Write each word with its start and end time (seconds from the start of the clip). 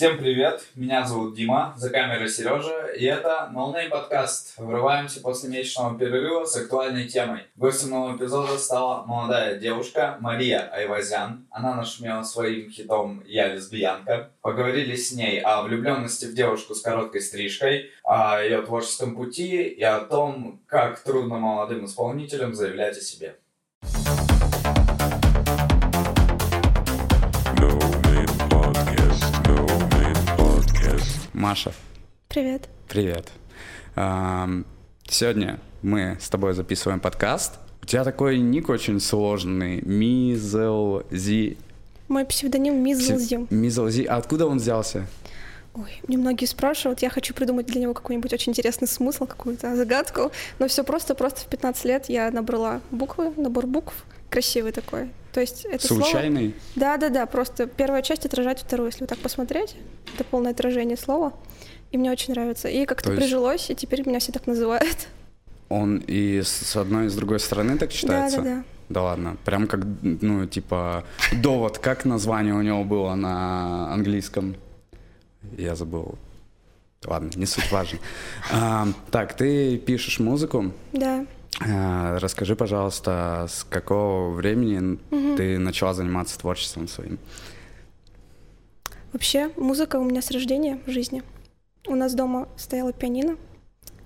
Всем 0.00 0.16
привет, 0.16 0.62
меня 0.76 1.06
зовут 1.06 1.34
Дима, 1.34 1.74
за 1.76 1.90
камерой 1.90 2.30
Сережа, 2.30 2.86
и 2.86 3.04
это 3.04 3.52
Name 3.54 3.90
подкаст. 3.90 4.54
Врываемся 4.56 5.20
после 5.20 5.50
месячного 5.50 5.98
перерыва 5.98 6.46
с 6.46 6.56
актуальной 6.56 7.06
темой. 7.06 7.42
Гостем 7.54 7.90
нового 7.90 8.16
эпизода 8.16 8.56
стала 8.56 9.04
молодая 9.04 9.58
девушка 9.58 10.16
Мария 10.20 10.70
Айвазян. 10.72 11.46
Она 11.50 11.74
нашумела 11.74 12.22
своим 12.22 12.70
хитом 12.70 13.22
«Я 13.26 13.52
лесбиянка». 13.52 14.30
Поговорили 14.40 14.96
с 14.96 15.12
ней 15.12 15.38
о 15.38 15.60
влюбленности 15.64 16.24
в 16.24 16.34
девушку 16.34 16.74
с 16.74 16.80
короткой 16.80 17.20
стрижкой, 17.20 17.90
о 18.02 18.42
ее 18.42 18.62
творческом 18.62 19.14
пути 19.14 19.64
и 19.64 19.82
о 19.82 20.00
том, 20.00 20.62
как 20.64 20.98
трудно 21.00 21.36
молодым 21.36 21.84
исполнителям 21.84 22.54
заявлять 22.54 22.96
о 22.96 23.02
себе. 23.02 23.36
Маша. 31.40 31.72
Привет. 32.28 32.68
Привет. 32.86 33.30
Сегодня 35.08 35.58
мы 35.80 36.18
с 36.20 36.28
тобой 36.28 36.52
записываем 36.52 37.00
подкаст. 37.00 37.54
У 37.82 37.86
тебя 37.86 38.04
такой 38.04 38.38
ник 38.38 38.68
очень 38.68 39.00
сложный. 39.00 39.80
Мизелзи. 39.80 41.56
Мой 42.08 42.26
псевдоним 42.26 42.84
Мизелзи. 42.84 43.46
Мизелзи. 43.48 44.04
А 44.04 44.16
откуда 44.16 44.48
он 44.48 44.58
взялся? 44.58 45.06
Ой, 45.72 46.02
мне 46.06 46.18
многие 46.18 46.44
спрашивают, 46.44 47.00
я 47.00 47.08
хочу 47.08 47.32
придумать 47.32 47.64
для 47.64 47.80
него 47.80 47.94
какой-нибудь 47.94 48.34
очень 48.34 48.50
интересный 48.50 48.86
смысл, 48.86 49.24
какую-то 49.24 49.74
загадку, 49.76 50.32
но 50.58 50.68
все 50.68 50.84
просто, 50.84 51.14
просто 51.14 51.40
в 51.40 51.46
15 51.46 51.84
лет 51.86 52.10
я 52.10 52.30
набрала 52.30 52.82
буквы, 52.90 53.32
набор 53.36 53.66
букв, 53.66 53.94
красивый 54.30 54.72
такой. 54.72 55.10
То 55.32 55.40
есть 55.40 55.64
это 55.64 55.86
Случайный? 55.86 56.54
Слово... 56.74 56.76
Да, 56.76 56.96
да, 56.96 57.08
да. 57.08 57.26
Просто 57.26 57.66
первая 57.66 58.02
часть 58.02 58.26
отражает 58.26 58.58
вторую, 58.58 58.88
если 58.88 59.00
вот 59.00 59.08
так 59.08 59.18
посмотреть. 59.18 59.76
Это 60.14 60.24
полное 60.24 60.52
отражение 60.52 60.96
слова. 60.96 61.32
И 61.92 61.98
мне 61.98 62.10
очень 62.10 62.34
нравится. 62.34 62.68
И 62.68 62.86
как-то 62.86 63.12
есть... 63.12 63.22
прижилось, 63.22 63.70
и 63.70 63.74
теперь 63.74 64.06
меня 64.06 64.18
все 64.18 64.32
так 64.32 64.46
называют. 64.46 65.08
Он 65.68 66.02
и 66.06 66.42
с 66.42 66.76
одной, 66.76 67.06
и 67.06 67.08
с 67.08 67.14
другой 67.14 67.38
стороны 67.38 67.78
так 67.78 67.92
читается? 67.92 68.38
Да, 68.38 68.42
да, 68.42 68.54
да. 68.56 68.64
Да 68.88 69.02
ладно. 69.02 69.36
Прям 69.44 69.68
как, 69.68 69.80
ну, 70.02 70.46
типа, 70.46 71.04
довод. 71.32 71.78
Как 71.78 72.04
название 72.04 72.54
у 72.54 72.62
него 72.62 72.82
было 72.82 73.14
на 73.14 73.92
английском? 73.92 74.56
Я 75.56 75.76
забыл. 75.76 76.18
Ладно, 77.06 77.30
не 77.36 77.46
суть 77.46 77.70
важно. 77.70 77.98
А, 78.52 78.88
так, 79.12 79.36
ты 79.36 79.78
пишешь 79.78 80.18
музыку? 80.18 80.72
Да. 80.92 81.24
А, 81.58 82.18
расскажи, 82.18 82.54
пожалуйста, 82.54 83.46
с 83.48 83.64
какого 83.64 84.30
времени 84.30 84.98
угу. 85.10 85.36
ты 85.36 85.58
начала 85.58 85.92
заниматься 85.94 86.38
творчеством 86.38 86.88
своим? 86.88 87.18
Вообще, 89.12 89.50
музыка 89.56 89.96
у 89.96 90.04
меня 90.04 90.22
с 90.22 90.30
рождения 90.30 90.80
в 90.86 90.90
жизни. 90.90 91.22
У 91.86 91.96
нас 91.96 92.14
дома 92.14 92.48
стояла 92.56 92.92
пианино. 92.92 93.36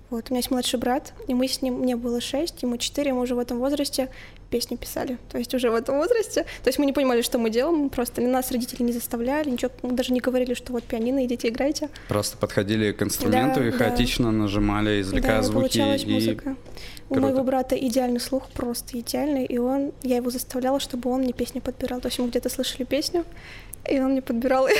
Вот, 0.09 0.25
у 0.29 0.33
меня 0.33 0.39
есть 0.39 0.51
младший 0.51 0.79
брат, 0.79 1.13
и 1.27 1.33
мы 1.33 1.47
с 1.47 1.61
ним, 1.61 1.75
мне 1.75 1.95
было 1.95 2.21
шесть, 2.21 2.61
ему 2.61 2.77
четыре, 2.77 3.13
мы 3.13 3.21
уже 3.21 3.35
в 3.35 3.39
этом 3.39 3.59
возрасте 3.59 4.09
песни 4.55 4.77
писали. 4.77 5.17
То 5.29 5.37
есть 5.37 5.53
уже 5.53 5.69
в 5.69 5.75
этом 5.75 5.97
возрасте. 5.97 6.43
То 6.63 6.69
есть 6.69 6.79
мы 6.79 6.85
не 6.85 6.93
понимали, 6.93 7.21
что 7.21 7.37
мы 7.37 7.49
делаем, 7.49 7.89
просто 7.89 8.21
нас 8.21 8.51
родители 8.51 8.83
не 8.83 8.93
заставляли, 8.93 9.49
ничего, 9.49 9.69
даже 9.83 10.13
не 10.13 10.21
говорили, 10.21 10.53
что 10.53 10.71
вот 10.71 10.85
пианино, 10.85 11.25
идите 11.25 11.49
играйте. 11.49 11.89
Просто 12.07 12.37
подходили 12.37 12.93
к 12.93 13.03
инструменту 13.03 13.59
да, 13.59 13.67
и 13.67 13.71
хаотично 13.71 14.25
да. 14.25 14.31
нажимали, 14.31 15.01
извлекая 15.01 15.37
да, 15.37 15.43
звуки. 15.43 15.55
получалась 15.57 16.03
и... 16.03 16.07
музыка. 16.07 16.55
У 17.09 17.19
моего 17.19 17.43
брата 17.43 17.75
идеальный 17.75 18.21
слух, 18.21 18.47
просто 18.53 18.97
идеальный, 18.97 19.45
и 19.45 19.57
он, 19.57 19.91
я 20.03 20.15
его 20.15 20.29
заставляла, 20.29 20.79
чтобы 20.79 21.09
он 21.09 21.21
мне 21.21 21.33
песню 21.33 21.59
подбирал. 21.61 21.99
То 21.99 22.07
есть 22.07 22.17
мы 22.17 22.29
где-то 22.29 22.47
слышали 22.47 22.85
песню, 22.85 23.25
и 23.91 23.99
он 23.99 24.11
мне 24.11 24.21
подбирал 24.21 24.69
ее. 24.69 24.77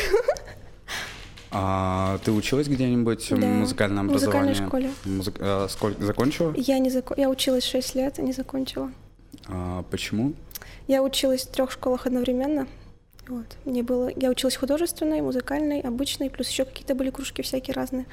А 1.51 2.17
ты 2.23 2.31
училась 2.31 2.67
где-нибудь 2.67 3.27
да, 3.29 3.35
в 3.35 3.39
музыкальном 3.39 4.09
образовании? 4.09 4.53
В 4.53 4.61
музыкальной 4.61 4.69
школе. 4.69 4.89
Музык... 5.05 5.35
А, 5.39 5.67
сколько... 5.69 6.03
Закончила? 6.03 6.53
Я 6.55 6.79
не 6.79 6.89
зак... 6.89 7.11
я 7.17 7.29
училась 7.29 7.65
6 7.65 7.95
лет, 7.95 8.17
не 8.17 8.31
закончила. 8.31 8.91
А, 9.47 9.83
почему? 9.89 10.33
Я 10.87 11.03
училась 11.03 11.43
в 11.43 11.51
трех 11.51 11.71
школах 11.71 12.05
одновременно. 12.05 12.67
Вот. 13.27 13.45
Мне 13.65 13.83
было... 13.83 14.11
Я 14.15 14.29
училась 14.29 14.55
художественной, 14.55 15.21
музыкальной, 15.21 15.81
обычной, 15.81 16.29
плюс 16.29 16.49
еще 16.49 16.65
какие-то 16.65 16.95
были 16.95 17.09
кружки 17.09 17.41
всякие 17.41 17.73
разные. 17.73 18.05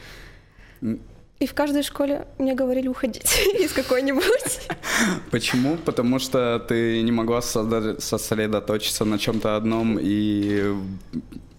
И 1.38 1.47
в 1.47 1.54
каждой 1.54 1.82
школе 1.82 2.26
мне 2.38 2.54
говорили 2.54 2.87
уходить 2.87 3.25
из 3.59 3.72
какой-нибудь. 3.72 4.69
Почему? 5.31 5.76
Потому 5.76 6.19
что 6.19 6.60
ты 6.60 7.03
не 7.03 7.10
могла 7.10 7.42
сосредоточиться 7.42 9.04
на 9.04 9.19
чем-то 9.19 9.56
одном 9.56 9.98
и 10.00 10.72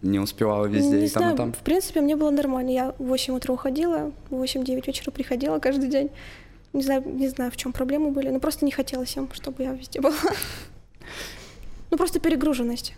не 0.02 0.20
успевала 0.20 0.68
везде 0.68 1.00
не 1.00 1.06
и 1.06 1.08
знаю, 1.08 1.28
там, 1.28 1.34
и 1.34 1.38
там? 1.38 1.54
В 1.54 1.64
принципе, 1.64 2.02
мне 2.02 2.16
было 2.16 2.30
нормально. 2.30 2.70
Я 2.70 2.96
в 2.98 3.04
8 3.04 3.36
утра 3.36 3.54
уходила, 3.54 4.12
в 4.30 4.42
8-9 4.42 4.88
вечера 4.88 5.12
приходила 5.12 5.60
каждый 5.60 5.90
день. 5.90 6.12
Не 6.74 6.82
знаю, 6.82 7.04
не 7.06 7.28
знаю, 7.30 7.52
в 7.52 7.58
чем 7.58 7.72
проблемы 7.72 8.12
были, 8.12 8.30
но 8.30 8.40
просто 8.40 8.66
не 8.66 8.72
хотелось 8.72 9.16
им, 9.16 9.30
чтобы 9.34 9.64
я 9.64 9.74
везде 9.74 10.02
была. 10.02 10.16
Ну, 11.92 11.98
просто 11.98 12.20
перегруженность. 12.20 12.96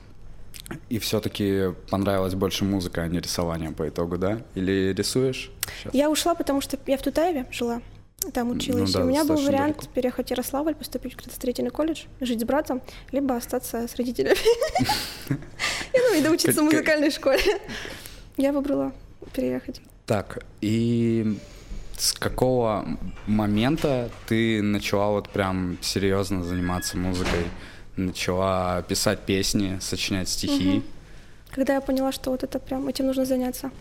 И 0.90 1.00
все-таки 1.00 1.74
понравилась 1.90 2.34
больше 2.34 2.64
музыка, 2.64 3.02
а 3.02 3.08
не 3.08 3.20
рисование 3.20 3.72
по 3.72 3.88
итогу, 3.88 4.18
да? 4.18 4.42
Или 4.56 4.94
рисуешь? 4.94 5.52
Сейчас? 5.80 5.94
Я 5.94 6.10
ушла, 6.10 6.34
потому 6.34 6.62
что 6.62 6.80
я 6.88 6.98
в 6.98 7.02
Тутаеве 7.02 7.46
жила, 7.52 7.82
там 8.34 8.52
училась. 8.52 8.94
Ну, 8.94 9.00
да, 9.00 9.06
У 9.06 9.10
меня 9.10 9.26
был 9.26 9.36
вариант 9.36 9.78
далеко. 9.78 9.94
переехать 9.94 10.28
в 10.28 10.32
Ярославль, 10.32 10.74
поступить 10.76 11.14
в 11.14 11.18
градостроительный 11.18 11.70
колледж, 11.70 12.06
жить 12.22 12.40
с 12.42 12.44
братом, 12.44 12.82
либо 13.12 13.36
остаться 13.36 13.88
с 13.88 13.96
родителями. 13.96 14.38
И 15.30 15.98
ну, 15.98 16.18
и 16.18 16.22
доучиться 16.22 16.62
в 16.62 16.64
музыкальной 16.64 17.12
школе. 17.12 17.42
Я 18.38 18.52
выбрала 18.52 18.94
переехать. 19.34 19.82
Так, 20.06 20.46
и 20.62 21.38
с 21.98 22.14
какого 22.14 22.86
момента 23.28 24.10
ты 24.28 24.62
начала 24.62 25.12
вот 25.12 25.30
прям 25.30 25.78
серьезно 25.82 26.44
заниматься 26.44 26.98
музыкой? 26.98 27.46
начала 27.98 28.82
писать 28.84 29.20
песни, 29.20 29.78
сочинять 29.82 30.30
стихи. 30.30 30.78
Угу. 30.78 30.84
Когда 31.52 31.76
я 31.76 31.82
поняла, 31.82 32.12
что 32.12 32.32
вот 32.32 32.44
это 32.44 32.60
прям 32.60 32.88
этим 32.88 33.08
нужно 33.08 33.26
заняться, 33.26 33.72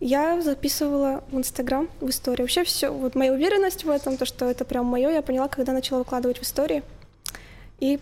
я 0.00 0.40
записывала 0.40 1.24
в 1.30 1.36
Инстаграм, 1.36 1.88
в 2.00 2.08
истории. 2.08 2.42
Вообще 2.42 2.64
все, 2.64 2.90
вот 2.90 3.14
моя 3.14 3.32
уверенность 3.32 3.84
в 3.84 3.90
этом, 3.90 4.16
то, 4.16 4.24
что 4.24 4.46
это 4.46 4.64
прям 4.64 4.86
мое, 4.86 5.10
я 5.10 5.22
поняла, 5.22 5.48
когда 5.48 5.72
начала 5.72 5.98
выкладывать 5.98 6.38
в 6.38 6.42
истории. 6.42 6.82
И 7.80 7.98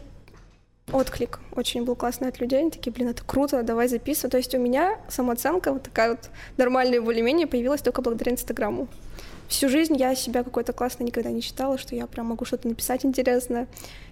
отклик 0.93 1.41
очень 1.53 1.85
был 1.85 1.97
классный 1.97 2.29
от 2.29 2.41
людей. 2.41 2.61
Они 2.61 2.71
такие, 2.71 2.93
блин, 2.93 3.09
это 3.09 3.23
круто, 3.25 3.63
давай 3.63 3.89
записывай. 3.89 4.31
То 4.31 4.37
есть 4.37 4.55
у 4.55 4.59
меня 4.59 4.99
самооценка 5.09 5.73
вот 5.73 5.83
такая 5.83 6.11
вот 6.11 6.31
нормальная 6.57 7.01
более-менее 7.01 7.47
появилась 7.47 7.83
только 7.83 8.01
благодаря 8.01 8.33
Инстаграму. 8.33 8.89
Всю 9.49 9.69
жизнь 9.69 9.97
я 9.97 10.15
себя 10.15 10.45
какой-то 10.45 10.73
классной 10.73 11.07
никогда 11.07 11.31
не 11.31 11.41
считала, 11.41 11.79
что 11.79 11.97
я 11.97 12.07
прям 12.07 12.27
могу 12.27 12.45
что-то 12.45 12.69
написать 12.69 13.05
интересное. 13.05 13.67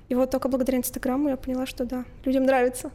И 0.08 0.14
вот 0.14 0.30
только 0.30 0.48
благодаря 0.48 0.78
Инстаграму 0.78 1.28
я 1.28 1.36
поняла, 1.36 1.66
что 1.66 1.84
да, 1.84 2.04
людям 2.24 2.44
нравится. 2.44 2.91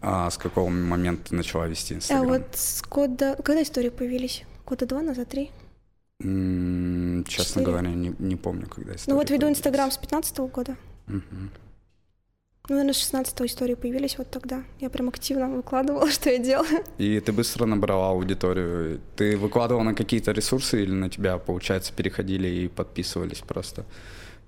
А 0.00 0.30
с 0.30 0.38
какого 0.38 0.68
момента 0.68 1.30
ты 1.30 1.34
начала 1.34 1.66
вести 1.66 1.94
Инстаграм? 1.94 2.26
А 2.26 2.28
вот 2.28 2.42
с 2.54 2.82
года... 2.82 3.36
Когда 3.42 3.62
истории 3.62 3.90
появились? 3.90 4.44
Года 4.66 4.86
два, 4.86 5.02
назад, 5.02 5.28
три? 5.28 5.50
М-м, 6.22 7.24
честно 7.24 7.60
Четыре. 7.60 7.66
говоря, 7.66 7.88
не, 7.90 8.14
не 8.18 8.36
помню, 8.36 8.66
когда 8.66 8.94
истории 8.94 9.12
Ну 9.12 9.16
вот 9.16 9.30
веду 9.30 9.48
Инстаграм 9.48 9.90
с 9.90 9.96
15 9.96 10.38
года. 10.38 10.76
Угу. 11.08 11.20
Ну, 12.66 12.76
наверное, 12.76 12.94
с 12.94 13.00
16 13.00 13.42
истории 13.42 13.74
появились 13.74 14.16
вот 14.16 14.30
тогда. 14.30 14.62
Я 14.80 14.88
прям 14.88 15.10
активно 15.10 15.50
выкладывала, 15.50 16.10
что 16.10 16.30
я 16.30 16.38
делаю. 16.38 16.82
И 16.96 17.20
ты 17.20 17.30
быстро 17.30 17.66
набрала 17.66 18.08
аудиторию. 18.08 19.00
Ты 19.16 19.36
выкладывала 19.36 19.82
на 19.82 19.94
какие-то 19.94 20.32
ресурсы 20.32 20.82
или 20.82 20.92
на 20.92 21.10
тебя, 21.10 21.36
получается, 21.36 21.92
переходили 21.92 22.48
и 22.48 22.68
подписывались 22.68 23.40
просто? 23.40 23.84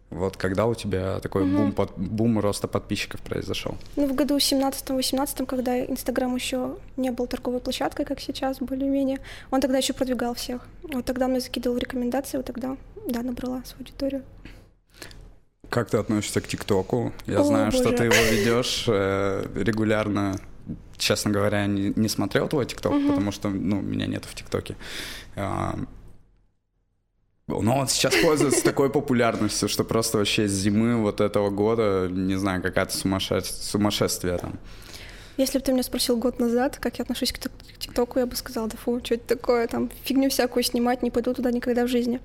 Вот 0.08 0.38
когда 0.38 0.64
у 0.64 0.74
тебя 0.74 1.20
такой 1.20 1.42
угу. 1.42 1.58
бум, 1.58 1.72
под, 1.72 1.92
бум 1.98 2.38
роста 2.38 2.68
подписчиков 2.68 3.20
произошел? 3.20 3.76
Ну, 3.96 4.06
в 4.06 4.14
году 4.14 4.38
17-18, 4.38 5.44
когда 5.44 5.84
Инстаграм 5.84 6.34
еще 6.34 6.76
не 6.96 7.10
был 7.10 7.26
торговой 7.26 7.60
площадкой, 7.60 8.06
как 8.06 8.20
сейчас, 8.20 8.58
более-менее, 8.60 9.18
он 9.50 9.60
тогда 9.60 9.76
еще 9.76 9.92
продвигал 9.92 10.32
всех. 10.32 10.66
Вот 10.84 11.04
тогда 11.04 11.28
мне 11.28 11.40
закидывал 11.40 11.76
рекомендации, 11.76 12.38
вот 12.38 12.46
тогда, 12.46 12.78
да, 13.08 13.22
набрала 13.22 13.62
свою 13.64 13.80
аудиторию. 13.80 14.22
Как 15.70 15.90
ты 15.90 15.98
относишься 15.98 16.40
к 16.40 16.48
ТикТоку? 16.48 17.12
Я 17.26 17.40
О, 17.40 17.44
знаю, 17.44 17.66
боже. 17.66 17.78
что 17.78 17.92
ты 17.92 18.04
его 18.04 18.14
ведешь 18.30 18.84
э, 18.88 19.46
регулярно. 19.54 20.38
Честно 20.96 21.30
говоря, 21.30 21.66
не, 21.66 21.92
не 21.94 22.08
смотрел 22.08 22.48
твой 22.48 22.66
ТикТок, 22.66 22.92
угу. 22.92 23.08
потому 23.08 23.32
что 23.32 23.48
ну, 23.48 23.80
меня 23.80 24.06
нет 24.06 24.24
в 24.24 24.34
ТикТоке. 24.34 24.76
А, 25.36 25.78
но 27.48 27.78
он 27.78 27.86
сейчас 27.86 28.16
пользуется 28.16 28.64
такой 28.64 28.90
популярностью, 28.90 29.68
что 29.68 29.84
просто 29.84 30.18
вообще 30.18 30.48
с 30.48 30.52
зимы 30.52 30.96
вот 30.96 31.20
этого 31.20 31.50
года, 31.50 32.08
не 32.10 32.36
знаю, 32.36 32.60
какая-то 32.62 32.96
сумасшествие 32.96 34.38
там. 34.38 34.58
Если 35.36 35.58
бы 35.58 35.64
ты 35.64 35.72
меня 35.72 35.82
спросил 35.82 36.16
год 36.16 36.40
назад, 36.40 36.78
как 36.78 36.98
я 36.98 37.02
отношусь 37.02 37.32
к 37.32 37.38
ТикТоку, 37.78 38.18
я 38.18 38.26
бы 38.26 38.34
сказала, 38.36 38.68
да 38.68 38.76
фу, 38.76 39.00
что 39.04 39.14
это 39.14 39.36
такое, 39.36 39.68
там 39.68 39.90
фигню 40.02 40.30
всякую 40.30 40.62
снимать, 40.64 41.02
не 41.02 41.10
пойду 41.10 41.34
туда 41.34 41.52
никогда 41.52 41.84
в 41.84 41.88
жизни. 41.88 42.20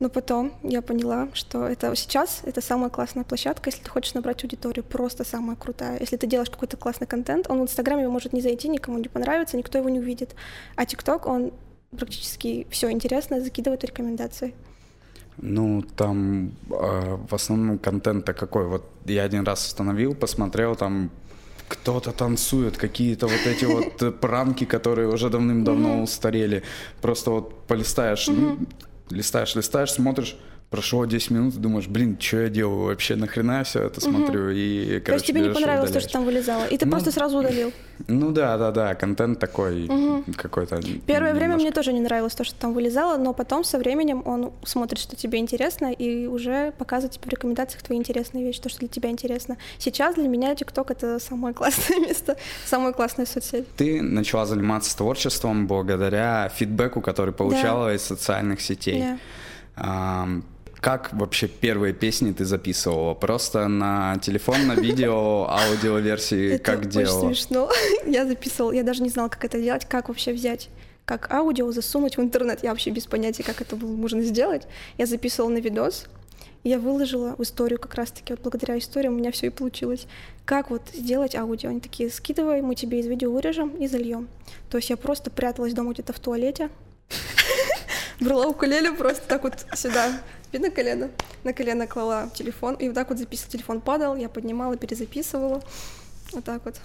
Но 0.00 0.08
потом 0.08 0.54
я 0.62 0.80
поняла, 0.80 1.28
что 1.34 1.66
это 1.66 1.94
сейчас 1.94 2.40
это 2.44 2.62
самая 2.62 2.88
классная 2.88 3.22
площадка, 3.22 3.68
если 3.68 3.82
ты 3.82 3.90
хочешь 3.90 4.14
набрать 4.14 4.42
аудиторию, 4.42 4.82
просто 4.82 5.24
самая 5.24 5.56
крутая. 5.56 5.98
Если 6.00 6.16
ты 6.16 6.26
делаешь 6.26 6.48
какой-то 6.48 6.78
классный 6.78 7.06
контент, 7.06 7.50
он 7.50 7.60
в 7.60 7.62
Инстаграме 7.64 8.08
может 8.08 8.32
не 8.32 8.40
зайти, 8.40 8.68
никому 8.68 8.98
не 8.98 9.08
понравится, 9.08 9.58
никто 9.58 9.76
его 9.76 9.90
не 9.90 10.00
увидит. 10.00 10.34
А 10.74 10.86
ТикТок, 10.86 11.26
он 11.26 11.52
практически 11.96 12.66
все 12.70 12.90
интересное 12.90 13.42
закидывает 13.42 13.84
рекомендации. 13.84 14.54
Ну, 15.36 15.82
там 15.82 16.52
э, 16.70 17.16
в 17.28 17.34
основном 17.34 17.78
контент-то 17.78 18.32
какой? 18.32 18.66
Вот 18.66 18.84
я 19.04 19.24
один 19.24 19.44
раз 19.44 19.66
установил, 19.66 20.14
посмотрел, 20.14 20.76
там 20.76 21.10
кто-то 21.68 22.12
танцует, 22.12 22.78
какие-то 22.78 23.26
вот 23.26 23.46
эти 23.46 23.64
вот 23.66 24.20
пранки, 24.20 24.64
которые 24.64 25.08
уже 25.08 25.28
давным-давно 25.28 26.02
устарели. 26.02 26.62
Просто 27.00 27.30
вот 27.30 27.66
полистаешь, 27.66 28.28
листаешь, 29.10 29.54
листаешь, 29.54 29.92
смотришь, 29.92 30.36
прошло 30.70 31.04
10 31.04 31.30
минут, 31.30 31.54
думаешь, 31.56 31.88
блин, 31.88 32.16
что 32.20 32.42
я 32.42 32.48
делаю 32.48 32.86
вообще, 32.86 33.16
нахрена 33.16 33.58
я 33.58 33.64
все 33.64 33.82
это 33.82 34.00
смотрю, 34.00 34.42
угу. 34.42 34.50
и, 34.50 35.00
короче, 35.00 35.04
То 35.04 35.12
есть 35.14 35.26
тебе 35.26 35.40
не 35.40 35.50
понравилось 35.50 35.90
то, 35.90 36.00
что 36.00 36.12
там 36.12 36.24
вылезало, 36.24 36.64
и 36.64 36.78
ты 36.78 36.86
ну, 36.86 36.92
просто 36.92 37.10
сразу 37.10 37.38
удалил? 37.38 37.72
Ну 38.06 38.30
да, 38.30 38.56
да, 38.56 38.70
да, 38.70 38.94
контент 38.94 39.40
такой 39.40 39.86
угу. 39.86 40.24
какой-то. 40.36 40.80
Первое 41.06 41.30
немножко... 41.30 41.34
время 41.34 41.56
мне 41.56 41.72
тоже 41.72 41.92
не 41.92 42.00
нравилось 42.00 42.34
то, 42.34 42.44
что 42.44 42.54
там 42.54 42.72
вылезало, 42.72 43.16
но 43.16 43.32
потом 43.32 43.64
со 43.64 43.78
временем 43.78 44.22
он 44.24 44.52
смотрит, 44.62 45.00
что 45.00 45.16
тебе 45.16 45.40
интересно, 45.40 45.92
и 45.92 46.26
уже 46.26 46.72
показывает 46.78 47.14
тебе 47.14 47.26
в 47.26 47.30
рекомендациях 47.30 47.82
твои 47.82 47.98
интересные 47.98 48.44
вещи, 48.44 48.60
то, 48.60 48.68
что 48.68 48.78
для 48.78 48.88
тебя 48.88 49.10
интересно. 49.10 49.56
Сейчас 49.78 50.14
для 50.14 50.28
меня 50.28 50.54
ТикТок— 50.54 50.90
это 50.92 51.18
самое 51.18 51.52
классное 51.52 51.98
место, 52.06 52.36
самая 52.64 52.92
классная 52.92 53.26
соцсеть. 53.26 53.66
Ты 53.74 54.00
начала 54.02 54.46
заниматься 54.46 54.96
творчеством 54.96 55.66
благодаря 55.66 56.48
фидбэку, 56.54 57.00
который 57.00 57.34
получала 57.34 57.86
да. 57.86 57.94
из 57.96 58.02
социальных 58.02 58.60
сетей. 58.60 59.00
Да. 59.00 59.18
Как 60.80 61.12
вообще 61.12 61.46
первые 61.46 61.92
песни 61.92 62.32
ты 62.32 62.44
записывала? 62.44 63.14
Просто 63.14 63.68
на 63.68 64.16
телефон, 64.18 64.66
на 64.66 64.72
видео, 64.72 65.46
аудиоверсии, 65.48 66.56
как 66.56 66.88
делала? 66.88 67.26
Это 67.30 67.34
смешно. 67.34 67.70
Я 68.06 68.26
записывала, 68.26 68.72
я 68.72 68.82
даже 68.82 69.02
не 69.02 69.10
знала, 69.10 69.28
как 69.28 69.44
это 69.44 69.60
делать, 69.60 69.86
как 69.86 70.08
вообще 70.08 70.32
взять 70.32 70.68
как 71.04 71.32
аудио 71.32 71.72
засунуть 71.72 72.16
в 72.18 72.20
интернет. 72.20 72.62
Я 72.62 72.70
вообще 72.70 72.90
без 72.90 73.06
понятия, 73.06 73.42
как 73.42 73.60
это 73.60 73.74
было 73.74 73.90
можно 73.90 74.22
сделать. 74.22 74.68
Я 74.96 75.06
записывала 75.06 75.50
на 75.50 75.58
видос, 75.58 76.06
я 76.62 76.78
выложила 76.78 77.34
в 77.36 77.42
историю 77.42 77.80
как 77.80 77.94
раз-таки, 77.94 78.32
вот 78.32 78.42
благодаря 78.42 78.78
истории 78.78 79.08
у 79.08 79.12
меня 79.12 79.32
все 79.32 79.46
и 79.46 79.50
получилось. 79.50 80.06
Как 80.44 80.70
вот 80.70 80.82
сделать 80.92 81.34
аудио? 81.34 81.70
Они 81.70 81.80
такие, 81.80 82.10
скидывай, 82.10 82.60
мы 82.62 82.74
тебе 82.74 83.00
из 83.00 83.06
видео 83.06 83.32
вырежем 83.32 83.70
и 83.76 83.88
зальем. 83.88 84.28
То 84.70 84.76
есть 84.76 84.90
я 84.90 84.96
просто 84.96 85.30
пряталась 85.30 85.74
дома 85.74 85.94
где-то 85.94 86.12
в 86.12 86.20
туалете, 86.20 86.70
брала 88.20 88.46
укулеле 88.46 88.92
просто 88.92 89.22
так 89.26 89.42
вот 89.42 89.54
сюда, 89.74 90.12
на 90.58 90.70
колено. 90.70 91.10
На 91.44 91.52
колено 91.52 91.86
клала 91.86 92.28
телефон, 92.34 92.74
и 92.74 92.88
вот 92.88 92.94
так 92.94 93.08
вот 93.10 93.18
записывала. 93.18 93.52
Телефон 93.52 93.80
падал, 93.80 94.16
я 94.16 94.28
поднимала, 94.28 94.76
перезаписывала. 94.76 95.62
Вот 96.32 96.44
так 96.44 96.64
вот. 96.64 96.80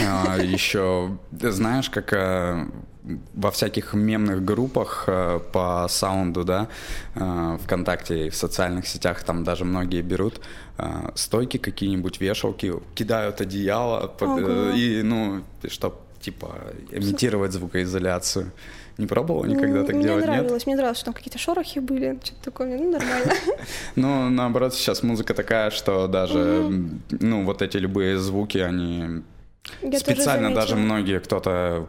А, 0.00 0.38
еще, 0.38 1.16
знаешь, 1.32 1.90
как 1.90 2.12
а, 2.12 2.68
во 3.34 3.50
всяких 3.50 3.94
мемных 3.94 4.44
группах 4.44 5.04
а, 5.06 5.38
по 5.38 5.86
саунду, 5.88 6.44
да, 6.44 6.68
а, 7.14 7.58
ВКонтакте 7.58 8.26
и 8.26 8.30
в 8.30 8.36
социальных 8.36 8.86
сетях 8.88 9.22
там 9.24 9.44
даже 9.44 9.64
многие 9.64 10.02
берут 10.02 10.40
а, 10.78 11.12
стойки 11.14 11.58
какие-нибудь, 11.58 12.20
вешалки, 12.20 12.74
кидают 12.94 13.40
одеяло 13.40 14.08
под, 14.08 14.40
э, 14.40 14.72
и, 14.76 15.02
ну, 15.02 15.42
чтобы 15.68 15.96
типа 16.20 16.56
имитировать 16.90 17.52
звукоизоляцию. 17.52 18.50
Не 18.96 19.06
пробовала 19.06 19.46
никогда 19.46 19.82
так 19.84 19.96
мне 19.96 20.04
делать, 20.04 20.24
нравилось, 20.24 20.52
нет? 20.52 20.66
Мне 20.66 20.76
нравилось, 20.76 20.98
что 20.98 21.06
там 21.06 21.14
какие-то 21.14 21.38
шорохи 21.38 21.80
были, 21.80 22.18
что-то 22.22 22.44
такое, 22.44 22.78
ну, 22.78 22.92
нормально. 22.92 23.32
Ну, 23.96 24.30
наоборот, 24.30 24.74
сейчас 24.74 25.02
музыка 25.02 25.34
такая, 25.34 25.70
что 25.70 26.06
даже, 26.06 26.70
ну, 27.10 27.44
вот 27.44 27.62
эти 27.62 27.76
любые 27.76 28.18
звуки, 28.18 28.58
они 28.58 29.22
специально 29.98 30.54
даже 30.54 30.76
многие 30.76 31.18
кто-то 31.20 31.88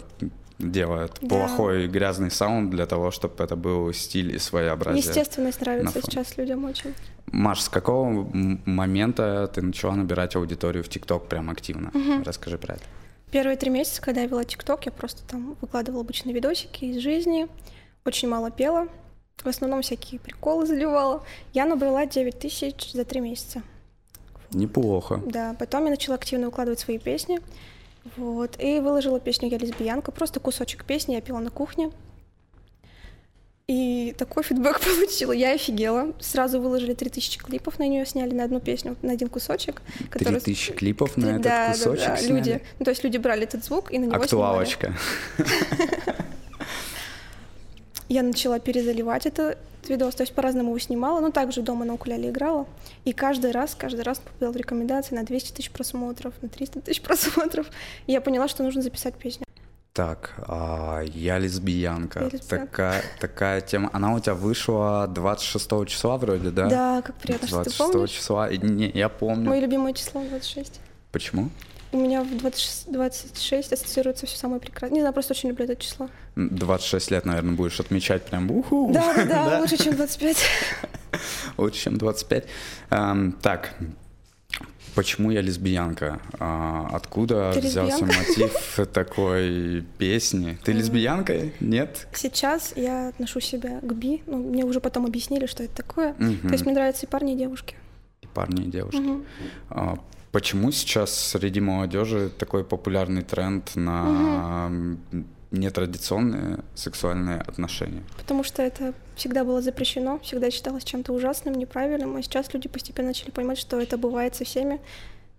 делает 0.58 1.12
да. 1.22 1.28
плохой 1.28 1.88
грязный 1.88 2.32
саунд 2.32 2.70
для 2.70 2.86
того, 2.86 3.12
чтобы 3.12 3.44
это 3.44 3.56
был 3.56 3.92
стиль 3.94 4.36
и 4.36 4.40
своеобразие. 4.40 5.04
Естественность 5.04 5.62
нравится 5.62 6.02
сейчас 6.02 6.38
людям 6.38 6.64
очень. 6.66 6.94
Маш, 7.28 7.62
с 7.62 7.70
какого 7.70 8.30
момента 8.66 9.52
ты 9.54 9.62
начала 9.62 9.96
набирать 9.96 10.36
аудиторию 10.36 10.84
в 10.84 10.90
ТикТок 10.90 11.28
прям 11.28 11.50
активно? 11.50 11.90
Угу. 11.90 12.24
Расскажи 12.24 12.58
про 12.58 12.76
это. 12.76 12.84
Первые 13.36 13.58
три 13.58 13.70
месяца, 13.70 14.02
когда 14.02 14.22
я 14.22 14.28
вела 14.28 14.46
ТикТок, 14.46 14.86
я 14.86 14.94
просто 14.94 15.22
там 15.28 15.58
выкладывала 15.60 16.04
обычные 16.04 16.34
видосики 16.34 16.86
из 16.86 17.00
жизни, 17.00 17.50
очень 18.06 18.30
мало 18.30 18.50
пела, 18.50 18.88
в 19.44 19.46
основном 19.46 19.82
всякие 19.82 20.22
приколы 20.22 20.66
заливала. 20.66 21.22
Я 21.52 21.66
набрала 21.66 22.06
9 22.06 22.40
тысяч 22.40 22.94
за 22.94 23.04
три 23.04 23.20
месяца. 23.20 23.62
Неплохо. 24.52 25.22
Да, 25.26 25.54
потом 25.60 25.84
я 25.84 25.90
начала 25.90 26.16
активно 26.16 26.46
выкладывать 26.46 26.80
свои 26.80 26.98
песни. 26.98 27.42
Вот, 28.16 28.56
и 28.58 28.80
выложила 28.80 29.20
песню 29.20 29.50
«Я 29.50 29.58
лесбиянка», 29.58 30.14
просто 30.14 30.40
кусочек 30.40 30.86
песни 30.86 31.16
я 31.16 31.20
пела 31.20 31.40
на 31.40 31.50
кухне. 31.50 31.92
И 33.68 34.14
такой 34.18 34.44
фидбэк 34.44 34.80
получила, 34.86 35.32
я 35.32 35.54
офигела. 35.54 36.14
Сразу 36.20 36.62
выложили 36.62 36.94
3000 36.94 37.40
клипов 37.40 37.80
на 37.80 37.88
нее, 37.88 38.06
сняли 38.06 38.34
на 38.34 38.44
одну 38.44 38.60
песню, 38.60 38.96
на 39.02 39.14
один 39.14 39.28
кусочек. 39.28 39.82
3000 40.12 40.74
клипов 40.74 41.18
на 41.18 41.32
этот 41.32 41.42
да, 41.42 41.72
кусочек 41.72 42.06
да, 42.06 42.12
да. 42.12 42.18
Сняли? 42.18 42.38
Люди, 42.38 42.62
ну, 42.80 42.86
то 42.86 42.92
есть 42.92 43.04
люди 43.04 43.18
брали 43.18 43.44
этот 43.44 43.66
звук 43.66 43.92
и 43.92 43.98
на 43.98 44.06
него 44.06 44.16
Актуалочка. 44.16 44.94
Я 48.08 48.22
начала 48.22 48.60
перезаливать 48.60 49.26
этот 49.26 49.58
видос, 49.90 50.14
то 50.14 50.22
есть 50.22 50.34
по-разному 50.34 50.70
его 50.70 50.80
снимала, 50.80 51.20
но 51.20 51.32
также 51.32 51.62
дома 51.64 51.86
на 51.86 51.96
укулеле 51.96 52.30
играла. 52.30 52.68
И 53.04 53.14
каждый 53.14 53.50
раз, 53.52 53.76
каждый 53.76 54.02
раз 54.02 54.20
попадал 54.20 54.54
в 54.54 54.58
рекомендации 54.58 55.16
на 55.16 55.24
200 55.24 55.54
тысяч 55.54 55.72
просмотров, 55.72 56.36
на 56.42 56.50
300 56.50 56.82
тысяч 56.82 57.02
просмотров. 57.04 57.68
И 58.06 58.12
я 58.12 58.22
поняла, 58.22 58.48
что 58.48 58.62
нужно 58.64 58.84
записать 58.84 59.16
песню. 59.16 59.45
Так, 59.96 60.34
а, 60.40 61.04
я 61.14 61.38
лесбиянка. 61.40 62.20
Я 62.20 62.26
лесбиянка. 62.26 62.66
Такая, 62.68 63.04
такая 63.22 63.62
тема. 63.62 63.90
Она 63.94 64.14
у 64.14 64.20
тебя 64.20 64.34
вышла 64.34 65.08
26 65.08 65.88
числа 65.88 66.18
вроде, 66.18 66.50
да? 66.50 66.68
Да, 66.68 67.02
как 67.02 67.16
приятно, 67.16 67.48
26 67.48 67.76
что 67.76 67.88
ты 67.88 67.94
помнишь? 67.94 68.10
числа. 68.10 68.50
Не, 68.50 68.90
я 68.90 69.08
помню. 69.08 69.50
Мое 69.50 69.62
любимое 69.62 69.94
число 69.94 70.22
26. 70.22 70.82
Почему? 71.14 71.50
У 71.94 71.98
меня 71.98 72.24
в 72.24 72.38
26, 72.38 72.92
26 72.92 73.72
ассоциируется 73.72 74.26
все 74.26 74.38
самое 74.38 74.60
прекрасное. 74.60 74.96
Не 74.96 75.00
знаю, 75.00 75.14
просто 75.14 75.32
очень 75.32 75.48
люблю 75.48 75.64
это 75.64 75.78
число. 75.78 76.10
26 76.36 77.12
лет, 77.12 77.26
наверное, 77.26 77.56
будешь 77.56 77.80
отмечать 77.80 78.26
прям 78.26 78.52
уху. 78.52 78.92
Да, 78.94 79.14
да, 79.16 79.24
да, 79.24 79.60
лучше, 79.62 79.78
чем 79.82 79.96
25. 79.96 80.38
Лучше, 81.58 81.80
чем 81.80 81.98
25. 81.98 82.46
Так, 82.90 83.74
Почему 84.96 85.32
я 85.32 85.42
лесбиянка? 85.42 86.22
А, 86.40 86.90
откуда 86.94 87.52
Ты 87.54 87.60
взялся 87.60 88.06
лесбиянка? 88.06 88.18
мотив 88.18 88.80
такой 88.94 89.84
песни? 89.98 90.58
Ты 90.64 90.72
лесбиянка? 90.72 91.50
Нет? 91.60 92.08
Сейчас 92.14 92.74
я 92.76 93.10
отношу 93.10 93.40
себя 93.42 93.80
к 93.82 93.94
би. 93.94 94.24
Ну, 94.26 94.38
мне 94.38 94.64
уже 94.64 94.80
потом 94.80 95.06
объяснили, 95.06 95.46
что 95.46 95.64
это 95.64 95.76
такое. 95.76 96.12
Угу. 96.14 96.48
То 96.48 96.54
есть 96.54 96.66
мне 96.66 96.74
нравятся 96.74 97.06
и 97.06 97.10
парни, 97.10 97.34
и 97.34 97.38
девушки. 97.38 97.76
И 98.22 98.28
парни, 98.28 98.66
и 98.66 98.70
девушки. 98.70 98.98
Угу. 98.98 99.24
А, 99.72 100.00
почему 100.32 100.72
сейчас 100.72 101.14
среди 101.14 101.60
молодежи 101.60 102.32
такой 102.38 102.64
популярный 102.64 103.22
тренд 103.22 103.76
на 103.76 104.68
угу 105.12 105.26
нетрадиционные 105.56 106.60
сексуальные 106.76 107.42
отношения. 107.42 108.04
Потому 108.18 108.44
что 108.44 108.62
это 108.62 108.94
всегда 109.16 109.44
было 109.44 109.62
запрещено, 109.62 110.20
всегда 110.20 110.52
считалось 110.52 110.84
чем-то 110.84 111.14
ужасным, 111.14 111.56
неправильным, 111.56 112.16
а 112.16 112.22
сейчас 112.22 112.54
люди 112.54 112.68
постепенно 112.68 113.10
начали 113.10 113.32
понимать, 113.32 113.58
что 113.58 113.80
это 113.80 113.98
бывает 113.98 114.36
со 114.36 114.44
всеми, 114.44 114.80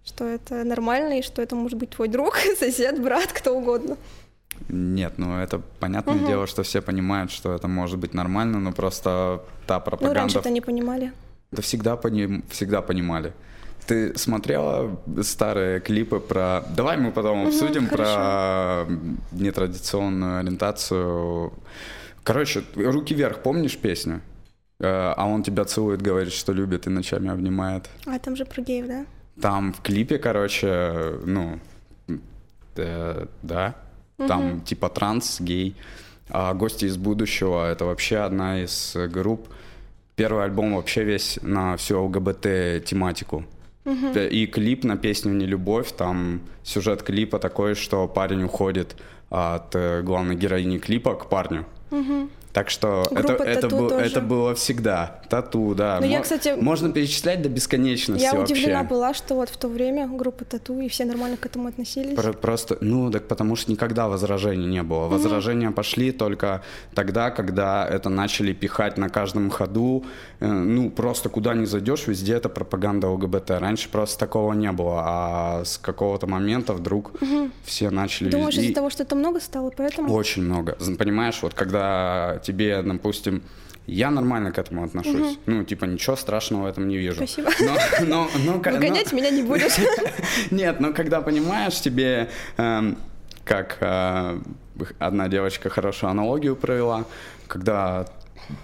что 0.05 0.25
это 0.25 0.65
нормально 0.65 1.19
и 1.19 1.23
что 1.23 1.43
это 1.43 1.55
может 1.55 1.79
быть 1.79 1.91
твой 1.91 2.09
друг, 2.09 2.37
сосед, 2.59 3.03
брат, 3.03 3.33
кто 3.33 3.57
угодно. 3.57 3.97
Нет, 4.69 5.15
ну 5.19 5.39
это 5.39 5.61
понятное 5.81 6.17
угу. 6.17 6.27
дело, 6.27 6.47
что 6.47 6.63
все 6.63 6.81
понимают, 6.81 7.31
что 7.31 7.53
это 7.53 7.69
может 7.69 7.99
быть 7.99 8.15
нормально, 8.15 8.59
но 8.59 8.73
просто 8.73 9.43
та 9.67 9.81
пропаганда... 9.81 10.15
Ну, 10.15 10.21
раньше-то 10.21 10.51
не 10.51 10.61
понимали. 10.61 11.13
Да 11.51 11.63
всегда, 11.63 11.97
пони... 11.97 12.43
всегда 12.51 12.83
понимали. 12.83 13.33
Ты 13.87 14.19
смотрела 14.19 15.01
старые 15.23 15.81
клипы 15.81 16.19
про... 16.19 16.65
Давай 16.77 16.97
мы 16.97 17.13
потом 17.13 17.43
угу, 17.43 17.49
обсудим 17.49 17.89
хорошо. 17.89 18.15
про 18.15 18.87
нетрадиционную 19.33 20.41
ориентацию. 20.41 21.53
Короче, 22.25 22.65
«Руки 22.75 23.15
вверх», 23.15 23.43
помнишь 23.43 23.77
песню? 23.77 24.21
Э, 24.81 25.15
а 25.17 25.27
он 25.27 25.43
тебя 25.43 25.65
целует, 25.65 26.03
говорит, 26.03 26.33
что 26.33 26.53
любит 26.53 26.87
и 26.87 26.91
ночами 26.91 27.31
обнимает. 27.31 27.89
А 28.07 28.19
там 28.19 28.37
же 28.37 28.45
про 28.45 28.61
геев, 28.63 28.87
да? 28.87 29.07
Там 29.41 29.73
в 29.73 29.81
клипе, 29.81 30.19
короче, 30.19 31.21
ну, 31.25 31.61
э, 32.77 33.27
да, 33.43 33.75
угу. 34.19 34.29
там 34.29 34.61
типа 34.63 34.89
транс, 34.89 35.41
гей. 35.41 35.77
А 36.29 36.55
«Гости 36.55 36.87
из 36.87 36.97
будущего»— 36.97 37.71
это 37.71 37.85
вообще 37.85 38.19
одна 38.19 38.63
из 38.63 38.97
групп. 39.13 39.49
Первый 40.17 40.45
альбом 40.45 40.75
вообще 40.75 41.05
весь 41.05 41.39
на 41.43 41.77
всю 41.77 42.03
ЛГБТ-тематику. 42.03 43.45
Угу. 43.87 44.19
И 44.19 44.47
клип 44.47 44.85
на 44.85 44.97
песню 44.97 45.33
«Не 45.33 45.47
любовь», 45.47 45.93
там 45.97 46.41
сюжет 46.65 47.03
клипа 47.03 47.39
такой, 47.39 47.75
что 47.75 48.09
парень 48.09 48.43
уходит 48.43 48.97
от 49.31 49.75
э, 49.75 50.03
главной 50.03 50.35
героини 50.35 50.79
клипа 50.79 51.15
к 51.15 51.29
парню. 51.29 51.65
Угу. 51.91 52.29
Так 52.57 52.71
что 52.71 53.03
это, 53.11 53.23
Группа 53.35 53.43
это, 53.43 53.69
был- 53.69 53.89
тоже. 53.91 54.07
это 54.07 54.21
было 54.23 54.55
всегда. 54.55 55.21
Тату, 55.29 55.75
да. 55.75 55.99
Ну, 56.01 56.07
я, 56.07 56.17
Мо- 56.17 56.23
кстати, 56.23 56.55
Можно 56.59 56.91
перечислять 56.91 57.43
до 57.43 57.51
бесконечности 57.51 58.23
Я 58.23 58.33
вообще. 58.33 58.55
удивлена 58.55 58.83
была, 58.83 59.13
что 59.13 59.35
вот 59.35 59.51
в 59.51 59.57
то 59.59 59.69
время 59.69 60.07
группа 60.09 60.47
Тату, 60.47 60.81
и 60.81 60.89
все 60.89 61.05
нормально 61.05 61.37
к 61.37 61.45
этому 61.45 61.69
относились. 61.69 62.15
Про- 62.17 62.33
Просто, 62.33 62.79
ну, 62.81 63.11
так 63.11 63.29
потому 63.29 63.57
что 63.57 63.71
никогда 63.71 64.09
возражений 64.09 64.65
не 64.67 64.83
было. 64.83 65.07
Возражения 65.09 65.71
пошли 65.71 66.13
только 66.13 66.63
тогда, 66.95 67.31
когда 67.31 67.87
это 67.87 68.09
начали 68.09 68.55
пихать 68.55 68.97
на 68.97 69.11
каждом 69.11 69.51
ходу. 69.51 70.05
Э, 70.41 70.47
Ну, 70.51 70.89
просто 70.91 71.29
куда 71.29 71.53
ни 71.55 71.67
зайдешь, 71.67 72.07
везде 72.07 72.33
это 72.37 72.49
пропаганда 72.49 73.09
ЛГБТ. 73.09 73.51
Раньше 73.51 73.91
просто 73.91 74.19
такого 74.19 74.55
не 74.55 74.73
было, 74.73 75.03
а 75.05 75.63
с 75.67 75.77
какого-то 75.77 76.27
момента 76.27 76.73
вдруг 76.73 77.13
все 77.65 77.91
начали... 77.91 78.31
Думаешь, 78.31 78.55
везде- 78.55 78.65
из-за 78.69 78.75
того, 78.75 78.89
что 78.89 79.03
это 79.03 79.15
много 79.15 79.41
стало, 79.41 79.71
поэтому? 79.77 80.11
Очень 80.15 80.45
много. 80.45 80.79
Понимаешь, 80.99 81.39
вот 81.43 81.53
когда 81.53 82.41
тебе, 82.47 82.83
допустим, 82.83 83.43
я 83.87 84.11
нормально 84.11 84.51
к 84.53 84.59
этому 84.59 84.85
отношусь. 84.85 85.39
Ну, 85.47 85.65
типа, 85.65 85.85
ничего 85.85 86.17
страшного 86.17 86.63
в 86.63 86.67
этом 86.67 86.89
не 86.89 86.97
вижу. 86.97 87.17
Спасибо. 87.17 87.51
Но, 87.61 87.77
но, 88.07 88.29
но, 88.45 88.61
ка- 88.61 88.71
но- 88.71 88.77
Выгонять 88.79 89.13
меня 89.13 89.31
не 89.31 89.43
будешь. 89.43 89.77
нет, 90.51 90.81
но 90.81 90.93
когда 90.93 91.21
понимаешь, 91.21 91.81
тебе, 91.81 92.29
эм, 92.57 92.97
как 93.45 93.77
э, 93.81 94.41
одна 94.99 95.29
девочка 95.29 95.69
хорошую 95.71 96.11
аналогию 96.11 96.57
провела, 96.57 97.05
когда 97.47 98.07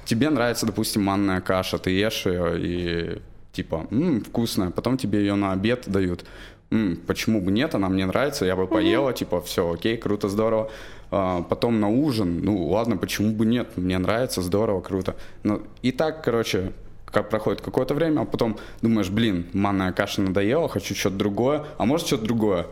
тебе 0.05 0.31
нравится, 0.31 0.67
допустим, 0.67 1.03
манная 1.05 1.41
каша, 1.41 1.79
ты 1.79 1.91
ешь 1.91 2.27
ее 2.27 2.59
и 2.59 3.23
типа, 3.53 3.87
«М, 3.91 4.25
вкусная, 4.25 4.71
потом 4.71 4.97
тебе 4.97 5.21
ее 5.21 5.35
на 5.35 5.53
обед 5.53 5.85
дают. 5.87 6.25
«М, 6.73 6.97
почему 7.07 7.43
бы 7.43 7.52
нет, 7.52 7.75
она 7.75 7.91
мне 7.91 8.07
нравится, 8.07 8.47
я 8.47 8.57
бы 8.57 8.67
поела, 8.67 9.12
типа, 9.12 9.43
все, 9.43 9.71
окей, 9.71 9.99
круто, 9.99 10.29
здорово. 10.31 10.71
А, 11.11 11.43
потом 11.43 11.81
на 11.81 11.88
ужин, 11.88 12.41
ну 12.43 12.67
ладно, 12.69 12.97
почему 12.97 13.33
бы 13.33 13.45
нет, 13.45 13.76
мне 13.76 13.99
нравится, 13.99 14.41
здорово, 14.41 14.81
круто. 14.81 15.14
Ну, 15.43 15.62
и 15.83 15.93
так, 15.93 16.25
короче, 16.25 16.73
как 17.05 17.29
проходит 17.29 17.61
какое-то 17.61 17.93
время, 17.93 18.23
а 18.23 18.25
потом 18.25 18.59
думаешь, 18.81 19.11
блин, 19.11 19.47
манная 19.52 19.93
каша 19.93 20.23
надоела, 20.23 20.71
хочу 20.71 20.95
что-то 20.95 21.17
другое, 21.17 21.67
а 21.76 21.85
может 21.85 22.07
что-то 22.07 22.25
другое? 22.25 22.67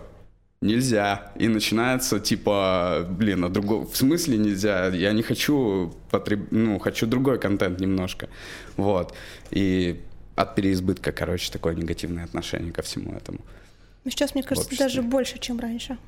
Нельзя. 0.62 1.32
И 1.36 1.48
начинается 1.48 2.20
типа, 2.20 3.06
блин, 3.10 3.44
а 3.44 3.48
другого... 3.50 3.86
В 3.86 3.96
смысле 3.96 4.38
нельзя? 4.38 4.88
Я 4.88 5.12
не 5.12 5.22
хочу 5.22 5.94
потреб... 6.10 6.48
Ну, 6.50 6.78
хочу 6.78 7.06
другой 7.06 7.38
контент 7.38 7.80
немножко. 7.80 8.28
Вот. 8.76 9.14
И 9.50 10.00
от 10.36 10.54
переизбытка, 10.54 11.12
короче, 11.12 11.50
такое 11.50 11.74
негативное 11.74 12.24
отношение 12.24 12.72
ко 12.72 12.82
всему 12.82 13.14
этому. 13.14 13.40
Но 14.04 14.10
сейчас, 14.10 14.34
мне 14.34 14.42
кажется, 14.42 14.76
даже 14.78 15.02
больше, 15.02 15.38
чем 15.38 15.58
раньше. 15.60 15.98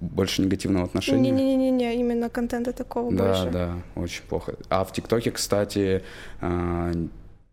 Больше 0.00 0.42
негативного 0.42 0.86
отношения. 0.86 1.30
Не-не-не, 1.30 1.94
именно 1.96 2.28
контента 2.30 2.72
такого 2.72 3.12
Да, 3.12 3.24
больше. 3.26 3.50
да, 3.50 3.74
очень 3.96 4.22
плохо. 4.24 4.54
А 4.68 4.84
в 4.84 4.92
ТикТоке, 4.92 5.30
кстати, 5.30 6.02
а, 6.40 6.92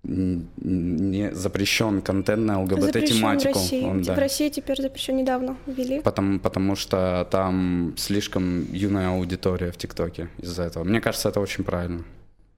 не 0.03 1.31
запрещен 1.33 2.01
контент 2.01 2.45
на 2.45 2.59
в 2.59 2.63
ЛГБТ-тематику. 2.63 3.53
России. 3.59 3.83
Он, 3.83 4.01
да. 4.01 4.15
В 4.15 4.17
России 4.19 4.49
теперь 4.49 4.81
запрещен 4.81 5.17
недавно 5.17 5.57
ввели. 5.65 5.99
Потому, 6.01 6.39
потому 6.39 6.75
что 6.75 7.27
там 7.29 7.93
слишком 7.97 8.71
юная 8.71 9.09
аудитория 9.09 9.71
в 9.71 9.77
ТикТоке 9.77 10.29
из-за 10.37 10.63
этого. 10.63 10.83
Мне 10.85 11.01
кажется, 11.01 11.29
это 11.29 11.39
очень 11.41 11.63
правильно. 11.63 12.03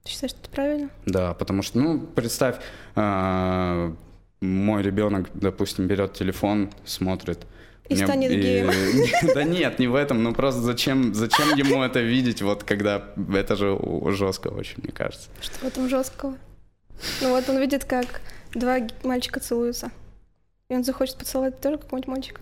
Ты 0.04 0.10
считаешь, 0.12 0.30
что 0.30 0.40
это 0.42 0.50
правильно? 0.50 0.90
Да, 1.06 1.34
потому 1.34 1.62
что, 1.62 1.78
ну, 1.78 2.00
представь, 2.00 2.56
а, 2.94 3.94
мой 4.40 4.82
ребенок, 4.82 5.28
допустим, 5.34 5.86
берет 5.86 6.12
телефон, 6.14 6.70
смотрит. 6.84 7.40
И 7.88 7.94
Мне- 7.94 8.04
станет 8.06 8.30
геем. 8.30 8.70
Да 9.34 9.42
нет, 9.44 9.78
не 9.80 9.88
в 9.88 9.94
этом, 9.96 10.22
ну 10.22 10.32
просто 10.32 10.60
зачем, 10.60 11.12
зачем 11.14 11.56
ему 11.56 11.82
это 11.82 12.00
видеть, 12.00 12.40
вот 12.40 12.62
когда 12.64 13.04
это 13.34 13.56
же 13.56 13.76
жестко 14.12 14.48
очень, 14.48 14.76
мне 14.82 14.92
кажется. 14.92 15.28
Что 15.40 15.58
в 15.58 15.64
этом 15.64 15.88
жесткого? 15.88 16.36
Ну 17.20 17.30
вот 17.30 17.48
он 17.48 17.58
видит, 17.58 17.84
как 17.84 18.20
два 18.54 18.78
мальчика 19.02 19.40
целуются. 19.40 19.90
И 20.68 20.74
он 20.74 20.84
захочет 20.84 21.16
поцеловать 21.16 21.60
тоже 21.60 21.78
какого-нибудь 21.78 22.08
мальчика. 22.08 22.40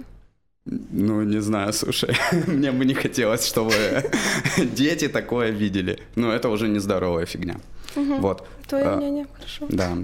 Ну, 0.67 1.23
не 1.23 1.40
знаю, 1.40 1.73
слушай, 1.73 2.14
мне 2.47 2.71
бы 2.73 2.85
не 2.85 2.93
хотелось, 2.93 3.47
чтобы 3.47 3.73
дети 4.59 5.09
такое 5.09 5.49
видели. 5.50 5.99
Ну, 6.14 6.31
это 6.31 6.50
уже 6.50 6.69
нездоровая 6.69 7.25
фигня. 7.25 7.57
Мгм. 7.97 8.21
Вот, 8.21 8.47
Твое 8.69 8.85
А, 8.85 8.97
мнение, 8.99 9.26
хорошо. 9.35 9.67
да. 9.71 9.97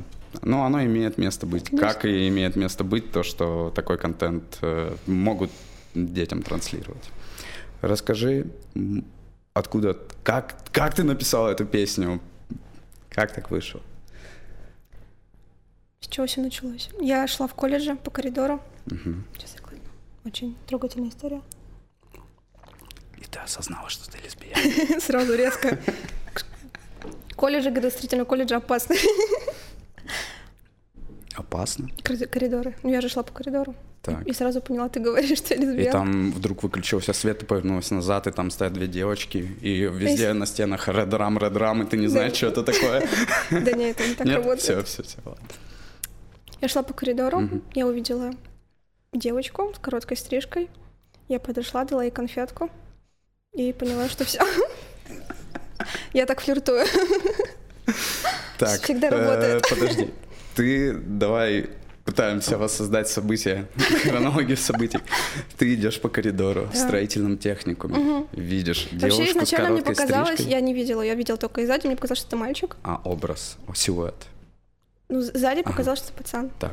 Ну, 0.43 0.63
оно 0.63 0.83
имеет 0.85 1.19
место 1.19 1.47
быть. 1.47 1.65
Конечно. 1.65 1.89
Как 1.89 2.05
и 2.05 2.29
имеет 2.29 2.57
место 2.57 2.85
быть 2.85 3.11
то, 3.13 3.23
что 3.23 3.73
такой 3.75 3.99
контент 3.99 4.59
э, 4.63 4.97
могут 5.07 5.51
детям 5.95 6.43
транслировать. 6.43 7.11
Расскажи, 7.81 8.47
откуда, 9.53 9.99
как, 10.23 10.57
как 10.73 10.95
ты 10.95 11.05
написал 11.05 11.49
эту 11.49 11.65
песню? 11.65 12.21
Как 13.09 13.33
так 13.33 13.51
вышло? 13.51 13.81
С 16.01 16.09
чего 16.09 16.27
все 16.27 16.41
началось? 16.41 16.91
Я 17.01 17.27
шла 17.27 17.47
в 17.47 17.55
колледже 17.55 17.97
по 17.97 18.11
коридору. 18.11 18.61
Мгм. 18.87 19.25
Сейчас 19.35 19.55
я 19.55 19.61
глотну. 19.61 19.89
Очень 20.25 20.57
трогательная 20.67 21.11
история. 21.11 21.41
И 23.19 23.25
ты 23.25 23.39
осознала, 23.39 23.89
что 23.89 24.11
ты 24.11 24.19
лесбиян. 24.19 25.01
Сразу 25.01 25.35
резко. 25.35 25.79
Колледжи, 27.37 27.71
градостроительные 27.71 28.25
колледжи 28.25 28.55
опасны. 28.55 28.97
Опасно. 31.35 31.89
Кори- 32.05 32.27
Коридоры. 32.27 32.75
Ну, 32.83 32.91
я 32.91 33.01
же 33.01 33.09
шла 33.09 33.23
по 33.23 33.33
коридору. 33.33 33.75
Так. 34.03 34.27
И 34.27 34.33
сразу 34.33 34.61
поняла, 34.61 34.89
ты 34.89 35.01
говоришь, 35.01 35.39
что 35.39 35.55
я 35.55 35.61
И 35.61 35.65
лесбиянка. 35.65 35.93
там 35.93 36.31
вдруг 36.33 36.63
выключился 36.63 37.13
свет, 37.13 37.39
ты 37.41 37.47
повернулась 37.47 37.91
назад, 37.91 38.27
и 38.27 38.31
там 38.31 38.51
стоят 38.51 38.75
две 38.75 38.87
девочки, 38.87 39.39
и 39.39 39.81
везде 39.81 40.33
на 40.35 40.47
стенах 40.47 40.89
редрам, 40.89 41.39
редрам, 41.39 41.83
и 41.83 41.87
ты 41.87 41.97
не 41.97 42.07
знаешь, 42.09 42.37
что 42.37 42.49
это 42.49 42.63
такое. 42.63 43.09
Да 43.51 43.73
нет, 43.73 43.99
это 43.99 44.09
не 44.09 44.15
так 44.15 44.27
работает. 44.27 44.61
Все, 44.61 44.83
все, 44.85 45.03
все, 45.03 45.17
ладно. 45.25 45.43
Я 46.61 46.69
шла 46.69 46.83
по 46.83 46.93
коридору, 46.95 47.49
я 47.75 47.87
увидела 47.87 48.31
девочку 49.13 49.73
с 49.75 49.79
короткой 49.79 50.17
стрижкой. 50.19 50.69
Я 51.29 51.41
подошла, 51.41 51.85
дала 51.85 52.05
ей 52.05 52.11
конфетку 52.11 52.69
и 53.55 53.73
поняла, 53.73 54.09
что 54.09 54.25
все. 54.25 54.41
Я 56.13 56.27
так 56.27 56.41
флиртую. 56.41 56.85
Так, 58.59 58.81
Всегда 58.83 59.09
э, 59.09 59.11
работает. 59.11 59.67
подожди. 59.69 60.11
Ты 60.55 60.95
давай 60.95 61.71
пытаемся 62.05 62.59
воссоздать 62.59 63.09
события, 63.09 63.67
хронологию 64.03 64.57
событий. 64.57 64.99
Ты 65.59 65.75
идешь 65.75 66.01
по 66.01 66.09
коридору 66.09 66.69
в 66.73 66.77
строительном 66.77 67.39
техникуме, 67.39 68.27
видишь 68.33 68.89
Вообще, 68.93 68.99
девушку 68.99 69.25
с 69.25 69.31
изначально 69.31 69.71
мне 69.71 69.83
показалось, 69.83 70.41
я 70.41 70.61
не 70.61 70.75
видела, 70.75 71.03
я 71.03 71.15
видела 71.15 71.39
только 71.39 71.63
и 71.63 71.67
сзади, 71.67 71.87
мне 71.87 71.97
показалось, 71.97 72.21
что 72.21 72.29
это 72.29 72.37
мальчик. 72.37 72.77
А, 72.83 73.01
образ, 73.05 73.57
силуэт. 73.75 74.15
Ну, 75.11 75.21
сзади 75.21 75.63
показалось, 75.63 76.01
что 76.01 76.13
пацан. 76.13 76.51
Так. 76.59 76.73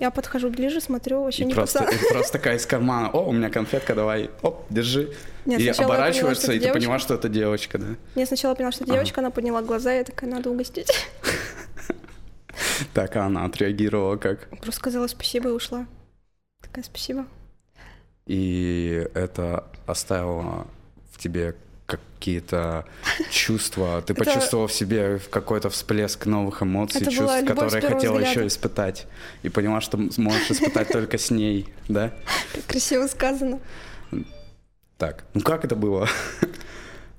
Я 0.00 0.10
подхожу 0.10 0.50
ближе, 0.50 0.80
смотрю, 0.80 1.24
вообще 1.24 1.44
не 1.44 1.54
пацан. 1.54 1.88
и 1.88 1.96
просто 2.10 2.32
такая 2.32 2.56
из 2.56 2.64
кармана, 2.64 3.10
о, 3.10 3.28
у 3.28 3.32
меня 3.32 3.50
конфетка, 3.50 3.94
давай, 3.94 4.30
оп, 4.40 4.64
держи. 4.70 5.12
Нет, 5.44 5.60
и 5.60 5.68
оборачиваешься, 5.68 6.52
и 6.52 6.60
ты 6.60 6.72
понимаешь, 6.72 7.02
что 7.02 7.14
это 7.14 7.28
девочка, 7.28 7.78
да? 7.78 7.86
Я 8.14 8.26
сначала 8.26 8.54
поняла, 8.54 8.72
что 8.72 8.84
это 8.84 8.92
девочка, 8.92 9.20
она 9.20 9.30
подняла 9.30 9.62
глаза, 9.62 9.94
и 9.94 9.98
я 9.98 10.04
такая, 10.04 10.30
надо 10.30 10.50
угостить. 10.50 10.88
Так, 12.94 13.16
а 13.16 13.26
она 13.26 13.44
отреагировала 13.44 14.16
как? 14.16 14.48
Просто 14.48 14.72
сказала 14.72 15.06
спасибо 15.06 15.48
и 15.50 15.52
ушла. 15.52 15.86
Такая, 16.60 16.84
спасибо. 16.84 17.26
И 18.26 19.06
это 19.14 19.64
оставило 19.86 20.66
в 21.10 21.18
тебе 21.18 21.54
какие-то 21.86 22.86
чувства. 23.30 24.00
Ты 24.02 24.12
Это- 24.12 24.24
почувствовал 24.24 24.66
в 24.68 24.72
себе 24.72 25.18
какой-то 25.30 25.70
всплеск 25.70 26.26
новых 26.26 26.62
эмоций, 26.62 27.02
Это 27.02 27.10
чувств, 27.10 27.44
которые 27.46 27.80
хотела 27.82 28.14
взгляда. 28.18 28.30
еще 28.30 28.46
испытать. 28.46 29.06
И 29.42 29.48
поняла, 29.48 29.80
что 29.80 29.98
сможешь 30.12 30.50
испытать 30.50 30.88
только 30.92 31.18
с 31.18 31.30
ней, 31.30 31.68
да? 31.88 32.12
Как 32.54 32.64
красиво 32.66 33.06
сказано. 33.08 33.58
Так, 34.98 35.24
ну 35.34 35.40
как 35.40 35.64
это 35.64 35.74
было? 35.74 36.08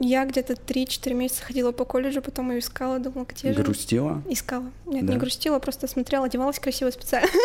Я 0.06 0.26
где-то 0.26 0.54
3-4 0.54 1.14
месяца 1.14 1.46
ходила 1.46 1.72
по 1.72 1.86
колледжу, 1.86 2.22
потом 2.22 2.52
ее 2.52 2.60
искала, 2.60 3.00
думала, 3.00 3.24
где 3.24 3.54
же... 3.54 3.64
Грустила? 3.64 4.22
Искала. 4.30 4.70
Нет, 4.86 5.06
Да? 5.06 5.14
не 5.14 5.18
грустила, 5.18 5.60
просто 5.60 5.88
смотрела, 5.88 6.26
одевалась 6.26 6.60
красиво 6.60 6.92
специально. 6.92 7.30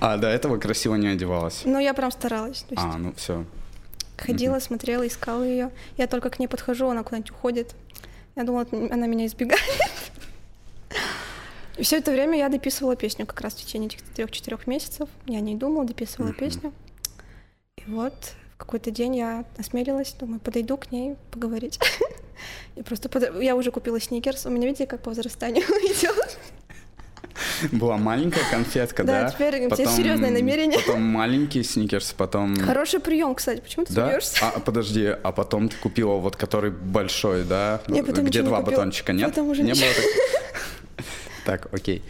А, 0.00 0.16
до 0.18 0.28
этого 0.28 0.58
красиво 0.58 0.94
не 0.96 1.08
одевалась. 1.08 1.62
Но 1.64 1.78
я 1.78 1.94
прям 1.94 2.10
старалась. 2.10 2.66
А, 2.76 2.98
ну 2.98 3.14
все. 3.14 3.44
ходила, 4.18 4.58
смотрела, 4.58 5.06
искала 5.06 5.42
ее. 5.42 5.70
Я 5.96 6.06
только 6.06 6.28
к 6.28 6.38
ней 6.38 6.46
подхожу, 6.46 6.88
она 6.88 7.02
куда-нибудь 7.02 7.30
уходит. 7.30 7.74
Я 8.34 8.44
думала, 8.44 8.66
она 8.70 9.06
меня 9.06 9.26
избегает. 9.26 9.62
И 11.78 11.82
все 11.82 11.98
это 11.98 12.10
время 12.10 12.36
я 12.36 12.48
дописывала 12.48 12.96
песню 12.96 13.26
как 13.26 13.40
раз 13.40 13.54
в 13.54 13.58
течение 13.58 13.88
этих 13.88 14.02
трех-четырех 14.02 14.66
месяцев. 14.66 15.08
Я 15.26 15.40
не 15.40 15.54
думала, 15.54 15.86
дописывала 15.86 16.32
песню. 16.32 16.72
И 17.76 17.82
вот 17.90 18.14
в 18.56 18.58
какой-то 18.58 18.90
день 18.90 19.16
я 19.16 19.44
осмелилась, 19.58 20.14
думаю, 20.18 20.40
подойду 20.40 20.78
к 20.78 20.90
ней 20.90 21.16
поговорить. 21.30 21.78
И 22.76 22.82
просто 22.82 23.08
под- 23.10 23.42
я 23.42 23.54
уже 23.54 23.70
купила 23.70 24.00
сникерс. 24.00 24.46
У 24.46 24.50
меня, 24.50 24.66
видите, 24.66 24.86
как 24.86 25.02
по 25.02 25.10
возрастанию 25.10 25.62
идет. 25.82 26.38
Была 27.70 27.98
маленькая 27.98 28.44
конфетка, 28.50 29.04
да? 29.04 29.24
Да, 29.24 29.30
теперь 29.30 29.66
у 29.66 29.70
тебя 29.70 29.86
серьезное 29.86 30.30
намерение. 30.30 30.78
Потом 30.78 31.02
маленький 31.02 31.62
сникерс, 31.62 32.12
потом... 32.14 32.56
Хороший 32.60 32.98
прием, 33.00 33.34
кстати, 33.34 33.60
почему 33.60 33.84
ты 33.84 33.92
Да? 33.92 34.08
смеешься? 34.08 34.38
А, 34.42 34.58
подожди, 34.60 35.04
а 35.22 35.32
потом 35.32 35.68
ты 35.68 35.76
купила 35.76 36.14
вот 36.14 36.36
который 36.36 36.70
большой, 36.70 37.44
да? 37.44 37.82
Я 37.88 38.02
потом 38.04 38.24
Где 38.24 38.42
два 38.42 38.60
купила. 38.60 38.76
батончика, 38.76 39.12
нет? 39.12 39.28
Потом 39.30 39.50
уже 39.50 39.62
не 39.62 39.72
ничего. 39.72 39.86
было 39.86 39.94
так? 40.96 41.04
Так, 41.44 41.74
окей. 41.74 42.02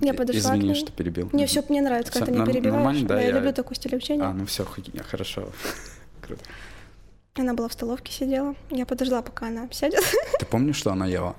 Я 0.00 0.14
подошла 0.14 0.54
Извини, 0.56 0.74
что 0.74 0.92
перебил. 0.92 1.30
Мне 1.32 1.46
все 1.46 1.62
мне 1.68 1.80
нравится, 1.80 2.12
когда 2.12 2.26
ты 2.26 2.32
не 2.38 2.44
перебиваешь. 2.44 2.74
нормально, 2.74 3.08
да, 3.08 3.20
я, 3.20 3.28
я- 3.28 3.32
люблю 3.34 3.52
такой 3.52 3.76
стиль 3.76 3.96
общения. 3.96 4.22
А, 4.24 4.32
ну 4.32 4.44
все, 4.44 4.66
хорошо. 5.08 5.48
Круто. 6.20 6.42
Она 7.34 7.54
была 7.54 7.68
в 7.68 7.72
столовке 7.72 8.12
сидела. 8.12 8.54
Я 8.70 8.86
подождала, 8.86 9.22
пока 9.22 9.48
она 9.48 9.68
сядет. 9.70 10.02
Ты 10.38 10.46
помнишь, 10.46 10.76
что 10.76 10.92
она 10.92 11.06
ела? 11.06 11.36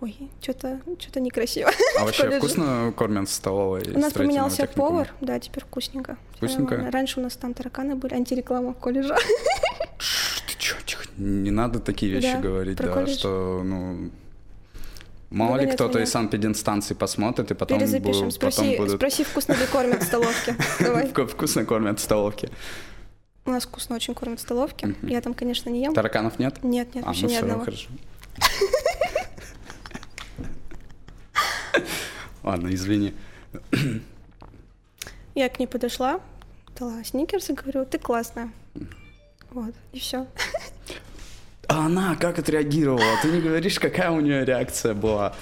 Ой, 0.00 0.16
что-то 0.40 0.80
что 0.98 1.20
некрасиво. 1.20 1.70
А 1.98 2.04
вообще 2.04 2.30
вкусно 2.38 2.92
кормят 2.96 3.28
в 3.28 3.32
столовой? 3.32 3.82
У 3.94 3.98
нас 3.98 4.12
поменялся 4.12 4.58
техникума? 4.58 4.88
повар, 4.88 5.14
да, 5.20 5.38
теперь 5.38 5.64
вкусненько. 5.64 6.16
Вкусненько? 6.36 6.90
Раньше 6.90 7.20
у 7.20 7.22
нас 7.22 7.36
там 7.36 7.54
тараканы 7.54 7.94
были, 7.96 8.14
антиреклама 8.14 8.74
колледжа. 8.74 9.16
Ты 9.16 10.58
чё, 10.58 10.76
тихо, 10.84 11.04
не 11.16 11.50
надо 11.50 11.78
такие 11.78 12.12
вещи 12.12 12.32
Да, 12.34 12.40
говорить, 12.40 12.76
да, 12.78 12.88
колледж. 12.88 13.18
что, 13.18 13.62
ну... 13.64 14.10
Мало 15.34 15.56
ли 15.56 15.66
кто-то 15.66 15.98
из 15.98 16.10
санэпидинстанции 16.10 16.94
посмотрит, 16.94 17.50
и 17.50 17.54
потом, 17.54 17.80
Перезапишем. 17.80 18.28
бу- 18.28 18.30
Спроси, 18.30 18.56
потом 18.56 18.76
будут 18.76 18.96
спроси, 18.96 19.24
вкусно 19.24 19.52
ли 19.54 19.66
кормят 19.66 20.02
в 20.02 20.06
столовке. 20.06 20.56
Давай. 20.80 21.06
Вку- 21.08 21.26
вкусно 21.26 21.64
кормят 21.64 21.98
в 21.98 22.02
столовке. 22.02 22.50
У 23.44 23.50
нас 23.50 23.64
вкусно 23.64 23.96
очень 23.96 24.14
кормят 24.14 24.38
в 24.38 24.42
столовке. 24.42 24.86
Мгм. 24.86 25.08
Я 25.08 25.20
там, 25.20 25.34
конечно, 25.34 25.70
не 25.70 25.82
ем. 25.82 25.92
Тараканов 25.92 26.38
нет? 26.38 26.62
Нет, 26.62 26.94
нет, 26.94 27.04
а, 27.04 27.08
вообще 27.08 27.22
ну 27.24 27.28
ни 27.28 27.32
все, 27.34 27.42
одного. 27.42 27.64
хорошо. 27.64 27.88
Ладно, 32.42 32.72
извини. 32.74 33.14
Я 35.34 35.48
к 35.48 35.58
ней 35.58 35.66
подошла, 35.66 36.20
дала 36.78 37.02
сникерс 37.02 37.50
и 37.50 37.54
говорю, 37.54 37.84
ты 37.86 37.98
классная. 37.98 38.50
Вот, 39.50 39.74
и 39.92 39.98
все. 39.98 40.26
А 41.74 41.86
она 41.86 42.14
как 42.14 42.38
отреагировала? 42.38 43.02
Ты 43.20 43.32
не 43.32 43.40
говоришь, 43.40 43.80
какая 43.80 44.12
у 44.12 44.20
нее 44.20 44.44
реакция 44.44 44.94
была? 44.94 45.34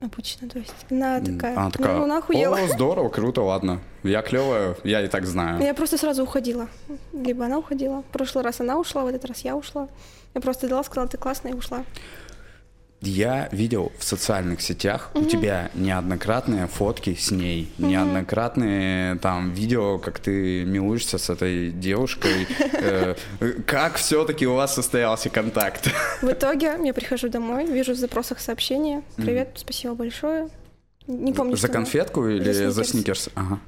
Обычно, 0.00 0.48
то 0.48 0.58
есть 0.58 0.74
она 0.88 1.20
такая, 1.20 1.56
Она 1.56 1.70
такая, 1.70 1.96
ну, 1.96 2.06
нахуй 2.06 2.36
ела. 2.36 2.56
о, 2.56 2.68
здорово, 2.68 3.08
круто, 3.08 3.42
ладно. 3.42 3.80
Я 4.04 4.22
клевая, 4.22 4.76
я 4.84 5.00
и 5.02 5.08
так 5.08 5.26
знаю. 5.26 5.60
Я 5.60 5.74
просто 5.74 5.98
сразу 5.98 6.22
уходила. 6.22 6.68
Либо 7.12 7.44
она 7.44 7.58
уходила. 7.58 8.02
В 8.02 8.12
прошлый 8.12 8.44
раз 8.44 8.60
она 8.60 8.78
ушла, 8.78 9.02
в 9.02 9.08
этот 9.08 9.24
раз 9.24 9.40
я 9.40 9.56
ушла. 9.56 9.88
Я 10.34 10.40
просто 10.40 10.68
дала, 10.68 10.84
сказала, 10.84 11.08
ты 11.08 11.18
классная, 11.18 11.52
и 11.52 11.56
ушла. 11.56 11.84
Я 13.02 13.48
видел 13.50 13.90
в 13.98 14.04
социальных 14.04 14.60
сетях 14.60 15.10
у 15.14 15.24
тебя 15.24 15.72
неоднократные 15.74 16.68
фотки 16.68 17.16
с 17.16 17.32
ней, 17.32 17.68
неоднократные 17.78 19.16
там 19.16 19.50
видео, 19.52 19.98
как 19.98 20.20
ты 20.20 20.64
милуешься 20.64 21.18
с 21.18 21.28
этой 21.28 21.70
девушкой. 21.70 22.46
Э, 22.82 23.14
Как 23.66 23.94
все-таки 23.96 24.46
у 24.46 24.54
вас 24.54 24.74
состоялся 24.74 25.30
контакт? 25.30 25.88
В 26.20 26.30
итоге 26.30 26.74
я 26.82 26.94
прихожу 26.94 27.28
домой, 27.28 27.66
вижу 27.66 27.92
в 27.92 27.96
запросах 27.96 28.40
сообщение. 28.40 29.02
Привет, 29.16 29.50
спасибо 29.56 29.94
большое. 29.94 30.48
Не 31.06 31.32
помню, 31.32 31.56
За 31.56 31.68
конфетку 31.68 32.26
или 32.28 32.52
За 32.52 32.84
сникерс? 32.84 33.28
Ага. 33.34 33.60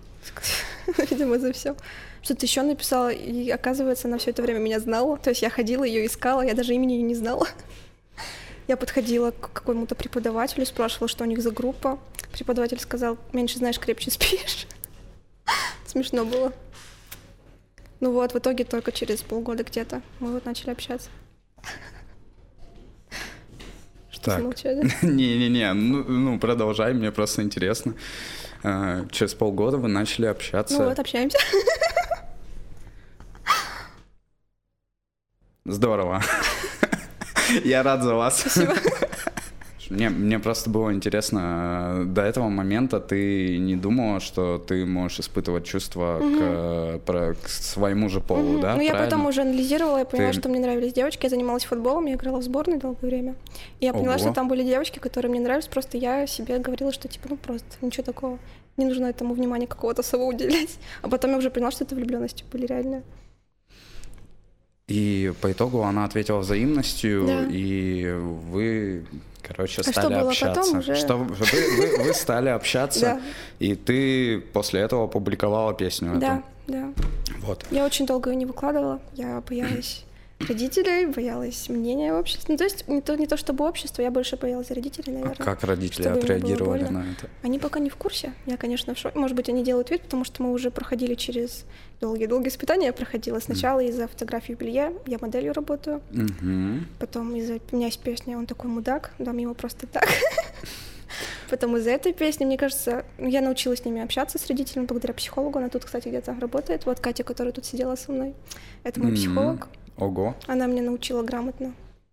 Видимо, 1.11 1.39
за 1.39 1.53
все. 1.53 1.77
Что-то 2.23 2.47
еще 2.47 2.63
написала, 2.63 3.11
и 3.11 3.51
оказывается, 3.51 4.09
она 4.09 4.19
все 4.19 4.31
это 4.31 4.43
время 4.43 4.59
меня 4.59 4.81
знала. 4.81 5.17
То 5.19 5.31
есть 5.31 5.43
я 5.43 5.51
ходила, 5.51 5.85
ее 5.85 6.07
искала, 6.07 6.43
я 6.43 6.55
даже 6.55 6.75
имени 6.75 6.95
ее 6.95 7.03
не 7.03 7.15
знала. 7.15 7.47
Я 8.67 8.77
подходила 8.77 9.31
к 9.31 9.53
какому-то 9.53 9.95
преподавателю, 9.95 10.65
спрашивала, 10.65 11.09
что 11.09 11.25
у 11.25 11.27
них 11.27 11.43
за 11.43 11.51
группа. 11.51 11.99
Преподаватель 12.33 12.81
сказал, 12.81 13.19
меньше 13.33 13.59
знаешь, 13.59 13.79
крепче 13.79 14.11
спишь. 14.11 14.67
Смешно 15.87 16.25
было. 16.25 16.53
Ну 18.01 18.13
вот, 18.13 18.33
в 18.33 18.39
итоге 18.39 18.65
только 18.65 18.91
через 18.93 19.23
полгода 19.23 19.65
где-то 19.65 20.03
мы 20.21 20.33
вот 20.33 20.45
начали 20.47 20.71
общаться. 20.71 21.11
Что 24.11 24.31
замолчали? 24.33 24.91
Не-не-не, 25.03 25.73
ну, 25.75 26.05
ну, 26.05 26.39
продолжай, 26.39 26.95
мне 26.95 27.13
просто 27.13 27.43
интересно. 27.43 27.95
Э, 28.63 29.05
Через 29.11 29.35
полгода 29.35 29.77
вы 29.77 29.89
начали 29.89 30.27
общаться. 30.27 30.79
Ну 30.79 30.89
вот, 30.89 30.99
общаемся. 30.99 31.39
Здорово. 35.67 36.23
Я 37.65 37.83
рад 37.83 38.03
за 38.03 38.15
вас. 38.15 38.41
Спасибо. 38.41 38.75
Мне, 39.91 40.09
мне 40.09 40.39
просто 40.39 40.71
было 40.71 40.95
интересно, 40.95 41.99
э, 42.01 42.05
до 42.07 42.23
этого 42.23 42.49
момента 42.49 43.01
ты 43.01 43.59
не 43.59 43.77
думала, 43.77 44.19
что 44.19 44.57
ты 44.57 44.87
можешь 44.87 45.21
испытывать 45.21 45.67
чувства 45.67 46.21
к, 46.21 46.25
э, 46.41 46.99
про- 47.05 47.35
к 47.35 47.47
своему 47.49 48.09
же 48.09 48.21
полу, 48.21 48.53
Мгм. 48.53 48.61
да? 48.63 48.75
Ну, 48.77 48.81
я 48.81 48.93
правильно? 48.93 49.11
потом 49.11 49.27
уже 49.27 49.43
анализировала, 49.43 49.99
я 49.99 50.05
поняла, 50.07 50.31
Ты- 50.33 50.41
что 50.41 50.49
мне 50.49 50.59
нравились 50.59 50.95
девочки. 50.95 51.25
Я 51.27 51.31
занималась 51.31 51.65
футболом, 51.67 52.07
я 52.07 52.15
играла 52.15 52.39
в 52.39 52.43
сборной 52.43 52.79
долгое 52.79 53.07
время. 53.07 53.35
И 53.81 53.85
я 53.85 53.93
поняла, 53.93 54.15
Ого. 54.15 54.19
что 54.25 54.33
там 54.33 54.49
были 54.49 54.63
девочки, 54.65 54.99
которые 55.01 55.31
мне 55.31 55.41
нравились. 55.41 55.69
Просто 55.69 55.99
я 55.99 56.27
себе 56.27 56.59
говорила, 56.59 56.91
что 56.91 57.07
типа, 57.07 57.27
ну 57.29 57.37
просто 57.37 57.67
ничего 57.83 58.05
такого. 58.05 58.39
Не 58.79 58.87
нужно 58.87 59.05
этому 59.07 59.35
внимания 59.35 59.67
какого-то 59.67 60.01
особо 60.01 60.23
уделять. 60.23 60.79
А 61.03 61.09
потом 61.09 61.33
я 61.33 61.37
уже 61.37 61.51
поняла, 61.51 61.71
что 61.71 61.85
это 61.85 61.95
влюбленности 61.95 62.43
были 62.51 62.65
реальные. 62.67 63.03
И 64.89 65.33
по 65.41 65.51
итогу 65.51 65.83
она 65.83 66.05
ответила 66.05 66.39
взаимностью, 66.41 67.27
Да. 67.27 67.47
и 67.51 68.11
вы, 68.13 69.07
короче, 69.43 69.81
А 69.81 69.83
что 69.85 69.93
стали 69.93 70.15
было 70.15 70.29
общаться. 70.29 70.61
потом, 70.63 70.79
уже- 70.81 70.95
Что 70.95 71.17
вы, 71.17 71.25
вы- 71.35 72.05
вы 72.05 72.13
стали 72.15 72.49
общаться, 72.51 73.01
Да. 73.01 73.21
и 73.61 73.75
ты 73.75 74.41
после 74.53 74.81
этого 74.81 75.05
опубликовала 75.05 75.73
песню 75.73 76.19
Да, 76.19 76.43
эту. 76.67 76.73
да. 76.73 76.93
Вот. 77.41 77.65
Я 77.71 77.87
очень 77.87 78.05
долго 78.05 78.29
ее 78.31 78.37
не 78.37 78.45
выкладывала. 78.45 79.01
Я 79.15 79.43
боялась 79.49 80.05
родителей, 80.41 81.07
боялась 81.07 81.69
мнения 81.69 82.13
общества. 82.13 82.53
Ну, 82.53 82.59
то 82.59 82.65
есть 82.65 82.87
не 82.89 83.01
то, 83.01 83.17
не 83.17 83.27
то 83.27 83.37
чтобы 83.37 83.67
общество, 83.67 84.03
я 84.03 84.11
больше 84.11 84.37
боялась 84.37 84.71
родителей, 84.71 85.13
А 85.17 85.19
наверное. 85.21 85.37
как 85.37 85.63
родители 85.65 86.09
отреагировали 86.09 86.85
на 86.85 86.99
это? 86.99 87.29
Они 87.43 87.59
пока 87.59 87.79
не 87.81 87.89
в 87.89 87.97
курсе. 87.97 88.33
Я, 88.47 88.57
конечно, 88.57 88.95
в 88.95 88.99
шоке. 88.99 89.19
Может 89.19 89.37
быть, 89.37 89.49
они 89.49 89.63
делают 89.65 89.91
вид, 89.91 90.03
потому 90.03 90.25
что 90.25 90.43
мы 90.43 90.53
уже 90.53 90.71
проходили 90.71 91.15
через 91.15 91.65
долгие-долгие 92.01 92.49
испытания. 92.49 92.87
Я 92.87 92.93
проходила 92.93 93.39
сначала 93.39 93.81
из-за 93.81 94.07
фотографий 94.09 94.55
в 94.55 94.59
белье. 94.59 94.93
Я 95.07 95.19
моделью 95.21 95.53
работаю. 95.55 96.03
Мгм. 96.11 96.87
Потом 96.99 97.35
из-за... 97.37 97.61
Меня 97.73 97.87
есть 97.87 98.01
песня 98.01 98.37
«Он 98.37 98.47
такой 98.47 98.69
мудак», 98.71 99.13
дам 99.19 99.39
ему 99.39 99.55
просто 99.55 99.87
так. 99.87 100.07
Потом 101.51 101.77
из-за 101.77 101.91
этой 101.91 102.13
песни, 102.13 102.45
мне 102.45 102.59
кажется, 102.59 103.05
я 103.19 103.41
научилась 103.41 103.81
с 103.81 103.85
ними 103.85 104.03
общаться, 104.03 104.39
с 104.39 104.47
родителями, 104.49 104.87
благодаря 104.87 105.15
психологу. 105.15 105.59
Она 105.59 105.69
тут, 105.69 105.85
кстати, 105.85 106.09
где-то 106.09 106.35
работает. 106.41 106.87
Вот 106.87 106.99
Катя, 107.01 107.23
которая 107.23 107.53
тут 107.53 107.65
сидела 107.65 107.95
со 107.97 108.11
мной. 108.11 108.35
Это 108.83 108.99
мой 109.01 109.13
Мгм. 109.13 109.17
психолог. 109.17 109.69
Ого, 109.97 110.35
Она 110.47 110.67
меня 110.67 110.83
научила 110.83 111.23
грамотно 111.23 111.73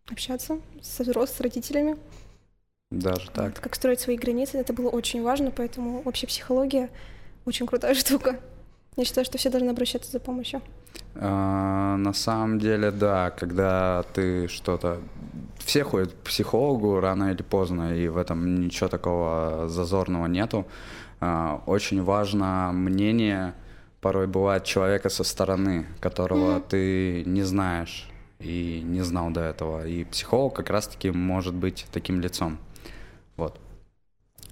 общаться 0.09 0.59
со 0.81 1.03
взрослыми, 1.03 1.37
с 1.37 1.41
родителями. 1.41 1.97
даже 2.91 3.25
Вот, 3.25 3.33
так. 3.33 3.59
как 3.59 3.75
строить 3.75 3.99
свои 3.99 4.17
границы, 4.17 4.57
это 4.57 4.73
было 4.73 4.89
очень 4.89 5.23
важно, 5.23 5.51
поэтому 5.51 6.01
вообще 6.03 6.27
психология 6.27 6.89
очень 7.45 7.65
крутая 7.65 7.93
штука. 7.95 8.39
Я 8.97 9.05
считаю, 9.05 9.25
что 9.25 9.37
все 9.37 9.49
должны 9.49 9.69
обращаться 9.69 10.11
за 10.11 10.19
помощью. 10.19 10.61
А, 11.15 11.95
на 11.97 12.13
самом 12.13 12.59
деле, 12.59 12.91
да, 12.91 13.31
когда 13.31 14.03
ты 14.13 14.47
что-то... 14.47 15.01
Все 15.59 15.83
ходят 15.83 16.11
к 16.11 16.15
психологу 16.23 16.99
рано 16.99 17.31
или 17.31 17.43
поздно, 17.43 17.95
и 17.95 18.07
в 18.07 18.17
этом 18.17 18.61
ничего 18.61 18.89
такого 18.89 19.67
зазорного 19.69 20.25
нету. 20.25 20.65
А, 21.19 21.61
очень 21.67 22.03
важно 22.03 22.71
мнение 22.73 23.53
порой 24.01 24.27
бывает 24.27 24.63
человека 24.65 25.09
со 25.09 25.23
стороны, 25.23 25.85
которого 25.99 26.53
Мгм. 26.55 26.63
ты 26.67 27.23
не 27.25 27.43
знаешь 27.43 28.09
и 28.39 28.81
не 28.83 29.01
знал 29.03 29.29
до 29.29 29.41
этого. 29.41 29.87
И 29.87 30.03
психолог 30.05 30.55
как 30.55 30.69
раз-таки 30.69 31.11
может 31.11 31.53
быть 31.53 31.85
таким 31.91 32.19
лицом. 32.21 32.57
Вот. 33.37 33.59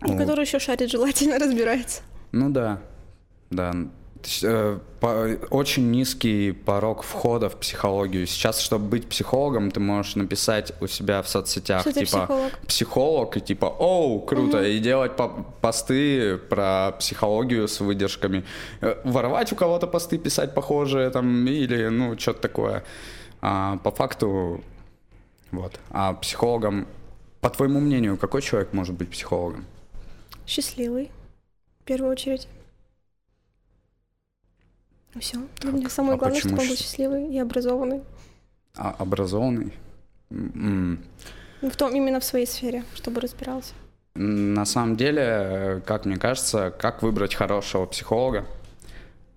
И 0.06 0.12
Вот. 0.12 0.18
который 0.18 0.46
еще 0.46 0.60
шарит 0.60 0.90
желательно 0.92 1.40
разбирается. 1.40 2.02
Ну 2.32 2.50
да, 2.50 2.82
да. 3.50 3.74
Э, 4.44 4.80
очень 5.50 5.92
низкий 5.92 6.52
порог 6.52 7.04
входа 7.04 7.50
в 7.50 7.56
психологию. 7.56 8.28
Сейчас, 8.28 8.60
чтобы 8.60 8.86
быть 8.86 9.08
психологом, 9.08 9.72
ты 9.72 9.80
можешь 9.80 10.16
написать 10.16 10.74
у 10.82 10.88
себя 10.88 11.22
в 11.22 11.30
соцсетях, 11.30 11.82
Что 11.82 11.94
типа 11.94 12.06
психолог? 12.06 12.52
психолог, 12.68 13.38
и 13.38 13.42
типа, 13.42 13.66
оу, 13.68 14.20
круто, 14.20 14.62
и 14.64 14.80
делать 14.80 15.16
по- 15.16 15.46
посты 15.62 16.38
про 16.38 16.92
психологию 17.00 17.68
с 17.68 17.80
выдержками. 17.80 18.44
Э, 18.82 18.96
Воровать 19.06 19.54
у 19.54 19.56
кого-то 19.56 19.88
посты, 19.88 20.18
писать 20.18 20.54
похожие 20.54 21.10
там, 21.12 21.48
или, 21.48 21.88
ну, 21.88 22.18
что-то 22.20 22.42
такое. 22.42 22.84
А 23.42 23.78
по 23.78 23.92
факту, 23.92 24.62
вот. 25.52 25.80
А 25.92 26.14
психологом, 26.14 26.88
по 27.40 27.50
твоему 27.50 27.80
мнению, 27.80 28.18
какой 28.18 28.42
человек 28.42 28.74
может 28.74 28.96
быть 28.96 29.10
психологом? 29.10 29.66
Счастливый, 30.46 31.10
в 31.80 31.84
первую 31.86 32.12
очередь. 32.12 32.48
Все. 35.20 35.38
Для 35.60 35.72
меня 35.72 35.90
самое 35.90 36.16
а 36.16 36.18
главное, 36.18 36.40
чтобы 36.40 36.54
он 36.62 36.68
был 36.68 36.76
счаст- 36.76 36.82
счастливый 36.84 37.34
и 37.34 37.40
образованный. 37.40 38.02
А, 38.76 38.96
образованный? 39.00 39.74
М, 40.32 41.00
Ну, 41.62 41.70
В 41.70 41.76
том, 41.76 41.94
именно 41.94 42.20
в 42.20 42.24
своей 42.24 42.46
сфере, 42.46 42.84
чтобы 42.96 43.20
разбирался. 43.22 43.74
На 44.16 44.66
самом 44.66 44.96
деле, 44.96 45.82
как 45.86 46.06
мне 46.06 46.18
кажется, 46.18 46.72
как 46.72 47.04
выбрать 47.04 47.36
хорошего 47.36 47.86
психолога, 47.86 48.46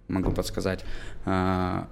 могу 0.09 0.31
подсказать. 0.31 0.85
А, 1.25 1.89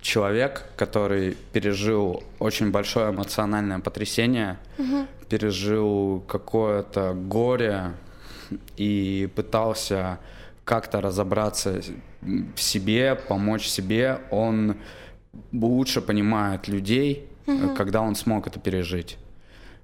человек, 0.00 0.66
который 0.76 1.36
пережил 1.52 2.22
очень 2.38 2.70
большое 2.70 3.10
эмоциональное 3.10 3.78
потрясение, 3.78 4.58
угу. 4.78 5.06
пережил 5.28 6.20
какое-то 6.28 7.14
горе 7.14 7.92
и 8.76 9.28
пытался 9.34 10.18
как-то 10.64 11.00
разобраться 11.00 11.80
в 12.54 12.60
себе, 12.60 13.14
помочь 13.14 13.66
себе, 13.66 14.20
он 14.30 14.76
лучше 15.52 16.00
понимает 16.00 16.68
людей, 16.68 17.28
угу. 17.46 17.74
когда 17.76 18.00
он 18.00 18.14
смог 18.14 18.46
это 18.46 18.58
пережить. 18.60 19.18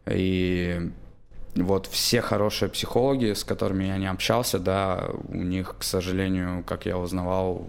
И 0.06 0.90
вот 1.54 1.86
все 1.86 2.20
хорошие 2.20 2.68
психологи, 2.68 3.32
с 3.32 3.44
которыми 3.44 3.84
я 3.84 3.98
не 3.98 4.06
общался, 4.06 4.58
да, 4.58 5.10
у 5.28 5.36
них, 5.36 5.76
к 5.78 5.82
сожалению, 5.82 6.62
как 6.64 6.86
я 6.86 6.96
узнавал, 6.98 7.68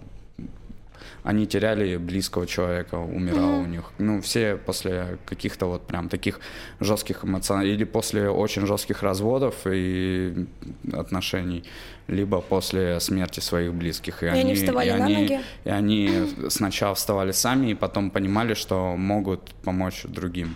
они 1.24 1.46
теряли 1.46 1.98
близкого 1.98 2.48
человека, 2.48 2.96
умирал 2.96 3.50
mm-hmm. 3.50 3.64
у 3.64 3.68
них. 3.68 3.84
Ну, 4.00 4.22
все 4.22 4.58
после 4.58 5.18
каких-то 5.26 5.68
вот 5.68 5.86
прям 5.88 6.10
таких 6.10 6.40
жестких 6.80 7.24
эмоциональных, 7.24 7.76
или 7.76 7.84
после 7.84 8.30
очень 8.30 8.66
жестких 8.66 9.04
разводов 9.04 9.56
и 9.66 10.48
отношений, 10.94 11.64
либо 12.08 12.42
после 12.42 13.00
смерти 13.00 13.40
своих 13.40 13.74
близких. 13.74 14.24
И, 14.24 14.26
и 14.26 14.30
они, 14.30 14.42
они 14.42 14.56
вставали 14.56 14.90
и 14.90 14.94
на 14.94 15.06
они, 15.06 15.16
ноги? 15.16 15.42
И 15.64 15.70
они 15.70 16.10
сначала 16.50 16.96
вставали 16.96 17.32
сами, 17.32 17.72
и 17.72 17.76
потом 17.76 18.10
понимали, 18.10 18.56
что 18.56 18.96
могут 18.98 19.54
помочь 19.64 20.04
другим. 20.04 20.56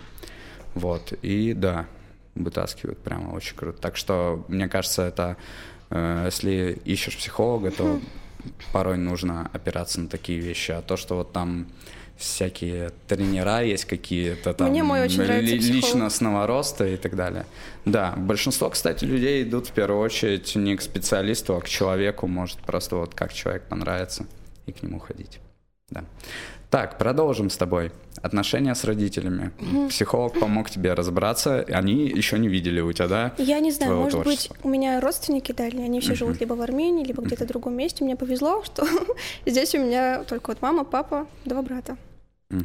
Вот, 0.74 1.12
и 1.22 1.54
да, 1.54 1.86
вытаскивают 2.34 2.98
прямо 2.98 3.30
очень 3.30 3.56
круто. 3.56 3.80
Так 3.80 3.96
что, 3.96 4.44
мне 4.48 4.68
кажется, 4.68 5.02
это, 5.02 5.36
э, 5.90 6.22
если 6.26 6.78
ищешь 6.84 7.16
психолога, 7.16 7.70
то 7.70 8.00
порой 8.72 8.96
нужно 8.96 9.50
опираться 9.52 10.00
на 10.00 10.08
такие 10.08 10.40
вещи. 10.40 10.72
А 10.72 10.82
то, 10.82 10.96
что 10.96 11.16
вот 11.16 11.32
там 11.32 11.66
всякие 12.16 12.92
тренера 13.06 13.62
есть 13.62 13.84
какие-то 13.84 14.54
там 14.54 14.70
Мне 14.70 14.82
мой 14.82 15.02
очень 15.02 15.22
ли, 15.22 15.58
личностного 15.58 16.46
роста 16.46 16.86
и 16.86 16.96
так 16.96 17.14
далее. 17.14 17.44
Да, 17.84 18.14
большинство, 18.16 18.70
кстати, 18.70 19.04
людей 19.04 19.42
идут 19.42 19.68
в 19.68 19.72
первую 19.72 20.00
очередь 20.00 20.56
не 20.56 20.76
к 20.76 20.82
специалисту, 20.82 21.56
а 21.56 21.60
к 21.60 21.68
человеку, 21.68 22.26
может 22.26 22.58
просто 22.58 22.96
вот 22.96 23.14
как 23.14 23.32
человек 23.32 23.64
понравится 23.64 24.26
и 24.66 24.72
к 24.72 24.82
нему 24.82 24.98
ходить. 24.98 25.40
Да. 25.90 26.04
Так, 26.70 26.98
продолжим 26.98 27.48
с 27.48 27.56
тобой. 27.56 27.92
Отношения 28.22 28.74
с 28.74 28.84
родителями. 28.84 29.52
Угу. 29.60 29.88
Психолог 29.88 30.38
помог 30.38 30.70
тебе 30.70 30.94
разобраться. 30.94 31.64
Они 31.68 32.08
еще 32.08 32.38
не 32.38 32.48
видели 32.48 32.80
у 32.80 32.92
тебя, 32.92 33.08
да? 33.08 33.34
Я 33.38 33.60
не 33.60 33.70
знаю, 33.70 33.96
может 33.96 34.12
творчества. 34.12 34.54
быть, 34.54 34.64
у 34.64 34.68
меня 34.68 35.00
родственники 35.00 35.52
дальние, 35.52 35.84
они 35.84 36.00
все 36.00 36.12
угу. 36.12 36.18
живут 36.18 36.40
либо 36.40 36.54
в 36.54 36.60
Армении, 36.60 37.04
либо 37.04 37.22
где-то 37.22 37.44
в 37.44 37.48
другом 37.48 37.74
месте. 37.74 38.04
Мне 38.04 38.16
повезло, 38.16 38.62
что 38.64 38.86
здесь 39.44 39.74
у 39.74 39.78
меня 39.78 40.24
только 40.24 40.50
вот 40.50 40.62
мама, 40.62 40.84
папа, 40.84 41.26
два 41.44 41.62
брата. 41.62 41.96
Угу. 42.50 42.64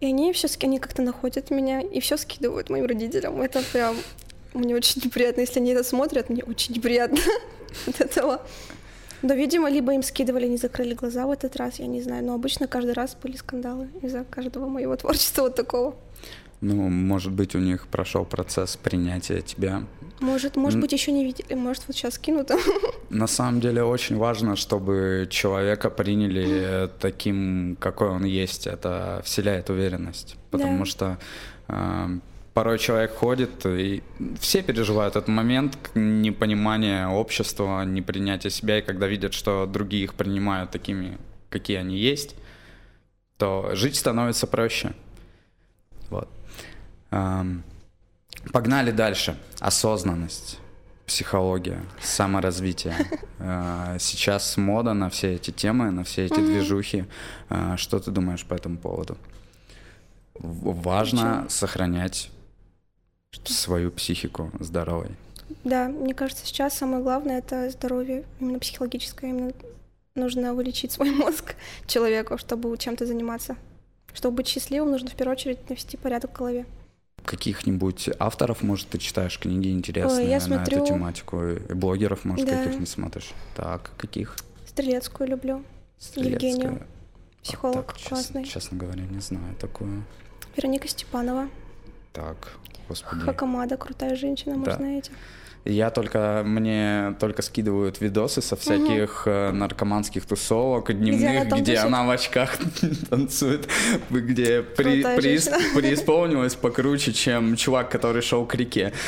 И 0.00 0.06
они 0.06 0.32
все, 0.32 0.48
они 0.62 0.78
как-то 0.78 1.02
находят 1.02 1.50
меня 1.50 1.80
и 1.80 2.00
все 2.00 2.16
скидывают 2.16 2.70
моим 2.70 2.86
родителям. 2.86 3.40
Это 3.42 3.62
прям 3.72 3.96
мне 4.54 4.74
очень 4.74 5.02
неприятно, 5.04 5.40
если 5.40 5.60
они 5.60 5.72
это 5.72 5.82
смотрят, 5.82 6.30
мне 6.30 6.42
очень 6.44 6.74
неприятно 6.74 7.18
от 7.86 8.00
этого. 8.00 8.42
Но, 9.22 9.34
видимо, 9.34 9.68
либо 9.68 9.92
им 9.92 10.02
скидывали, 10.02 10.46
не 10.46 10.56
закрыли 10.56 10.94
глаза 10.94 11.26
в 11.26 11.30
этот 11.30 11.56
раз, 11.56 11.78
я 11.78 11.86
не 11.86 12.02
знаю. 12.02 12.24
Но 12.24 12.34
обычно 12.34 12.66
каждый 12.66 12.92
раз 12.92 13.16
были 13.20 13.36
скандалы 13.36 13.88
из-за 14.02 14.24
каждого 14.24 14.68
моего 14.68 14.96
творчества 14.96 15.42
вот 15.42 15.54
такого. 15.54 15.94
Ну, 16.60 16.88
может 16.88 17.32
быть, 17.32 17.54
у 17.54 17.58
них 17.58 17.86
прошел 17.86 18.24
процесс 18.24 18.76
принятия 18.76 19.42
тебя. 19.42 19.84
Может, 20.20 20.56
может 20.56 20.80
быть, 20.80 20.92
еще 20.92 21.12
не 21.12 21.24
видели, 21.24 21.54
может, 21.54 21.84
вот 21.86 21.96
сейчас 21.96 22.18
кинут. 22.18 22.50
На 23.10 23.28
самом 23.28 23.60
деле 23.60 23.84
очень 23.84 24.16
важно, 24.16 24.56
чтобы 24.56 25.28
человека 25.30 25.90
приняли 25.90 26.90
таким, 26.98 27.76
какой 27.78 28.08
он 28.08 28.24
есть. 28.24 28.66
Это 28.66 29.22
вселяет 29.24 29.70
уверенность. 29.70 30.36
Потому 30.50 30.80
да. 30.80 30.84
что 30.84 31.18
э, 31.68 32.18
порой 32.58 32.80
человек 32.80 33.14
ходит, 33.14 33.64
и 33.66 34.02
все 34.40 34.64
переживают 34.64 35.14
этот 35.14 35.28
момент 35.28 35.78
непонимания 35.94 37.06
общества, 37.06 37.84
непринятия 37.84 38.50
себя, 38.50 38.78
и 38.78 38.82
когда 38.82 39.06
видят, 39.06 39.32
что 39.32 39.64
другие 39.64 40.02
их 40.02 40.14
принимают 40.14 40.72
такими, 40.72 41.18
какие 41.50 41.76
они 41.76 41.96
есть, 41.96 42.34
то 43.36 43.70
жить 43.74 43.94
становится 43.94 44.48
проще. 44.48 44.92
Вот. 46.10 46.28
Погнали 48.52 48.90
дальше. 48.90 49.36
Осознанность, 49.60 50.58
психология, 51.06 51.80
саморазвитие. 52.02 52.96
А, 53.38 53.96
сейчас 54.00 54.56
мода 54.56 54.94
на 54.94 55.10
все 55.10 55.36
эти 55.36 55.52
темы, 55.52 55.92
на 55.92 56.02
все 56.02 56.24
эти 56.24 56.40
движухи. 56.40 57.04
А, 57.50 57.76
что 57.76 58.00
ты 58.00 58.10
думаешь 58.10 58.44
по 58.44 58.54
этому 58.54 58.78
поводу? 58.78 59.16
Важно 60.34 61.46
сохранять 61.48 62.16
что? 62.16 62.37
Свою 63.44 63.90
психику 63.90 64.50
здоровой. 64.60 65.10
Да, 65.64 65.88
мне 65.88 66.14
кажется, 66.14 66.46
сейчас 66.46 66.74
самое 66.74 67.02
главное 67.02 67.38
это 67.38 67.70
здоровье, 67.70 68.24
именно 68.40 68.58
психологическое. 68.58 69.30
Именно 69.30 69.52
нужно 70.14 70.54
вылечить 70.54 70.92
свой 70.92 71.10
мозг 71.14 71.54
человеку, 71.86 72.38
чтобы 72.38 72.76
чем-то 72.76 73.06
заниматься. 73.06 73.56
Чтобы 74.14 74.38
быть 74.38 74.48
счастливым, 74.48 74.90
нужно 74.90 75.10
в 75.10 75.14
первую 75.14 75.36
очередь 75.36 75.68
навести 75.68 75.96
порядок 75.96 76.32
в 76.32 76.38
голове. 76.38 76.66
Каких-нибудь 77.24 78.10
авторов, 78.18 78.62
может, 78.62 78.88
ты 78.88 78.98
читаешь 78.98 79.38
книги 79.38 79.70
интересные 79.70 80.24
Ой, 80.24 80.30
я 80.30 80.40
смотрю... 80.40 80.78
на 80.78 80.82
эту 80.82 80.94
тематику? 80.94 81.42
И 81.46 81.74
блогеров, 81.74 82.24
может, 82.24 82.46
да. 82.46 82.64
каких 82.64 82.80
не 82.80 82.86
смотришь? 82.86 83.32
Так, 83.54 83.90
каких? 83.98 84.36
Стрелецкую 84.66 85.30
люблю. 85.30 85.62
Стрелецкая. 85.98 86.50
Евгению. 86.50 86.86
Психолог 87.42 87.76
вот 87.76 87.86
так, 87.86 88.08
классный. 88.08 88.44
Честно, 88.44 88.60
честно 88.60 88.78
говоря, 88.78 89.02
не 89.02 89.20
знаю 89.20 89.54
такую. 89.60 90.04
Вероника 90.56 90.88
Степанова. 90.88 91.48
Так, 92.18 92.48
господи. 92.88 93.20
Хакамада, 93.20 93.76
крутая 93.76 94.16
женщина, 94.16 94.54
да. 94.54 94.58
может, 94.58 94.76
знаете. 94.76 95.12
Я 95.64 95.90
только, 95.90 96.42
мне 96.44 97.14
только 97.20 97.42
скидывают 97.42 98.00
видосы 98.00 98.42
со 98.42 98.56
всяких 98.56 99.26
угу. 99.26 99.56
наркоманских 99.56 100.26
тусовок 100.26 100.92
дневных, 100.92 101.46
где, 101.46 101.60
где 101.60 101.76
она 101.76 102.04
в 102.04 102.10
очках 102.10 102.58
танцует, 103.10 103.68
где 104.10 104.62
при, 104.62 105.02
при, 105.02 105.38
преисполнилась 105.76 106.56
покруче, 106.56 107.12
чем 107.12 107.54
чувак, 107.54 107.88
который 107.88 108.22
шел 108.22 108.46
к 108.46 108.54
реке. 108.54 108.92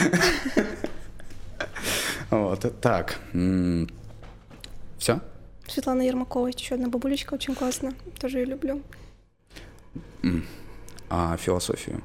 Вот, 2.30 2.80
так. 2.80 3.18
Все? 4.98 5.20
Светлана 5.66 6.02
Ермакова, 6.02 6.46
еще 6.46 6.76
одна 6.76 6.86
бабулечка, 6.86 7.34
очень 7.34 7.56
классно. 7.56 7.92
Тоже 8.20 8.38
ее 8.38 8.44
люблю. 8.44 8.82
А 11.08 11.36
философию? 11.36 12.00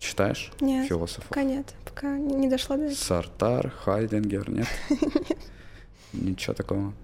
Читаешь? 0.00 0.50
Нет. 0.60 0.88
Философов? 0.88 1.28
Пока 1.28 1.42
нет, 1.42 1.74
пока 1.84 2.16
не 2.16 2.48
дошла 2.48 2.76
до 2.76 2.84
этого. 2.84 2.96
Сартар, 2.96 3.70
Хайденгер, 3.70 4.48
нет? 4.50 4.66
Ничего 6.14 6.54
такого. 6.54 6.94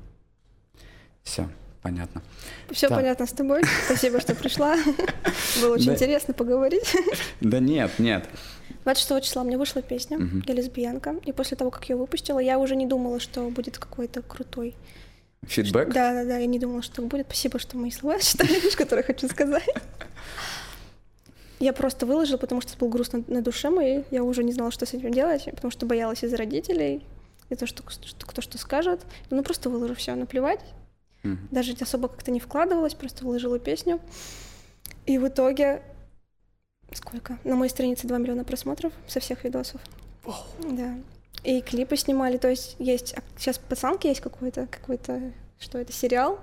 Все, 1.22 1.48
понятно. 1.82 2.22
Все 2.70 2.88
понятно 2.88 3.26
с 3.26 3.32
тобой. 3.32 3.62
Спасибо, 3.84 4.18
что 4.18 4.34
пришла. 4.34 4.76
Было 5.60 5.74
очень 5.74 5.92
интересно 5.92 6.32
поговорить. 6.34 6.96
Да 7.42 7.60
нет, 7.60 7.98
нет. 7.98 8.28
26 8.84 9.24
числа 9.24 9.44
мне 9.44 9.58
вышла 9.58 9.82
песня 9.82 10.18
«Я 10.46 10.54
лесбиянка», 10.54 11.16
и 11.24 11.32
после 11.32 11.56
того, 11.56 11.70
как 11.70 11.88
ее 11.88 11.96
выпустила, 11.96 12.38
я 12.38 12.58
уже 12.58 12.76
не 12.76 12.86
думала, 12.86 13.20
что 13.20 13.48
будет 13.50 13.78
какой-то 13.78 14.22
крутой 14.22 14.74
Фидбэк? 15.42 15.92
Да, 15.92 16.12
да, 16.12 16.24
да, 16.24 16.38
я 16.38 16.46
не 16.46 16.58
думала, 16.58 16.82
что 16.82 17.02
будет. 17.02 17.26
Спасибо, 17.26 17.58
что 17.58 17.76
мои 17.76 17.90
слова 17.90 18.18
читали, 18.20 18.58
которые 18.74 19.04
хочу 19.04 19.28
сказать. 19.28 19.68
Я 21.58 21.72
просто 21.72 22.06
выложила, 22.06 22.36
потому 22.36 22.60
что 22.60 22.76
был 22.76 22.88
грустно 22.88 23.24
на 23.28 23.42
душе 23.42 23.70
моей. 23.70 24.04
Я 24.10 24.24
уже 24.24 24.44
не 24.44 24.52
знала, 24.52 24.70
что 24.70 24.84
с 24.86 24.94
этим 24.94 25.10
делать, 25.10 25.48
потому 25.54 25.70
что 25.70 25.86
боялась 25.86 26.22
из-за 26.22 26.36
родителей, 26.36 27.04
и 27.48 27.54
то, 27.54 27.66
что, 27.66 27.82
что 27.88 28.26
кто 28.26 28.42
что 28.42 28.58
скажет. 28.58 29.06
Ну, 29.30 29.42
просто 29.42 29.70
выложу 29.70 29.94
все, 29.94 30.14
наплевать. 30.14 30.60
Mm-hmm. 31.22 31.36
Даже 31.50 31.74
особо 31.80 32.08
как-то 32.08 32.30
не 32.30 32.40
вкладывалась, 32.40 32.94
просто 32.94 33.24
выложила 33.24 33.58
песню. 33.58 34.00
И 35.06 35.18
в 35.18 35.28
итоге 35.28 35.82
сколько? 36.92 37.38
На 37.44 37.56
моей 37.56 37.70
странице 37.70 38.06
2 38.06 38.18
миллиона 38.18 38.44
просмотров 38.44 38.92
со 39.06 39.20
всех 39.20 39.44
видосов. 39.44 39.80
Oh. 40.24 40.34
Да. 40.76 40.94
И 41.44 41.60
клипы 41.60 41.96
снимали, 41.96 42.36
то 42.38 42.48
есть 42.48 42.76
есть... 42.78 43.14
Сейчас 43.36 43.58
пацанки 43.58 44.06
есть 44.06 44.20
какой-то, 44.20 44.66
какой-то, 44.66 45.32
что 45.58 45.78
это, 45.78 45.92
сериал? 45.92 46.40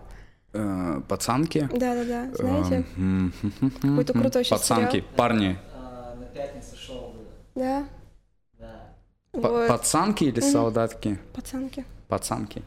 Э, 0.53 1.01
пацанки. 1.07 1.69
Да-да-да, 1.73 2.33
знаете? 2.35 2.85
Какой-то 3.81 4.13
крутой 4.13 4.43
сейчас 4.43 4.61
Пацанки, 4.61 4.97
сериал. 4.97 5.07
парни. 5.15 5.57
А, 5.75 6.15
на 6.19 6.25
пятнице 6.25 6.75
шоу 6.77 7.13
было. 7.13 7.25
Да? 7.55 7.83
Да. 8.59 8.93
Вот. 9.33 9.67
Пацанки 9.67 10.25
или 10.25 10.39
солдатки? 10.39 11.19
Пацанки. 11.33 11.85
Пацанки. 12.07 12.61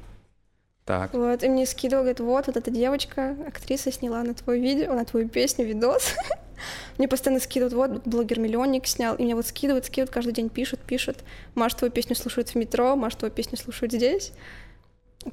Так. 0.85 1.13
Вот, 1.15 1.43
и 1.43 1.49
мне 1.49 1.67
скидывал, 1.67 2.05
говорит, 2.05 2.21
вот, 2.21 2.47
вот 2.47 2.57
эта 2.57 2.71
девочка, 2.71 3.37
актриса 3.49 3.91
сняла 3.91 4.23
на 4.23 4.35
твой 4.35 4.61
видео, 4.61 4.95
на 4.95 5.05
твою 5.05 5.29
песню 5.29 5.67
видос. 5.67 6.15
Мне 6.99 7.09
постоянно 7.09 7.41
скидывают, 7.41 7.75
вот, 7.75 8.07
блогер-миллионник 8.07 8.87
снял, 8.87 9.17
и 9.17 9.25
мне 9.25 9.35
вот 9.35 9.47
скидывают, 9.47 9.85
скидывают, 9.85 10.11
каждый 10.11 10.33
день 10.33 10.49
пишут, 10.49 10.81
пишут. 10.81 11.19
Маш, 11.55 11.75
твою 11.75 11.93
песню 11.93 12.15
слушают 12.15 12.51
в 12.51 12.55
метро, 12.55 12.97
Маш, 12.97 13.17
твою 13.17 13.33
песню 13.35 13.59
слушают 13.59 13.93
здесь. 13.93 14.33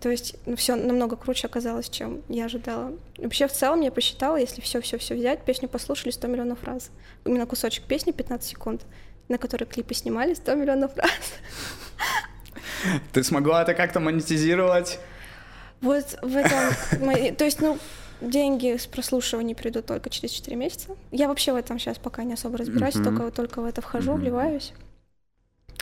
То 0.01 0.09
есть 0.09 0.35
ну, 0.45 0.55
все 0.55 0.75
намного 0.75 1.15
круче 1.15 1.47
оказалось, 1.47 1.89
чем 1.89 2.21
я 2.29 2.45
ожидала. 2.45 2.93
Вообще, 3.17 3.47
в 3.47 3.51
целом, 3.51 3.81
я 3.81 3.91
посчитала, 3.91 4.37
если 4.37 4.59
все-все-все 4.61 5.15
взять, 5.15 5.43
песню 5.45 5.69
послушали 5.69 6.11
100 6.11 6.27
миллионов 6.27 6.63
раз. 6.63 6.89
Именно 7.25 7.45
кусочек 7.45 7.83
песни 7.85 8.11
15 8.11 8.49
секунд, 8.49 8.81
на 9.29 9.37
который 9.37 9.65
клипы 9.65 9.93
снимали 9.93 10.33
100 10.33 10.55
миллионов 10.55 10.97
раз. 10.97 11.11
Ты 13.13 13.23
смогла 13.23 13.61
это 13.61 13.73
как-то 13.73 13.99
монетизировать? 13.99 14.99
Вот 15.81 16.17
в 16.21 16.35
этом... 16.35 17.35
То 17.35 17.45
есть, 17.45 17.61
ну, 17.61 17.77
деньги 18.21 18.77
с 18.77 18.87
прослушивания 18.87 19.53
придут 19.55 19.85
только 19.85 20.09
через 20.09 20.31
4 20.31 20.55
месяца. 20.55 20.95
Я 21.11 21.27
вообще 21.27 21.53
в 21.53 21.55
этом 21.55 21.77
сейчас 21.79 21.97
пока 21.97 22.23
не 22.23 22.33
особо 22.33 22.57
разбираюсь, 22.57 22.95
только, 22.95 23.31
только 23.31 23.61
в 23.61 23.65
это 23.65 23.81
вхожу, 23.81 24.13
Мгм. 24.13 24.21
вливаюсь. 24.21 24.73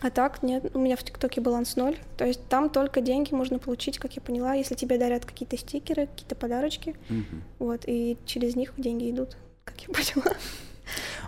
А 0.02 0.10
так, 0.10 0.42
нет, 0.42 0.76
у 0.76 0.80
меня 0.80 0.96
в 0.96 1.04
ТикТоке 1.04 1.42
баланс 1.42 1.76
ноль. 1.76 1.98
То 2.18 2.26
есть 2.26 2.48
там 2.48 2.70
только 2.70 3.02
деньги 3.02 3.34
можно 3.34 3.60
получить, 3.60 4.00
как 4.00 4.14
я 4.14 4.22
поняла, 4.22 4.54
если 4.56 4.74
тебе 4.74 4.98
дарят 4.98 5.26
какие-то 5.26 5.58
стикеры, 5.58 6.08
какие-то 6.08 6.36
подарочки. 6.36 6.96
Мгм. 7.10 7.44
Вот, 7.60 7.84
и 7.86 8.18
через 8.26 8.56
них 8.56 8.74
деньги 8.78 9.12
идут, 9.12 9.38
как 9.64 9.80
я 9.82 9.94
поняла. 9.94 10.36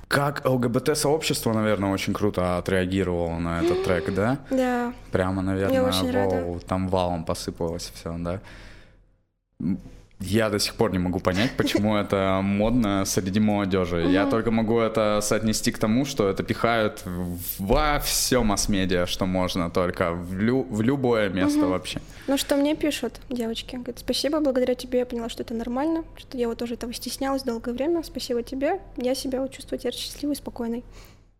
Как 0.08 0.44
ЛГБТ-сообщество, 0.46 1.54
наверное, 1.54 1.92
очень 1.92 2.14
круто 2.14 2.58
отреагировало 2.58 3.38
на 3.38 3.62
этот 3.62 3.84
трек, 3.84 4.14
да? 4.14 4.40
Да, 4.50 4.94
Прямо, 5.12 5.42
наверное, 5.42 5.84
очень 5.84 6.12
рада. 6.12 6.36
вау, 6.44 6.60
там 6.60 6.88
валом 6.88 7.26
посыпалось 7.26 7.92
все, 7.94 8.16
да? 8.18 8.40
Я 10.26 10.50
до 10.50 10.60
сих 10.60 10.76
пор 10.76 10.92
не 10.92 11.00
могу 11.00 11.20
понять, 11.20 11.52
почему 11.58 11.96
это 12.04 12.40
модно 12.44 13.06
среди 13.06 13.40
молодежи. 13.40 14.06
Я 14.10 14.26
только 14.26 14.52
могу 14.52 14.80
это 14.80 15.20
соотнести 15.22 15.72
к 15.72 15.78
тому, 15.78 16.06
что 16.06 16.30
это 16.30 16.44
пихают 16.44 17.04
во 17.60 18.00
все 18.00 18.44
масс-медиа, 18.44 19.06
что 19.06 19.26
можно, 19.26 19.70
только 19.70 20.12
в, 20.12 20.34
лю- 20.34 20.66
в 20.70 20.82
любое 20.82 21.30
место 21.30 21.68
вообще. 21.68 22.02
Ну, 22.28 22.38
что 22.38 22.56
мне 22.56 22.76
пишут 22.76 23.20
девочки? 23.30 23.76
Говорят, 23.76 24.00
спасибо, 24.00 24.40
благодаря 24.40 24.76
тебе 24.76 25.00
я 25.00 25.06
поняла, 25.06 25.30
что 25.30 25.44
это 25.44 25.54
нормально, 25.54 26.04
что 26.18 26.38
я 26.38 26.48
вот 26.48 26.58
тоже 26.58 26.76
этого 26.76 26.94
стеснялась 26.94 27.44
долгое 27.44 27.74
время. 27.74 28.04
Спасибо 28.04 28.44
тебе. 28.44 28.80
Я 28.98 29.16
себя 29.16 29.42
вот 29.42 29.52
чувствую 29.52 29.80
теперь 29.80 29.94
счастливой 29.94 30.36
спокойной. 30.36 30.84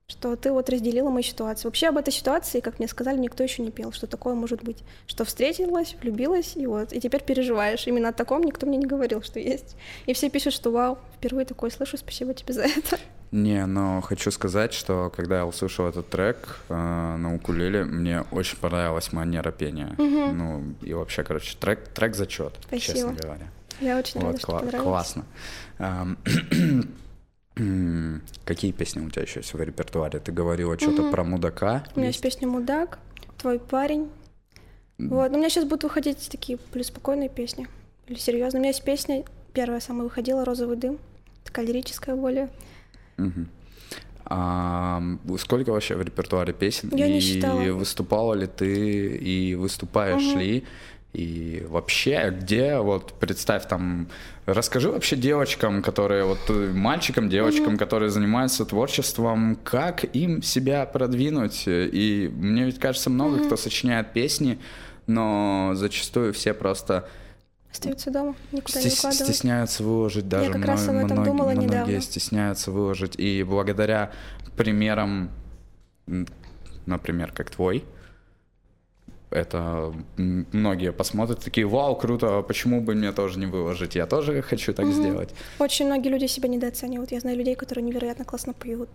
Что 0.08 0.36
ты 0.36 0.52
вот 0.52 0.70
разделила 0.70 1.10
мою 1.10 1.24
ситуацию. 1.24 1.70
Вообще 1.70 1.88
об 1.88 1.98
этой 1.98 2.12
ситуации, 2.12 2.60
как 2.60 2.78
мне 2.80 2.90
сказали, 2.90 3.18
никто 3.18 3.42
еще 3.42 3.62
не 3.62 3.72
пел, 3.72 3.94
что 3.94 4.06
такое 4.06 4.36
может 4.36 4.62
быть. 4.62 4.84
Что 5.08 5.24
встретилась, 5.24 5.96
влюбилась, 6.02 6.58
и 6.58 6.68
вот, 6.68 6.92
и 6.92 7.00
теперь 7.00 7.24
переживаешь. 7.24 7.88
Именно 7.88 8.10
о 8.10 8.14
таком 8.14 8.44
никто 8.44 8.66
мне 8.66 8.78
не 8.78 8.86
говорил, 8.86 9.22
что 9.24 9.40
есть. 9.40 9.78
И 10.06 10.14
все 10.14 10.30
пишут, 10.30 10.54
что 10.54 10.72
вау, 10.72 10.98
впервые 11.16 11.46
такое 11.46 11.70
слышу, 11.70 11.98
спасибо 11.98 12.34
тебе 12.34 12.54
за 12.54 12.64
это. 12.64 13.00
Не, 13.32 13.66
но 13.66 14.02
хочу 14.02 14.30
сказать, 14.30 14.74
что 14.74 15.12
когда 15.16 15.38
я 15.38 15.46
услышал 15.46 15.88
этот 15.88 16.08
трек 16.10 16.60
э, 16.70 16.74
на 16.76 17.34
укулеле, 17.34 17.84
мне 17.86 18.26
очень 18.32 18.58
понравилась 18.58 19.12
манера 19.14 19.52
пения. 19.52 19.96
Ну, 19.98 20.76
и 20.82 20.94
вообще, 20.94 21.24
короче, 21.24 21.56
трек, 21.58 21.88
трек 21.88 22.16
зачет, 22.16 22.54
честно 22.78 23.14
говоря. 23.14 23.48
Я 23.80 23.98
очень 23.98 24.20
рада, 24.20 24.34
Вот, 24.34 24.42
что 24.42 24.52
кла- 24.52 24.60
понравилось. 24.60 24.84
классно. 24.84 25.26
Какие 27.56 28.72
песни 28.72 29.00
у 29.00 29.10
тебя 29.10 29.22
еще 29.24 29.42
есть 29.42 29.54
в 29.54 29.62
репертуаре? 29.62 30.20
Ты 30.20 30.32
говорила 30.32 30.78
что-то 30.80 31.12
про 31.12 31.24
мудака. 31.24 31.84
У 31.96 32.00
меня 32.00 32.08
есть 32.08 32.22
песня 32.22 32.48
«Мудак», 32.48 33.00
«Твой 33.38 33.60
парень». 33.60 34.10
Вот, 34.98 35.30
но 35.32 35.38
у 35.38 35.40
меня 35.40 35.50
сейчас 35.50 35.66
будут 35.66 35.84
выходить 35.84 36.30
такие 36.32 36.58
более 36.72 36.86
спокойные 36.86 37.30
песни. 37.30 37.68
Или 38.08 38.18
серьезно. 38.18 38.60
У 38.60 38.62
меня 38.62 38.70
есть 38.70 38.84
песня, 38.84 39.24
первая 39.54 39.80
самая 39.80 40.04
выходила, 40.04 40.46
«Розовый 40.46 40.78
дым». 40.78 40.98
Такая 41.44 41.66
лирическая 41.66 42.16
более. 42.16 42.50
Мгм. 43.18 43.50
Ам, 44.26 45.20
сколько 45.38 45.72
вообще 45.72 45.96
в 45.96 46.02
репертуаре 46.02 46.54
песен? 46.54 46.90
Я 46.96 47.08
не 47.08 47.18
и 47.18 47.22
считала. 47.22 47.60
выступала 47.74 48.34
ли 48.34 48.48
ты, 48.48 49.18
и 49.18 49.56
выступаешь 49.56 50.24
Мгм. 50.24 50.40
ли? 50.40 50.64
И 51.14 51.64
вообще, 51.70 52.36
где, 52.36 52.80
вот 52.80 53.14
представь 53.20 53.68
там, 53.68 54.08
расскажи 54.48 54.90
вообще 54.90 55.16
девочкам, 55.16 55.84
которые, 55.84 56.26
вот 56.26 56.40
мальчикам, 56.50 57.30
девочкам, 57.30 57.78
которые 57.78 58.10
занимаются 58.10 58.66
творчеством, 58.66 59.56
как 59.64 60.04
им 60.16 60.42
себя 60.42 60.86
продвинуть. 60.88 61.66
И 61.68 62.32
мне 62.34 62.64
ведь 62.66 62.80
кажется, 62.80 63.12
много 63.12 63.46
кто 63.46 63.56
сочиняет 63.58 64.12
песни, 64.12 64.58
но 65.06 65.74
зачастую 65.76 66.34
все 66.34 66.54
просто 66.56 67.08
Остаются 67.72 68.12
дома, 68.12 68.36
никуда 68.52 68.82
не 68.82 68.88
Стес- 68.90 68.96
выкладывают. 68.98 69.28
стесняются 69.36 69.84
выложить 69.84 70.28
даже 70.30 70.52
как 70.52 70.66
раз 70.66 70.88
об 70.88 70.94
мно- 70.96 71.06
этом 71.06 71.18
многие- 71.18 71.32
думала 71.32 71.52
многие 71.52 71.66
недавно. 71.68 72.02
стесняются 72.02 72.72
выложить 72.72 73.16
и 73.20 73.42
благодаря 73.44 74.12
примерам 74.56 75.32
например 76.86 77.32
как 77.32 77.50
твой 77.50 77.84
это 79.34 79.94
многие 80.18 80.92
посмотрят 80.92 81.40
такие 81.44 81.66
вау 81.68 81.96
круто 81.96 82.38
а 82.38 82.42
почему 82.44 82.82
бы 82.82 82.96
мне 82.96 83.12
тоже 83.12 83.40
не 83.40 83.46
выложить 83.46 83.96
я 83.96 84.06
тоже 84.06 84.42
хочу 84.42 84.74
так 84.74 84.86
сделать 84.88 85.30
Очень 85.60 85.88
многие 85.88 86.10
люди 86.10 86.28
себя 86.28 86.48
недооценивают. 86.50 87.12
Я 87.12 87.20
знаю 87.20 87.38
людей, 87.38 87.56
которые 87.56 87.84
невероятно 87.84 88.26
классно 88.26 88.54
поют, 88.54 88.90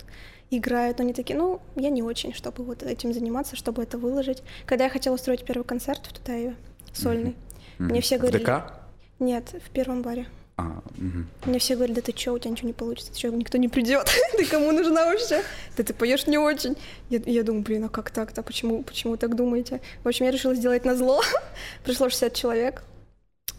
играют, 0.51 0.98
но 0.98 1.05
они 1.05 1.12
такие, 1.12 1.38
ну, 1.38 1.61
я 1.77 1.90
не 1.90 2.03
очень, 2.03 2.33
чтобы 2.33 2.64
вот 2.64 2.83
этим 2.83 3.12
заниматься, 3.12 3.57
чтобы 3.57 3.83
это 3.83 3.98
выложить. 3.98 4.42
Когда 4.66 4.85
я 4.85 4.90
хотела 4.90 5.14
устроить 5.14 5.44
первый 5.44 5.64
концерт 5.64 6.07
в 6.07 6.12
Тутаеве, 6.12 6.55
сольный, 6.92 7.37
мне 7.79 7.92
Мгм. 7.94 8.01
все 8.01 8.16
В 8.18 8.20
говорили... 8.20 8.44
ДК? 8.44 8.72
Нет, 9.18 9.55
в 9.64 9.70
первом 9.70 10.03
баре. 10.03 10.27
А, 10.61 10.83
мгм. 10.97 11.29
Мне 11.47 11.61
все 11.61 11.77
говорили, 11.77 11.94
да 11.94 12.03
ты 12.03 12.12
чё, 12.12 12.35
у 12.35 12.38
тебя 12.38 12.51
ничего 12.51 12.66
не 12.66 12.73
получится, 12.73 13.12
ты 13.12 13.18
чё, 13.18 13.31
никто 13.31 13.59
не 13.59 13.68
придет, 13.68 14.11
ты 14.37 14.44
кому 14.44 14.73
нужна 14.73 15.05
вообще? 15.07 15.42
Да 15.77 15.85
ты 15.85 15.94
поешь 15.94 16.27
не 16.27 16.37
очень. 16.37 16.77
Я, 17.11 17.21
я 17.27 17.44
думаю, 17.44 17.62
блин, 17.62 17.85
а 17.85 17.88
как 17.88 18.11
так-то, 18.11 18.42
почему, 18.42 18.83
почему 18.83 19.16
так 19.16 19.37
думаете? 19.37 19.81
В 20.03 20.09
общем, 20.09 20.27
я 20.27 20.33
решила 20.33 20.57
сделать 20.57 20.85
на 20.85 20.97
зло. 20.97 21.23
Пришло 21.85 22.09
60 22.09 22.35
человек. 22.35 22.83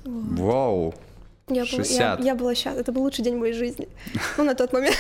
Вот. 0.04 0.40
вау 0.40 0.94
Я, 1.48 1.64
была, 1.64 1.66
я, 1.66 1.66
60. 1.66 2.24
я 2.26 2.36
была 2.36 2.54
счастлива, 2.54 2.82
это 2.82 2.92
был 2.92 3.02
лучший 3.04 3.24
день 3.24 3.38
моей 3.38 3.54
жизни. 3.54 3.88
Ну, 4.38 4.44
на 4.44 4.54
тот 4.54 4.74
момент. 4.74 4.98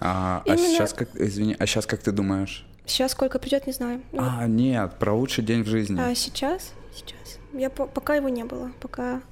а, 0.00 0.42
а 0.44 0.48
Именно- 0.54 0.68
сейчас 0.68 0.92
как 0.92 1.08
извини 1.14 1.56
а 1.58 1.66
сейчас 1.66 1.86
как 1.86 2.00
ты 2.02 2.10
думаешь 2.12 2.66
Сейчас 2.86 3.12
сколько 3.12 3.38
придет, 3.40 3.66
не 3.66 3.72
знаю. 3.72 4.00
Ну, 4.12 4.20
а 4.22 4.46
нет 4.46 4.92
про 5.00 5.12
лучший 5.12 5.42
день 5.42 5.62
в 5.64 5.66
жизни 5.66 6.00
а 6.00 6.14
сейчас? 6.14 6.72
Сейчас. 6.94 7.38
Я 7.52 7.68
по- 7.68 7.86
пока 7.86 8.14
его 8.14 8.28
не 8.28 8.44
было, 8.44 8.70
пока 8.80 9.22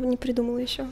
я 0.00 0.08
не 0.08 0.16
придумала 0.16 0.58
еще. 0.58 0.86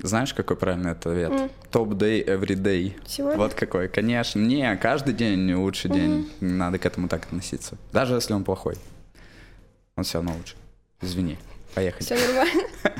знаешь 0.00 0.32
какой 0.34 0.56
правильный 0.56 0.92
ответ 0.92 1.30
М. 1.30 1.50
топ 1.70 1.90
day 1.90 2.24
every 2.24 2.54
day 2.56 2.94
Сегодня? 3.06 3.38
Вот 3.38 3.54
какой, 3.54 3.88
конечно. 3.88 4.38
Не, 4.40 4.76
каждый 4.76 5.14
день 5.14 5.52
лучший 5.54 5.90
день. 5.90 6.30
Надо 6.40 6.78
к 6.78 6.86
этому 6.86 7.08
так 7.08 7.24
относиться. 7.24 7.76
Даже 7.92 8.14
если 8.14 8.32
он 8.34 8.44
плохой. 8.44 8.76
Он 9.96 10.04
все 10.04 10.18
равно 10.18 10.34
лучше. 10.36 10.54
Извини. 11.00 11.36
Поехали. 11.74 12.02
Все 12.02 12.14
нормально. 12.16 12.62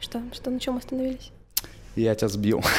Что? 0.00 0.22
Что, 0.32 0.50
на 0.50 0.58
чем 0.60 0.76
остановились? 0.76 1.30
Я 1.96 2.14
тебя 2.14 2.28
сбил. 2.28 2.62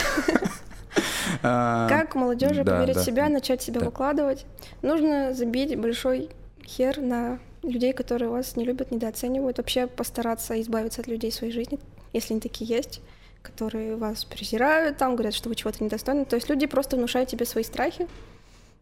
А, 1.42 1.90
Как 1.90 2.16
молодежи 2.16 2.64
поверить 2.64 2.96
в 2.98 3.04
себя, 3.04 3.28
начать 3.28 3.62
себя 3.62 3.82
выкладывать? 3.82 4.46
Нужно 4.82 5.34
забить 5.34 5.76
большой 5.80 6.30
хер 6.64 7.00
на 7.00 7.40
людей, 7.64 7.94
которые 7.94 8.30
вас 8.30 8.56
не 8.56 8.66
любят, 8.66 8.92
недооценивают. 8.92 9.58
Вообще 9.58 9.88
постараться 9.88 10.60
избавиться 10.62 11.02
от 11.02 11.08
людей 11.08 11.32
в 11.32 11.36
своей 11.36 11.54
жизни, 11.54 11.80
если 12.12 12.34
они 12.34 12.42
такие 12.42 12.68
есть, 12.68 13.02
которые 13.42 13.96
вас 13.96 14.26
презирают, 14.26 14.98
там 14.98 15.16
говорят, 15.16 15.34
что 15.34 15.50
вы 15.50 15.56
чего-то 15.56 15.84
недостойны. 15.84 16.26
То 16.26 16.36
есть 16.36 16.50
люди 16.50 16.66
просто 16.66 16.96
внушают 16.96 17.30
тебе 17.30 17.46
свои 17.46 17.64
страхи, 17.64 18.08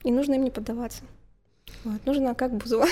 и 0.04 0.12
нужно 0.12 0.36
им 0.36 0.44
не 0.44 0.52
поддаваться. 0.52 1.04
Вот. 1.84 2.06
Нужно 2.06 2.36
как 2.36 2.54
Бузова. 2.54 2.88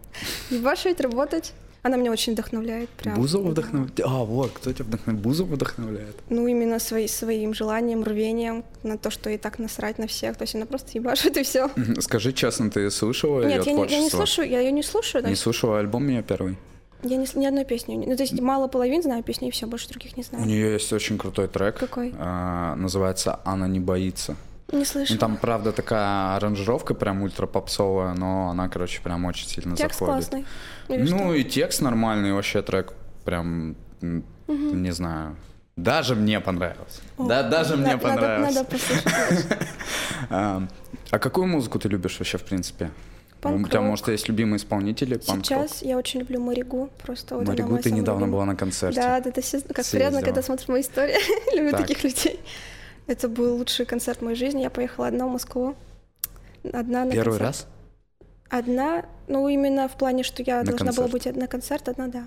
Ебашить, 0.50 1.00
работать. 1.00 1.52
Она 1.82 1.96
меня 1.96 2.12
очень 2.12 2.34
вдохновляет. 2.34 2.88
Прям. 2.90 3.16
Бузова 3.16 3.48
вдохновляет? 3.48 4.00
А, 4.04 4.24
вот, 4.24 4.52
кто 4.52 4.72
тебя 4.72 4.84
вдохновляет? 4.84 5.22
Бузова 5.24 5.54
вдохновляет. 5.54 6.16
Ну, 6.30 6.46
именно 6.46 6.78
свои, 6.78 7.08
своим 7.08 7.54
желанием, 7.54 8.04
рвением 8.04 8.64
на 8.84 8.96
то, 8.98 9.10
что 9.10 9.30
и 9.30 9.36
так 9.36 9.58
насрать 9.58 9.98
на 9.98 10.06
всех. 10.06 10.36
То 10.36 10.42
есть 10.42 10.54
она 10.54 10.66
просто 10.66 10.90
ебашит 10.94 11.36
и 11.36 11.42
все. 11.42 11.68
Скажи 12.00 12.32
честно, 12.32 12.70
ты 12.70 12.88
слушала 12.90 13.42
ее 13.42 13.56
Нет, 13.56 13.66
я 13.66 13.72
не, 13.72 13.78
я 13.78 13.84
не 13.84 13.88
творчество? 13.88 14.16
слушаю, 14.18 14.48
я 14.50 14.60
ее 14.60 14.70
не 14.72 14.82
слушаю. 14.84 15.26
Не 15.26 15.34
слушала 15.34 15.80
альбом 15.80 16.06
ее 16.08 16.22
первый? 16.22 16.56
Я 17.02 17.16
не, 17.16 17.26
ни 17.34 17.46
одной 17.46 17.64
песни. 17.64 17.96
Ну, 17.96 18.16
то 18.16 18.22
есть 18.22 18.40
мало 18.40 18.68
половин 18.68 19.02
знаю 19.02 19.24
песни, 19.24 19.48
и 19.48 19.50
все, 19.50 19.66
больше 19.66 19.88
других 19.88 20.16
не 20.16 20.22
У 20.22 20.24
знаю. 20.26 20.46
нее 20.46 20.74
есть 20.74 20.92
очень 20.92 21.18
крутой 21.18 21.48
трек. 21.48 21.76
Какой? 21.78 22.14
а, 22.16 22.76
называется 22.76 23.40
«Она 23.44 23.66
не 23.66 23.80
боится». 23.80 24.36
Не 24.72 24.84
слышала. 24.84 25.14
Ну, 25.14 25.20
там, 25.20 25.36
правда, 25.36 25.72
такая 25.72 26.36
аранжировка 26.36 26.94
прям 26.94 27.22
ультра 27.22 27.46
попсовая, 27.46 28.14
но 28.14 28.48
она, 28.50 28.68
короче, 28.68 29.00
прям 29.02 29.24
очень 29.26 29.46
сильно 29.46 29.76
Текст 29.76 30.00
заходит. 30.00 30.28
классный. 30.30 30.46
Или 30.88 31.10
ну 31.10 31.18
что? 31.18 31.34
и 31.34 31.44
текст 31.44 31.82
нормальный, 31.82 32.32
вообще 32.32 32.62
трек 32.62 32.94
прям, 33.24 33.76
м, 34.00 34.24
не 34.48 34.90
знаю, 34.92 35.36
даже 35.76 36.14
мне 36.14 36.40
понравился. 36.40 37.00
О, 37.18 37.26
да, 37.26 37.42
даже 37.42 37.76
мне 37.76 37.86
на- 37.86 37.92
надо- 37.92 38.08
понравился. 38.08 38.54
Надо, 38.54 38.70
послушать. 38.70 39.46
А, 40.30 40.62
а 41.10 41.18
какую 41.18 41.46
музыку 41.46 41.78
ты 41.78 41.88
любишь 41.88 42.18
вообще, 42.18 42.38
в 42.38 42.44
принципе? 42.44 42.90
У 43.44 43.62
тебя, 43.68 43.80
может, 43.80 44.06
есть 44.08 44.28
любимые 44.28 44.56
исполнители? 44.58 45.18
Сейчас 45.20 45.82
я 45.82 45.98
очень 45.98 46.20
люблю 46.20 46.40
Маригу. 46.40 46.90
Просто 47.02 47.36
вот 47.36 47.46
Маригу, 47.48 47.76
ты 47.78 47.90
недавно 47.90 48.28
была 48.28 48.44
на 48.44 48.54
концерте. 48.54 49.00
Да, 49.00 49.20
да, 49.20 49.30
это 49.30 49.40
все, 49.40 49.60
как 49.60 49.84
Съездила. 49.84 49.98
приятно, 50.10 50.22
когда 50.22 50.42
смотришь 50.42 50.68
мои 50.68 50.80
истории. 50.80 51.16
Люблю 51.56 51.72
Так. 51.72 51.80
таких 51.80 52.04
людей. 52.04 52.38
Это 53.06 53.28
был 53.28 53.56
лучший 53.56 53.86
концерт 53.86 54.20
в 54.20 54.24
моей 54.24 54.36
жизни. 54.36 54.62
Я 54.62 54.70
поехала 54.70 55.08
одна 55.08 55.26
в 55.26 55.30
Москву. 55.30 55.74
Одна 56.72 57.04
на 57.04 57.10
Первый 57.12 57.38
концерт. 57.38 57.40
раз? 57.40 57.66
Одна, 58.48 59.04
ну 59.28 59.48
именно 59.48 59.88
в 59.88 59.96
плане, 59.96 60.22
что 60.22 60.42
я 60.42 60.58
На 60.58 60.64
должна 60.64 60.92
была 60.92 61.08
концерт. 61.08 61.34
быть 61.34 61.36
на 61.42 61.46
концерт, 61.48 61.88
одна, 61.88 62.08
да. 62.08 62.24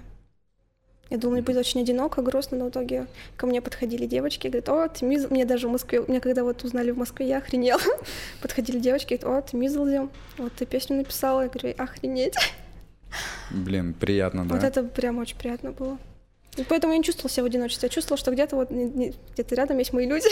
Я 1.12 1.18
думала, 1.18 1.36
мне 1.36 1.44
будет 1.44 1.58
очень 1.58 1.82
одиноко, 1.82 2.24
грустно, 2.24 2.58
но 2.58 2.66
в 2.66 2.70
итоге 2.70 3.06
ко 3.38 3.46
мне 3.46 3.62
подходили 3.62 4.08
девочки, 4.08 4.48
говорят, 4.48 4.70
о, 4.70 4.88
ты 4.90 5.06
Мизл, 5.06 5.28
мне 5.30 5.46
даже 5.46 5.68
в 5.68 5.72
Москве, 5.72 6.02
мне 6.02 6.20
когда 6.20 6.44
вот 6.44 6.64
узнали 6.64 6.90
в 6.90 6.98
Москве, 6.98 7.28
я 7.28 7.38
охренела. 7.38 7.80
Подходили 8.42 8.80
девочки, 8.80 9.14
говорят, 9.22 9.46
о, 9.46 9.48
ты 9.48 9.56
Мизлдем, 9.56 10.10
вот 10.40 10.52
ты 10.54 10.66
песню 10.66 10.98
написала, 10.98 11.42
я 11.44 11.48
говорю, 11.50 11.76
охренеть. 11.78 12.34
Блин, 13.52 13.94
приятно, 13.94 14.46
да? 14.48 14.56
Вот 14.56 14.64
это 14.64 14.84
прям 14.84 15.20
очень 15.20 15.38
приятно 15.38 15.72
было. 15.72 16.00
И 16.58 16.63
поэтому 16.63 16.94
я 16.94 16.98
не 16.98 17.04
чувствовала 17.04 17.30
себя 17.30 17.44
в 17.44 17.48
одиночестве, 17.48 17.88
я 17.88 17.89
чувствовала, 17.89 18.18
что 18.18 18.32
где-то 18.32 18.56
вот 18.56 18.72
где-то 18.72 19.56
рядом 19.56 19.78
есть 19.80 19.94
мои 19.94 20.08
люди. 20.08 20.30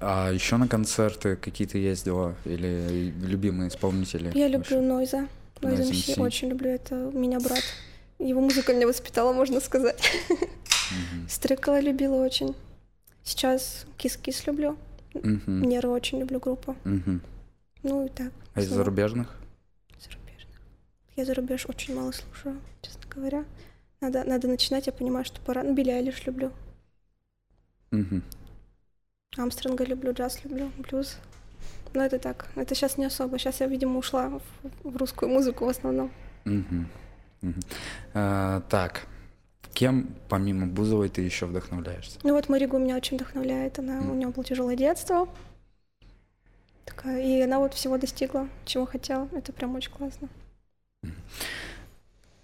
А 0.00 0.30
еще 0.32 0.56
на 0.56 0.66
концерты 0.66 1.36
какие-то 1.36 1.76
ездила? 1.76 2.34
Или 2.44 3.12
любимые 3.22 3.68
исполнители? 3.68 4.30
Я 4.34 4.48
люблю 4.48 4.80
Нойза. 4.80 5.28
Noize 5.60 5.80
Noize 5.80 6.16
MC, 6.16 6.22
очень 6.22 6.48
люблю, 6.48 6.70
это 6.70 6.94
меня 6.94 7.40
брат. 7.40 7.62
Его 8.18 8.40
музыка 8.40 8.72
меня 8.72 8.86
воспитала, 8.86 9.32
можно 9.32 9.60
сказать. 9.60 10.02
Стрыкало 11.28 11.80
любила 11.80 12.14
очень. 12.16 12.54
Сейчас 13.24 13.86
Кис-Кис 13.98 14.46
люблю. 14.46 14.76
Мгм, 15.14 15.62
Нервы 15.62 15.92
очень 15.92 16.18
люблю 16.20 16.40
группу. 16.40 16.76
мгм. 16.84 17.20
Ну 17.82 18.06
и 18.06 18.08
так. 18.08 18.32
А 18.54 18.60
из 18.60 18.68
зарубежных? 18.68 19.34
зарубежных. 20.00 20.56
Я 21.16 21.24
за 21.24 21.34
рубеж 21.34 21.66
очень 21.68 21.94
мало 21.94 22.12
слушаю, 22.12 22.60
честно 22.82 23.02
говоря. 23.14 23.44
Надо, 24.04 24.22
надо 24.24 24.48
начинать, 24.48 24.86
я 24.86 24.92
понимаю, 24.92 25.24
что 25.24 25.40
пора. 25.40 25.62
Ну, 25.62 25.72
Билли 25.72 25.90
Айлиш 25.90 26.26
люблю. 26.26 26.52
Мгм. 27.90 28.22
Армстронга 29.38 29.84
люблю, 29.84 30.12
джаз 30.12 30.44
люблю, 30.44 30.70
блюз. 30.76 31.16
Но 31.94 32.04
это 32.04 32.18
так. 32.18 32.48
Это 32.54 32.74
сейчас 32.74 32.98
не 32.98 33.06
особо. 33.06 33.38
Сейчас 33.38 33.60
я, 33.60 33.66
видимо, 33.66 33.98
ушла 33.98 34.28
в, 34.28 34.42
в 34.82 34.96
русскую 34.98 35.30
музыку 35.30 35.64
в 35.64 35.70
основном. 35.70 36.12
Мгм, 36.44 36.86
мгм. 37.40 37.60
А, 38.12 38.60
Так, 38.68 39.06
кем 39.72 40.14
помимо 40.28 40.66
Бузовой 40.66 41.08
ты 41.08 41.22
еще 41.22 41.46
вдохновляешься? 41.46 42.18
Ну 42.24 42.34
вот 42.34 42.50
Маригу 42.50 42.76
меня 42.76 42.96
очень 42.96 43.16
вдохновляет. 43.16 43.78
Она, 43.78 44.00
у 44.00 44.14
нее 44.14 44.28
было 44.28 44.44
тяжелое 44.44 44.76
детство. 44.76 45.30
Такая, 46.84 47.22
и 47.22 47.40
она 47.40 47.58
вот 47.58 47.72
всего 47.72 47.96
достигла, 47.96 48.50
чего 48.66 48.84
хотела. 48.84 49.30
Это 49.32 49.54
прям 49.54 49.74
очень 49.74 49.92
классно. 49.92 50.28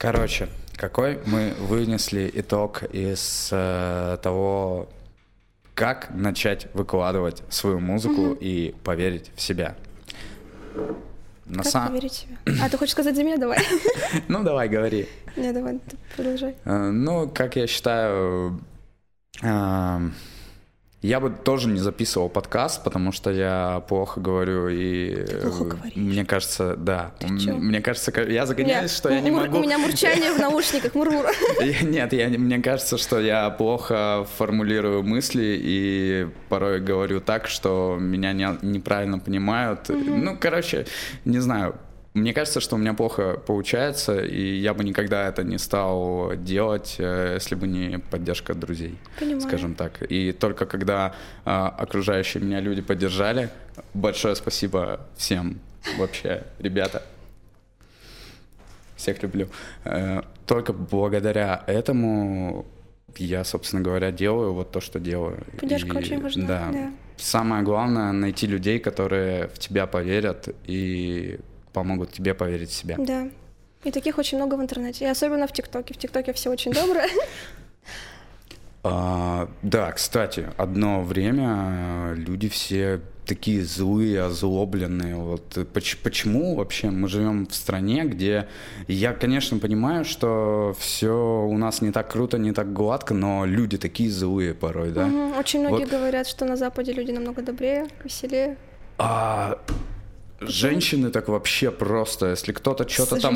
Короче, 0.00 0.48
какой 0.76 1.20
мы 1.26 1.52
вынесли 1.58 2.30
итог 2.32 2.82
из 2.84 3.50
э, 3.52 4.16
того, 4.22 4.88
как 5.74 6.08
начать 6.14 6.68
выкладывать 6.72 7.42
свою 7.50 7.80
музыку 7.80 8.32
и 8.32 8.74
поверить 8.82 9.30
в 9.36 9.42
себя? 9.42 9.76
На 11.44 11.62
как 11.64 11.70
сам- 11.72 11.88
поверить 11.88 12.12
в 12.12 12.16
себя? 12.16 12.64
А, 12.64 12.70
ты 12.70 12.78
хочешь 12.78 12.92
сказать 12.92 13.14
за 13.14 13.22
меня? 13.24 13.36
Давай. 13.36 13.58
Ну, 14.28 14.42
давай, 14.42 14.70
говори. 14.70 15.06
Не, 15.36 15.52
давай, 15.52 15.78
продолжай. 16.16 16.56
Э, 16.64 16.90
Ну, 16.90 17.28
как 17.28 17.56
я 17.56 17.66
считаю, 17.66 18.58
э, 19.42 20.00
я 21.02 21.18
бы 21.18 21.30
тоже 21.30 21.68
не 21.68 21.78
записывал 21.80 22.28
подкаст, 22.28 22.84
потому 22.84 23.10
что 23.12 23.30
я 23.30 23.82
плохо 23.88 24.20
говорю 24.20 24.68
и 24.68 25.24
плохо 25.40 25.64
говоришь. 25.64 25.96
мне 25.96 26.24
кажется, 26.26 26.76
да, 26.76 27.12
мне 27.20 27.80
кажется, 27.80 28.12
ка- 28.12 28.24
я 28.28 28.44
загоняюсь, 28.44 28.94
что 28.94 29.08
я 29.08 29.20
не 29.20 29.30
могу. 29.30 29.58
У 29.58 29.62
меня 29.62 29.78
мурчание 29.78 30.32
в 30.32 30.38
наушниках, 30.38 30.94
мур-мур. 30.94 31.24
Нет, 31.82 32.12
я, 32.12 32.28
не- 32.28 32.36
мне 32.38 32.58
кажется, 32.58 32.98
что 32.98 33.18
я 33.18 33.48
плохо 33.50 34.26
формулирую 34.36 35.02
мысли 35.02 35.58
и 35.62 36.26
порой 36.50 36.80
говорю 36.80 37.20
так, 37.20 37.48
что 37.48 37.96
меня 37.98 38.32
не- 38.34 38.58
неправильно 38.62 39.18
понимают. 39.18 39.88
Ну, 39.88 40.36
короче, 40.38 40.86
не 41.24 41.38
знаю. 41.38 41.76
Мне 42.12 42.34
кажется, 42.34 42.58
что 42.58 42.74
у 42.74 42.78
меня 42.78 42.92
плохо 42.92 43.40
получается, 43.46 44.18
и 44.20 44.56
я 44.56 44.74
бы 44.74 44.82
никогда 44.82 45.28
это 45.28 45.44
не 45.44 45.58
стал 45.58 46.32
делать, 46.34 46.96
э, 46.98 47.34
если 47.34 47.54
бы 47.54 47.68
не 47.68 48.00
поддержка 48.00 48.54
друзей, 48.54 48.98
Понимаю. 49.20 49.40
скажем 49.42 49.74
так. 49.76 50.02
И 50.10 50.32
только 50.32 50.66
когда 50.66 51.14
а, 51.44 51.68
окружающие 51.68 52.42
меня 52.42 52.58
люди 52.60 52.82
поддержали, 52.82 53.50
большое 53.94 54.34
спасибо 54.34 55.06
всем 55.16 55.60
вообще, 55.98 56.42
ребята. 56.58 57.04
Всех 58.96 59.22
люблю. 59.22 59.48
Э, 59.84 60.22
Только 60.46 60.72
благодаря 60.72 61.62
этому 61.68 62.66
я, 63.16 63.44
собственно 63.44 63.82
говоря, 63.82 64.10
делаю 64.10 64.52
вот 64.52 64.72
то, 64.72 64.80
что 64.80 64.98
делаю. 64.98 65.44
Поддержка 65.60 65.92
И, 65.94 65.96
очень 65.96 66.20
важна, 66.20 66.46
Да. 66.46 66.68
да. 66.72 66.92
Самое 67.16 67.62
главное 67.62 68.12
найти 68.12 68.46
людей, 68.46 68.78
которые 68.80 69.46
в 69.48 69.58
тебя 69.58 69.86
поверят 69.86 70.48
и 70.64 71.38
помогут 71.72 72.12
тебе 72.12 72.34
поверить 72.34 72.70
в 72.70 72.74
себя. 72.74 72.96
Да. 72.98 73.28
И 73.84 73.90
таких 73.90 74.18
очень 74.18 74.36
много 74.38 74.56
в 74.56 74.60
интернете. 74.60 75.04
И 75.06 75.08
особенно 75.08 75.46
в 75.46 75.52
ТикТоке. 75.52 75.94
В 75.94 75.96
ТикТоке 75.96 76.32
все 76.32 76.50
очень 76.50 76.72
добрые. 76.72 77.08
А, 78.82 79.50
да, 79.62 79.92
кстати, 79.92 80.48
одно 80.56 81.02
время 81.02 82.12
э, 82.12 82.14
люди 82.16 82.48
все 82.48 83.02
такие 83.26 83.62
злые, 83.62 84.22
озлобленные. 84.22 85.16
Вот 85.16 85.58
э, 85.58 85.66
поч- 85.66 85.98
почему 86.02 86.54
вообще 86.56 86.88
мы 86.88 87.06
живем 87.08 87.46
в 87.46 87.54
стране, 87.54 88.04
где 88.04 88.48
я, 88.88 89.12
конечно, 89.12 89.58
понимаю, 89.58 90.06
что 90.06 90.74
все 90.78 91.12
у 91.12 91.58
нас 91.58 91.82
не 91.82 91.92
так 91.92 92.10
круто, 92.10 92.38
не 92.38 92.52
так 92.52 92.72
гладко, 92.72 93.12
но 93.12 93.44
люди 93.44 93.76
такие 93.76 94.10
злые 94.10 94.54
порой, 94.54 94.92
да? 94.92 95.04
Мгм. 95.06 95.38
Очень 95.38 95.60
многие 95.60 95.84
Вот. 95.84 95.90
говорят, 95.90 96.26
что 96.26 96.46
на 96.46 96.56
Западе 96.56 96.92
люди 96.92 97.10
намного 97.12 97.42
добрее, 97.42 97.86
веселее. 98.02 98.56
А 98.96 99.58
женщины 100.40 101.10
так 101.10 101.28
вообще 101.28 101.70
просто, 101.70 102.30
если 102.30 102.52
кто-то 102.52 102.88
что-то 102.88 103.20
там 103.20 103.34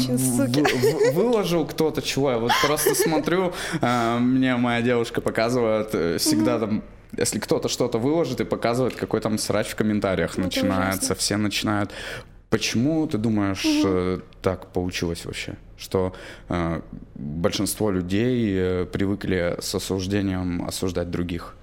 выложил, 1.13 1.67
кто-то 1.67 2.03
чего, 2.03 2.31
я 2.31 2.39
вот 2.39 2.53
просто 2.67 2.95
смотрю, 2.95 3.53
а, 3.81 4.19
мне 4.19 4.57
моя 4.57 4.83
девушка 4.83 5.21
показывает 5.21 5.91
э, 5.93 6.19
всегда 6.19 6.59
там 6.59 6.83
если 7.17 7.39
кто-то 7.39 7.69
что-то 7.69 7.99
выложит 7.99 8.41
и 8.41 8.45
показывает, 8.45 8.97
какой 8.97 9.21
там 9.21 9.39
срач 9.39 9.69
в 9.69 9.77
комментариях 9.77 10.33
Это 10.33 10.41
начинается, 10.41 11.05
ужасно. 11.05 11.15
все 11.15 11.37
начинают. 11.37 11.93
Почему 12.51 13.07
ты 13.07 13.19
думаешь, 13.19 13.63
э, 13.65 14.19
так 14.43 14.73
получилось 14.73 15.25
вообще, 15.25 15.55
что 15.77 16.13
э, 16.49 16.81
большинство 17.15 17.93
людей 17.93 18.85
привыкли 18.87 19.57
с 19.61 19.73
осуждением 19.77 20.65
осуждать 20.67 21.11
других? 21.11 21.55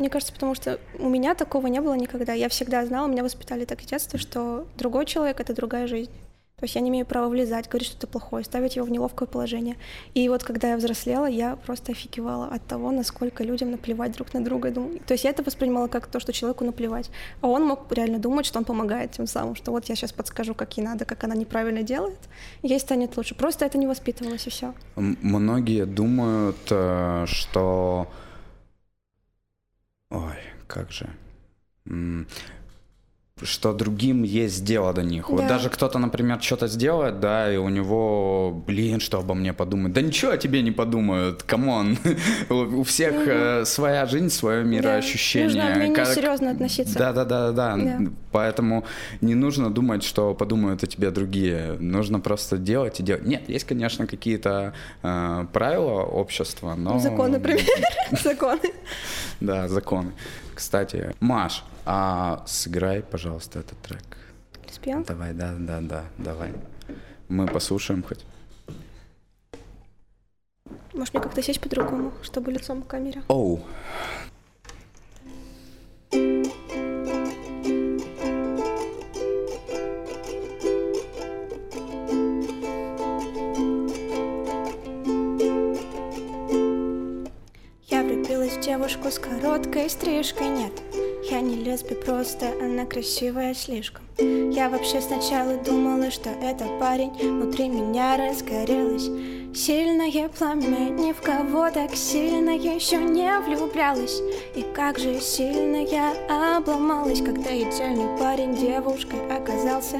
Мне 0.00 0.08
кажется, 0.08 0.32
потому 0.32 0.54
что 0.54 0.80
у 0.98 1.10
меня 1.10 1.34
такого 1.34 1.66
не 1.66 1.80
было 1.80 1.92
никогда. 1.94 2.32
Я 2.32 2.48
всегда 2.48 2.84
знала, 2.86 3.06
меня 3.06 3.22
воспитали 3.22 3.66
так 3.66 3.82
с 3.82 3.84
детства, 3.84 4.18
что 4.18 4.66
другой 4.78 5.04
человек— 5.04 5.40
это 5.40 5.54
другая 5.54 5.86
жизнь. 5.86 6.10
То 6.56 6.64
есть 6.64 6.74
я 6.74 6.80
не 6.80 6.88
имею 6.90 7.06
права 7.06 7.28
влезать, 7.28 7.68
говорить 7.68 7.88
что-то 7.88 8.06
плохое, 8.06 8.44
ставить 8.44 8.76
его 8.76 8.86
в 8.86 8.90
неловкое 8.90 9.26
положение. 9.26 9.76
И 10.14 10.28
вот 10.28 10.42
когда 10.42 10.70
я 10.70 10.76
взрослела, 10.76 11.26
я 11.26 11.56
просто 11.56 11.92
офигевала 11.92 12.46
от 12.46 12.66
того, 12.66 12.90
насколько 12.90 13.44
людям 13.44 13.70
наплевать 13.70 14.12
друг 14.12 14.32
на 14.32 14.42
друга. 14.42 14.70
То 14.72 15.12
есть 15.14 15.24
я 15.24 15.30
это 15.30 15.42
воспринимала 15.42 15.88
как 15.88 16.06
то, 16.06 16.18
что 16.18 16.32
человеку 16.32 16.64
наплевать. 16.64 17.10
А 17.42 17.46
он 17.46 17.66
мог 17.66 17.92
реально 17.92 18.18
думать, 18.18 18.46
что 18.46 18.58
он 18.58 18.64
помогает 18.64 19.12
тем 19.12 19.26
самым, 19.26 19.54
что 19.54 19.70
вот 19.70 19.86
я 19.86 19.96
сейчас 19.96 20.12
подскажу, 20.12 20.54
как 20.54 20.76
ей 20.78 20.82
надо, 20.82 21.04
как 21.04 21.24
она 21.24 21.34
неправильно 21.34 21.82
делает, 21.82 22.18
ей 22.62 22.80
станет 22.80 23.16
лучше. 23.16 23.34
Просто 23.34 23.66
это 23.66 23.76
не 23.76 23.86
воспитывалось, 23.86 24.46
и 24.46 24.50
все. 24.50 24.72
Многие 24.96 25.84
думают, 25.84 26.56
э, 26.70 27.24
что... 27.26 28.06
Как 30.70 30.92
же... 30.92 31.10
Что 33.42 33.72
другим 33.72 34.22
есть 34.22 34.64
дело 34.64 34.92
до 34.92 35.02
них. 35.02 35.30
Вот 35.30 35.40
Да. 35.42 35.48
даже 35.48 35.70
кто-то, 35.70 35.98
например, 35.98 36.42
что-то 36.42 36.66
сделает, 36.68 37.20
да, 37.20 37.52
и 37.52 37.56
у 37.56 37.68
него, 37.70 38.62
блин, 38.66 39.00
что 39.00 39.18
обо 39.18 39.34
мне 39.34 39.52
подумают. 39.52 39.94
Да 39.94 40.02
ничего 40.02 40.32
о 40.32 40.36
тебе 40.36 40.62
не 40.62 40.70
подумают, 40.72 41.42
come 41.42 41.73
on. 41.73 41.96
У 42.50 42.82
всех 42.82 43.14
э, 43.26 43.64
своя 43.64 44.04
жизнь, 44.06 44.28
свое 44.30 44.64
мироощущение. 44.64 45.48
Нужно 45.48 45.72
к 45.72 45.76
мнению 45.76 45.96
Как- 45.96 46.08
серьезно 46.14 46.50
относиться. 46.50 46.98
Да, 46.98 47.12
да, 47.12 47.24
да, 47.24 47.52
да, 47.52 47.76
Да. 47.76 47.98
Поэтому 48.32 48.84
не 49.20 49.34
нужно 49.34 49.70
думать, 49.70 50.04
что 50.04 50.34
подумают 50.34 50.84
о 50.84 50.86
тебе 50.86 51.10
другие. 51.10 51.76
Нужно 51.80 52.20
просто 52.20 52.58
делать 52.58 53.00
и 53.00 53.02
делать. 53.02 53.26
Нет, 53.26 53.48
есть, 53.48 53.64
конечно, 53.64 54.06
какие-то 54.06 54.72
э, 55.02 55.46
правила 55.52 56.02
общества, 56.02 56.74
но... 56.76 56.98
Закон, 57.00 57.30
например. 57.32 57.64
Законы. 58.22 58.60
Да, 59.40 59.66
законы. 59.68 60.12
Кстати, 60.54 61.14
Маш, 61.20 61.64
а 61.92 62.44
сыграй, 62.46 63.02
пожалуйста, 63.02 63.58
этот 63.58 63.76
трек. 63.80 64.16
Лесбиян? 64.68 65.02
Давай, 65.02 65.32
да, 65.34 65.56
да, 65.58 65.80
да, 65.80 66.04
давай. 66.18 66.52
Мы 67.28 67.48
послушаем 67.48 68.04
хоть. 68.04 68.24
Может, 70.94 71.14
мне 71.14 71.22
как-то 71.22 71.42
сесть 71.42 71.60
по-другому, 71.60 72.12
чтобы 72.22 72.52
лицом 72.52 72.82
к 72.82 72.86
камере? 72.86 73.24
Оу. 73.26 73.60
Я 87.88 88.04
влюбилась 88.04 88.52
в 88.52 88.60
девушку 88.60 89.10
с 89.10 89.18
короткой 89.18 89.90
стрижкой 89.90 90.50
нет 90.50 90.89
Я 91.30 91.40
не 91.42 91.54
лесби, 91.54 91.94
просто 91.94 92.52
она 92.60 92.84
красивая 92.84 93.54
слишком. 93.54 94.02
Я 94.18 94.68
вообще 94.68 95.00
сначала 95.00 95.56
думала, 95.58 96.10
что 96.10 96.28
это 96.28 96.66
парень 96.80 97.12
Внутри 97.12 97.68
меня 97.68 98.16
разгорелось 98.16 99.08
Сильное 99.52 100.28
пламя, 100.28 100.90
ни 100.90 101.12
в 101.12 101.20
кого 101.20 101.70
так 101.70 101.96
сильно 101.96 102.50
еще 102.50 102.98
не 102.98 103.36
влюблялась 103.40 104.22
И 104.54 104.62
как 104.74 104.98
же 104.98 105.20
сильно 105.20 105.84
я 105.84 106.12
обломалась, 106.56 107.20
когда 107.20 107.50
идеальный 107.50 108.16
парень 108.16 108.54
девушкой 108.54 109.18
оказался. 109.28 109.96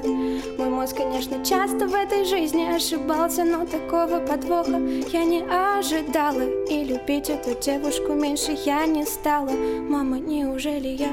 Мой 0.56 0.68
мозг, 0.68 0.96
конечно, 0.98 1.44
часто 1.44 1.88
в 1.88 1.94
этой 1.94 2.24
жизни 2.24 2.62
ошибался 2.62 3.42
Но 3.42 3.66
такого 3.66 4.20
подвоха 4.20 4.76
я 5.12 5.24
не 5.24 5.42
ожидала. 5.42 6.42
И 6.68 6.84
любить 6.84 7.28
эту 7.28 7.58
девушку 7.60 8.12
меньше 8.12 8.56
я 8.64 8.86
не 8.86 9.04
стала. 9.04 9.50
Мама, 9.50 10.20
неужели 10.20 10.88
я 10.88 11.10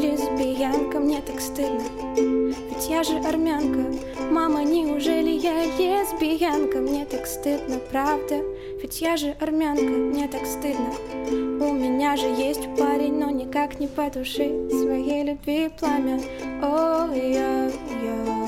лесбиянка? 0.00 0.98
Мне 0.98 1.20
так 1.20 1.40
стыдно, 1.40 1.82
ведь 2.16 2.88
я 2.88 3.02
же 3.02 3.18
армянка. 3.18 3.84
Мама, 4.30 4.62
неужели 4.62 5.30
я 5.30 5.64
лесбиянка? 5.64 6.78
Мне 6.78 7.04
так 7.04 7.26
стыдно, 7.26 7.65
правда? 7.90 8.42
Ведь 8.80 9.00
я 9.00 9.16
же 9.16 9.34
армянка, 9.40 9.84
мне 9.84 10.28
так 10.28 10.46
стыдно. 10.46 10.92
У 11.30 11.72
меня 11.72 12.16
же 12.16 12.26
есть 12.26 12.68
парень, 12.78 13.18
но 13.18 13.30
никак 13.30 13.80
не 13.80 13.86
по 13.86 14.06
Своей 14.70 15.24
любви 15.24 15.70
пламя. 15.78 16.20
Ой-ой-ой-ой 16.62 18.45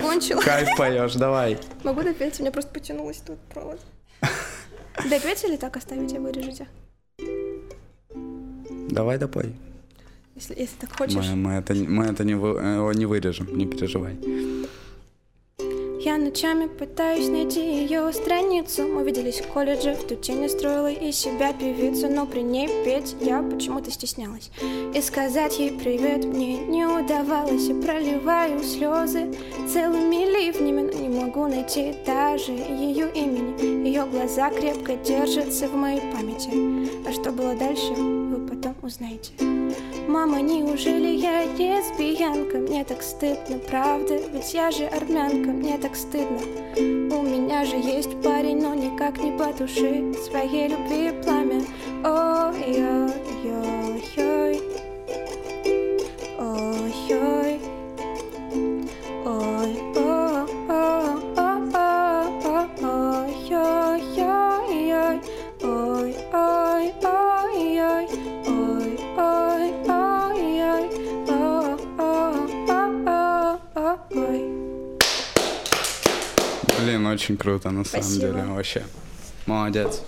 кайф. 0.00 0.02
закончила. 0.04 0.40
Кайф 0.40 0.68
поешь, 0.76 1.14
давай. 1.14 1.58
Могу 1.84 2.02
допеть? 2.02 2.38
У 2.38 2.42
меня 2.42 2.52
просто 2.52 2.72
потянулась 2.72 3.18
тут 3.18 3.38
провод. 3.52 3.80
Допеть 5.10 5.44
или 5.44 5.56
так 5.56 5.76
оставите, 5.76 6.18
вырежете? 6.18 6.66
Давай 8.90 9.18
допой. 9.18 9.54
Если, 10.34 10.54
если 10.58 10.76
так 10.76 10.96
хочешь. 10.96 11.14
Мы, 11.14 11.36
мы 11.36 11.52
это, 11.52 11.74
мы 11.74 12.04
это 12.06 12.24
не, 12.24 12.34
вы- 12.34 12.58
э, 12.60 12.92
не 12.94 13.06
вырежем, 13.06 13.56
не 13.56 13.66
переживай. 13.66 14.16
Я 16.00 16.16
ночами 16.16 16.66
пытаюсь 16.66 17.28
найти 17.28 17.60
ее 17.60 18.12
страницу. 18.12 18.86
Мы 18.86 19.02
виделись 19.02 19.40
в 19.40 19.48
колледже, 19.48 19.94
в 19.94 20.06
ту 20.06 20.14
тень 20.14 20.42
я 20.42 20.48
строила 20.48 20.92
из 20.92 21.16
себя 21.16 21.52
певицу 21.52 22.08
Но 22.08 22.24
при 22.24 22.40
ней 22.40 22.68
петь 22.84 23.16
я 23.20 23.42
почему-то 23.42 23.90
стеснялась. 23.90 24.52
И 24.94 25.00
сказать 25.00 25.58
ей 25.58 25.72
привет 25.72 26.24
мне 26.24 26.58
не 26.58 26.86
удавалось. 26.86 27.68
И 27.68 27.74
проливаю 27.74 28.62
слезы 28.62 29.34
целыми 29.66 30.24
ливнями 30.24 30.82
Но 30.82 30.92
не 30.92 31.08
могу 31.08 31.48
найти 31.48 31.96
даже 32.06 32.52
ее 32.52 33.10
имени. 33.12 33.86
Ее 33.88 34.06
глаза 34.06 34.50
крепко 34.50 34.94
держатся 34.94 35.66
в 35.66 35.74
моей 35.74 36.00
памяти. 36.12 37.08
А 37.08 37.12
что 37.12 37.32
было 37.32 37.54
дальше, 37.54 37.92
вы 37.92 38.46
потом 38.46 38.76
узнаете 38.82 39.32
Мама, 40.08 40.40
неужели 40.40 41.08
я 41.08 41.44
лесбиянка? 41.44 42.56
Мне 42.56 42.82
так 42.82 43.02
стыдно, 43.02 43.58
правда? 43.58 44.18
Ведь 44.32 44.54
я 44.54 44.70
же 44.70 44.86
армянка, 44.86 45.50
мне 45.50 45.76
так 45.76 45.94
стыдно 45.94 46.38
У 46.78 47.22
меня 47.22 47.66
же 47.66 47.76
есть 47.76 48.18
парень, 48.22 48.62
но 48.62 48.72
никак 48.74 49.18
не 49.18 49.36
по 49.36 49.52
душе 49.52 50.14
Своей 50.26 50.68
любви 50.68 51.12
пламя 51.22 51.60
Ой-ой-ой-ой 52.02 53.27
Блин, 76.88 77.06
очень 77.06 77.36
круто, 77.36 77.70
на 77.70 77.84
самом 77.84 78.02
Спасибо. 78.04 78.32
деле, 78.32 78.42
вообще. 78.46 78.82
Молодец. 79.46 80.02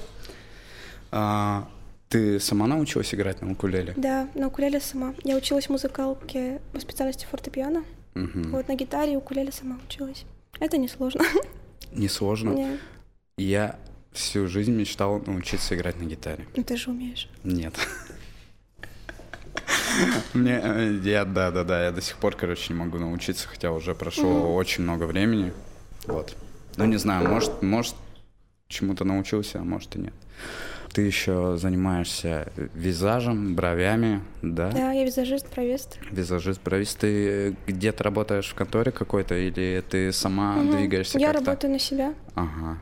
А, 1.12 1.68
ты 2.09 2.41
сама 2.41 2.66
научилась 2.66 3.12
играть 3.14 3.43
на 3.43 3.53
укулеле? 3.53 3.93
Да, 3.97 4.28
на 4.35 4.47
укулеле 4.47 4.81
сама. 4.81 5.14
Я 5.22 5.37
училась 5.37 5.66
в 5.66 5.70
музыкалке 5.70 6.61
по 6.72 6.81
специальности 6.81 7.26
фортепиано. 7.31 7.85
Мгм. 8.14 8.53
Вот 8.53 8.68
на 8.68 8.74
гитаре 8.76 9.12
и 9.12 9.16
укулеле 9.16 9.53
сама 9.53 9.78
училась. 9.87 10.24
Это 10.59 10.78
несложно. 10.78 11.22
Не 11.93 12.09
сложно. 12.09 12.51
Не, 12.51 12.78
Я 13.37 13.76
всю 14.12 14.47
жизнь 14.49 14.72
мечтал 14.72 15.20
научиться 15.26 15.74
играть 15.74 15.99
на 16.01 16.05
гитаре. 16.05 16.47
ну 16.57 16.62
ты 16.64 16.76
же 16.76 16.91
умеешь. 16.91 17.28
Нет. 17.45 17.74
Мне, 20.33 20.99
я, 21.03 21.24
да, 21.24 21.51
да, 21.51 21.64
да, 21.64 21.85
я 21.85 21.91
до 21.91 22.01
сих 22.01 22.16
пор, 22.16 22.37
короче, 22.37 22.72
не 22.72 22.78
могу 22.78 22.99
научиться, 22.99 23.49
хотя 23.49 23.70
уже 23.72 23.95
прошло 23.95 24.55
очень 24.55 24.85
много 24.85 25.05
времени. 25.05 25.53
Вот. 26.07 26.35
Ну, 26.77 26.85
не 26.87 26.97
знаю, 26.97 27.29
может, 27.29 27.62
может, 27.62 27.95
чему-то 28.68 29.05
научился, 29.05 29.61
а 29.61 29.64
может 29.64 29.97
и 29.97 30.01
нет. 30.01 30.14
Ты 30.93 31.03
еще 31.03 31.57
занимаешься 31.57 32.51
визажем, 32.75 33.55
бровями, 33.55 34.23
да? 34.43 34.71
Да, 34.73 34.91
я 34.93 35.05
визажист, 35.05 35.47
провест. 35.49 35.99
Визажист, 36.11 36.61
бровист. 36.62 36.99
Ты 36.99 37.57
где-то 37.68 38.03
работаешь 38.03 38.49
в 38.49 38.55
конторе 38.55 38.91
какой-то 38.91 39.37
или 39.37 39.85
ты 39.89 40.11
сама 40.12 40.55
Мгм. 40.57 40.77
двигаешься 40.79 41.18
Я 41.18 41.29
как-то? 41.33 41.45
работаю 41.45 41.73
на 41.73 41.79
себя. 41.79 42.14
Ага, 42.35 42.79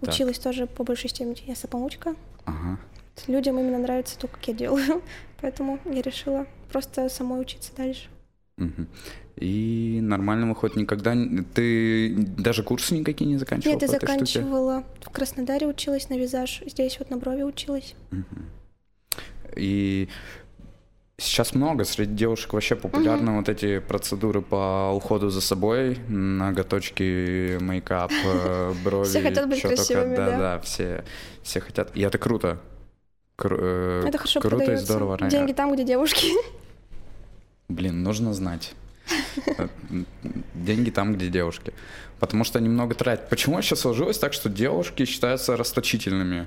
Так. 0.00 0.10
Училась 0.14 0.38
тоже 0.38 0.66
по 0.66 0.84
большей 0.84 1.08
степени. 1.10 1.36
Я 1.46 1.54
самоучка. 1.56 2.14
ага. 2.44 2.78
Людям 3.26 3.58
именно 3.58 3.78
нравится 3.78 4.16
то, 4.18 4.28
как 4.28 4.46
я 4.46 4.54
делаю. 4.54 5.02
Поэтому 5.40 5.80
я 5.86 6.02
решила 6.02 6.46
просто 6.70 7.08
самой 7.08 7.40
учиться 7.40 7.72
дальше. 7.76 8.08
Мгм. 8.58 8.86
И 9.40 10.00
нормально 10.02 10.48
выходит 10.48 10.76
никогда... 10.76 11.14
Ты 11.54 12.14
даже 12.16 12.62
курсы 12.62 12.94
никакие 12.96 13.30
не 13.30 13.36
заканчивала 13.36 13.74
Нет, 13.74 13.82
я 13.82 13.88
этой 13.88 13.96
штуке? 13.96 14.12
заканчивала 14.12 14.84
в 15.00 15.10
Краснодаре 15.10 15.66
училась 15.66 16.08
на 16.08 16.18
визаж. 16.18 16.62
Здесь 16.66 16.98
вот 16.98 17.10
на 17.10 17.18
брови 17.18 17.42
училась. 17.42 17.94
И 19.54 20.08
сейчас 21.18 21.54
много 21.54 21.84
среди 21.84 22.14
девушек 22.14 22.52
вообще 22.52 22.74
популярны 22.74 23.36
вот 23.36 23.48
эти 23.48 23.78
процедуры 23.78 24.42
по 24.42 24.92
уходу 24.94 25.30
за 25.30 25.40
собой, 25.40 25.98
ноготочки, 26.08 27.58
мейкап, 27.60 28.10
э, 28.24 28.72
брови. 28.84 29.08
Все 29.08 29.22
хотят 29.22 29.48
быть 29.48 29.60
красивыми, 29.62 30.16
да, 30.16 30.26
да. 30.26 30.38
да, 30.38 30.60
все, 30.60 31.04
все 31.42 31.60
хотят. 31.60 31.90
И 31.94 32.00
это 32.00 32.18
круто. 32.18 32.58
Кру- 33.36 33.58
э, 33.60 34.04
Это 34.08 34.18
хорошо 34.18 34.40
круто 34.40 34.72
и 34.72 34.76
здорово. 34.76 35.18
Деньги 35.28 35.52
там, 35.52 35.72
где 35.72 35.84
девушки. 35.84 36.26
Блин, 37.68 38.02
нужно 38.02 38.32
знать. 38.34 38.74
Э, 39.56 39.68
Деньги 40.54 40.90
там, 40.90 41.14
где 41.14 41.28
девушки. 41.28 41.72
Потому 42.20 42.44
что 42.44 42.58
они 42.58 42.68
много 42.68 42.94
тратят. 42.94 43.28
Почему 43.28 43.62
сейчас 43.62 43.80
сложилось 43.80 44.18
так, 44.18 44.32
что 44.32 44.48
девушки 44.48 45.04
считаются 45.04 45.56
расточительными? 45.56 46.46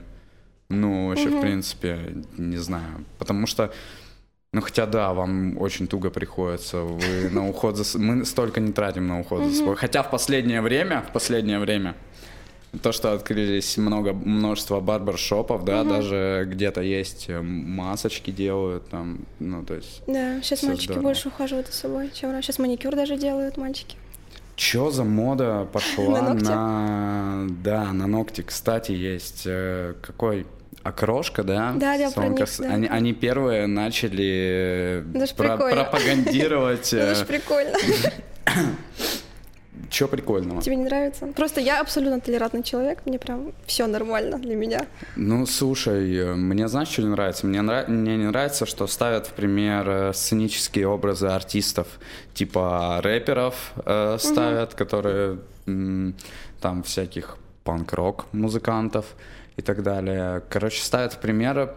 Ну, 0.69 1.07
вообще, 1.07 1.29
в 1.29 1.41
принципе, 1.41 2.23
не 2.37 2.57
знаю. 2.57 3.05
Потому 3.17 3.47
что, 3.47 3.73
ну, 4.53 4.61
хотя 4.61 4.85
да, 4.85 5.13
вам 5.13 5.57
очень 5.57 5.87
туго 5.87 6.09
приходится. 6.09 6.77
Вы 6.77 7.29
на 7.29 7.47
уход 7.47 7.77
за... 7.77 7.97
Мы 7.99 8.25
столько 8.25 8.59
не 8.59 8.71
тратим 8.71 9.07
на 9.07 9.19
уход 9.19 9.45
за 9.45 9.55
собой. 9.55 9.75
Хотя 9.75 10.03
в 10.03 10.09
последнее 10.11 10.61
время, 10.61 11.01
в 11.09 11.11
последнее 11.13 11.59
время, 11.59 11.95
то, 12.81 12.91
что 12.91 13.11
открылись 13.13 13.77
много, 13.77 14.13
множество 14.13 14.79
барбершопов, 14.79 15.65
да, 15.65 15.83
даже 15.83 16.45
где-то 16.49 16.81
есть 16.81 17.25
э, 17.27 17.41
масочки 17.41 18.31
делают, 18.31 18.87
там, 18.89 19.19
ну, 19.39 19.63
то 19.65 19.75
есть 19.75 20.01
Да, 20.07 20.41
сейчас 20.41 20.63
мальчики 20.63 20.85
здорово. 20.85 21.03
больше 21.03 21.27
ухаживают 21.27 21.67
за 21.67 21.73
собой, 21.73 22.11
чем 22.13 22.31
раньше. 22.31 22.47
Сейчас 22.47 22.59
маникюр 22.59 22.95
даже 22.95 23.17
делают 23.17 23.57
мальчики. 23.57 23.97
Чё 24.55 24.89
за 24.91 25.03
мода 25.03 25.67
пошла 25.73 26.21
На 26.21 26.33
ногти? 26.33 26.43
на... 26.45 27.47
Да, 27.63 27.91
на 27.93 28.07
ногти, 28.07 28.41
кстати, 28.41 28.91
есть 28.93 29.43
э, 29.45 29.95
какой... 30.01 30.45
Окрошка, 30.83 31.43
да? 31.43 31.73
Да, 31.75 31.93
я 31.93 32.09
про 32.09 32.27
них, 32.27 32.47
да. 32.57 32.69
Они, 32.73 32.87
они 32.87 33.13
первые 33.13 33.67
начали 33.67 35.03
ж 35.13 35.29
про- 35.35 35.49
прикольно. 35.57 35.83
пропагандировать. 35.83 36.91
Это 36.93 37.13
же 37.15 37.25
прикольно. 37.25 37.77
Что 39.91 40.07
прикольного? 40.07 40.61
Тебе 40.61 40.77
не 40.77 40.85
нравится? 40.85 41.27
Просто 41.35 41.59
я 41.59 41.81
абсолютно 41.81 42.21
толерантный 42.21 42.63
человек. 42.63 42.99
Мне 43.05 43.19
прям 43.19 43.51
все 43.65 43.87
нормально 43.87 44.39
для 44.39 44.55
меня. 44.55 44.85
Ну, 45.17 45.45
слушай, 45.45 46.15
э, 46.15 46.33
мне 46.33 46.69
знаешь, 46.69 46.87
что 46.87 47.01
не 47.01 47.09
нравится? 47.09 47.45
Мне, 47.45 47.59
нра- 47.59 47.87
мне 47.89 48.15
не 48.15 48.25
нравится, 48.27 48.65
что 48.65 48.87
ставят 48.87 49.27
в 49.27 49.33
пример 49.33 49.89
э, 49.89 50.13
сценические 50.13 50.87
образы 50.87 51.27
артистов, 51.27 51.87
типа 52.33 53.01
рэперов 53.03 53.73
э, 53.85 54.17
ставят, 54.19 54.75
которые 54.75 55.39
м, 55.67 56.15
там 56.61 56.83
всяких 56.83 57.37
панк-рок 57.65 58.27
музыкантов 58.31 59.05
и 59.57 59.61
так 59.61 59.83
далее. 59.83 60.41
Короче, 60.49 60.81
ставят 60.81 61.13
в 61.13 61.17
пример 61.17 61.75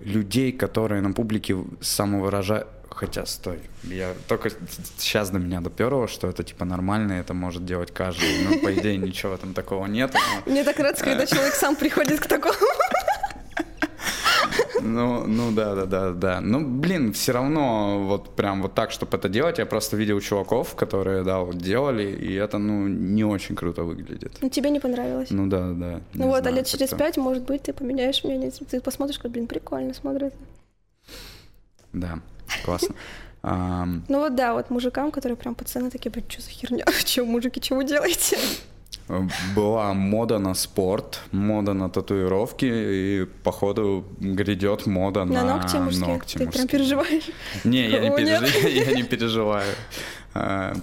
людей, 0.00 0.52
которые 0.52 1.00
на 1.00 1.12
публике 1.12 1.56
самовыражают... 1.80 2.66
Хотя, 2.94 3.26
стой, 3.26 3.58
я 3.82 4.14
только 4.28 4.50
сейчас 4.98 5.30
до 5.30 5.38
меня 5.40 5.60
доперло, 5.60 6.06
что 6.06 6.28
это 6.28 6.44
типа 6.44 6.64
нормально, 6.64 7.14
это 7.14 7.34
может 7.34 7.64
делать 7.66 7.90
каждый. 7.92 8.44
Ну, 8.48 8.60
по 8.60 8.72
идее, 8.72 8.96
ничего 8.96 9.34
этом 9.34 9.52
такого 9.52 9.86
нет. 9.86 10.14
но- 10.14 10.52
Мне 10.52 10.62
так 10.64 10.78
нравится, 10.78 11.04
когда 11.04 11.26
человек 11.26 11.54
сам 11.54 11.74
приходит 11.76 12.20
к 12.20 12.26
такому. 12.26 12.54
Ну, 14.80 15.26
ну 15.26 15.50
да, 15.52 15.74
да, 15.74 15.86
да, 15.86 16.10
да. 16.12 16.40
Ну, 16.40 16.60
блин, 16.64 17.12
все 17.12 17.32
равно 17.32 18.04
вот 18.06 18.36
прям 18.36 18.60
вот 18.62 18.74
так, 18.74 18.90
чтобы 18.90 19.16
это 19.16 19.28
делать, 19.28 19.58
я 19.58 19.66
просто 19.66 19.96
видел 19.96 20.20
чуваков, 20.20 20.74
которые, 20.76 21.22
да, 21.24 21.38
вот 21.40 21.56
делали, 21.56 22.04
и 22.04 22.34
это, 22.34 22.58
ну, 22.58 22.86
не 22.86 23.24
очень 23.24 23.56
круто 23.56 23.82
выглядит. 23.82 24.36
Ну, 24.42 24.50
тебе 24.50 24.70
не 24.70 24.80
понравилось. 24.80 25.30
Ну 25.30 25.46
да, 25.46 25.72
да. 25.72 26.00
Ну 26.12 26.26
вот, 26.26 26.46
а 26.46 26.50
лет 26.50 26.66
через 26.66 26.90
пять, 26.90 27.16
может 27.16 27.44
быть, 27.44 27.62
ты 27.62 27.72
поменяешь 27.72 28.22
мнение. 28.24 28.50
Ты 28.50 28.80
посмотришь, 28.80 29.18
как, 29.18 29.30
блин, 29.30 29.46
прикольно 29.46 29.94
смотрится. 29.94 30.36
Да, 31.92 32.18
классно. 32.64 32.94
Ну 33.42 34.20
вот 34.20 34.34
да, 34.34 34.54
вот 34.54 34.70
мужикам, 34.70 35.10
которые 35.10 35.36
прям 35.36 35.54
пацаны 35.54 35.90
такие, 35.90 36.10
блин, 36.10 36.24
что 36.28 36.40
за 36.42 36.50
херня? 36.50 36.84
Че, 37.04 37.24
мужики, 37.24 37.74
вы 37.74 37.84
делаете? 37.84 38.38
Была 39.54 39.92
мода 39.92 40.38
на 40.38 40.54
спорт, 40.54 41.20
мода 41.30 41.74
на 41.74 41.90
татуировки, 41.90 42.64
и 42.64 43.26
походу 43.42 44.06
грядет 44.18 44.86
мода 44.86 45.24
на, 45.26 45.42
На 45.44 45.56
ногти 45.56 45.76
мужские? 45.76 46.06
ногти 46.06 46.32
Ты 46.32 46.38
прям 46.38 46.46
мужские. 46.48 46.68
переживаешь? 46.68 47.24
Не, 47.64 47.86
я 47.90 47.98
не, 48.00 48.08
пережи- 48.08 48.68
я 48.86 48.92
не 48.94 49.02
переживаю. 49.02 49.74
А, 50.32 50.74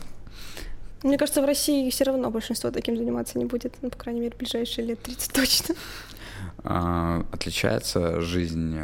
Мне 1.02 1.18
кажется, 1.18 1.42
в 1.42 1.46
России 1.46 1.90
все 1.90 2.04
равно 2.04 2.30
большинство 2.30 2.70
таким 2.70 2.96
заниматься 2.96 3.40
не 3.40 3.46
будет. 3.46 3.74
Ну, 3.82 3.90
по 3.90 3.98
крайней 3.98 4.22
мере, 4.22 4.36
ближайшие 4.38 4.86
лет 4.86 5.02
30 5.02 5.34
точно. 5.34 5.76
а, 6.64 7.26
Отличается 7.32 8.22
жизнь 8.22 8.82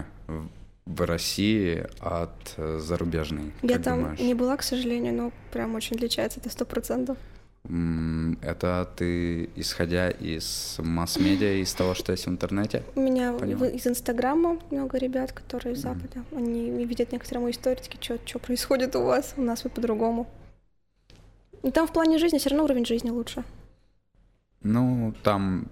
в- 0.87 1.05
России 1.05 1.85
от 1.99 2.53
э, 2.57 2.79
зарубежной? 2.79 3.51
Я 3.61 3.79
там 3.79 3.99
думаешь? 4.01 4.19
не 4.19 4.33
была, 4.33 4.57
к 4.57 4.63
сожалению, 4.63 5.13
но 5.13 5.31
прям 5.51 5.75
очень 5.75 5.95
отличается, 5.95 6.39
это 6.39 6.49
сто 6.49 6.65
процентов. 6.65 7.17
Это 8.41 8.89
ты, 8.95 9.49
исходя 9.57 10.09
из 10.09 10.77
масс-медиа, 10.79 11.61
из 11.61 11.73
того, 11.73 11.95
что 11.95 12.13
есть 12.13 12.25
в 12.25 12.29
интернете? 12.29 12.83
У 12.95 13.01
меня 13.01 13.33
Поняла. 13.33 13.67
из 13.67 13.85
Инстаграма 13.85 14.57
много 14.71 14.97
ребят, 14.97 15.33
которые 15.33 15.73
из 15.73 15.79
Запада. 15.79 16.23
Они 16.31 16.69
видят 16.85 17.11
некоторые 17.11 17.43
мои 17.43 17.51
истории, 17.51 17.81
такие, 17.81 18.19
что 18.25 18.39
происходит 18.39 18.95
у 18.95 19.03
вас, 19.03 19.33
у 19.35 19.41
нас 19.41 19.65
вот 19.65 19.73
по-другому. 19.73 20.27
Ну, 21.61 21.71
там 21.71 21.87
в 21.87 21.91
плане 21.91 22.19
жизни 22.19 22.37
все 22.37 22.49
равно 22.51 22.63
уровень 22.63 22.85
жизни 22.85 23.09
лучше. 23.09 23.43
Ну, 24.61 25.13
там 25.23 25.67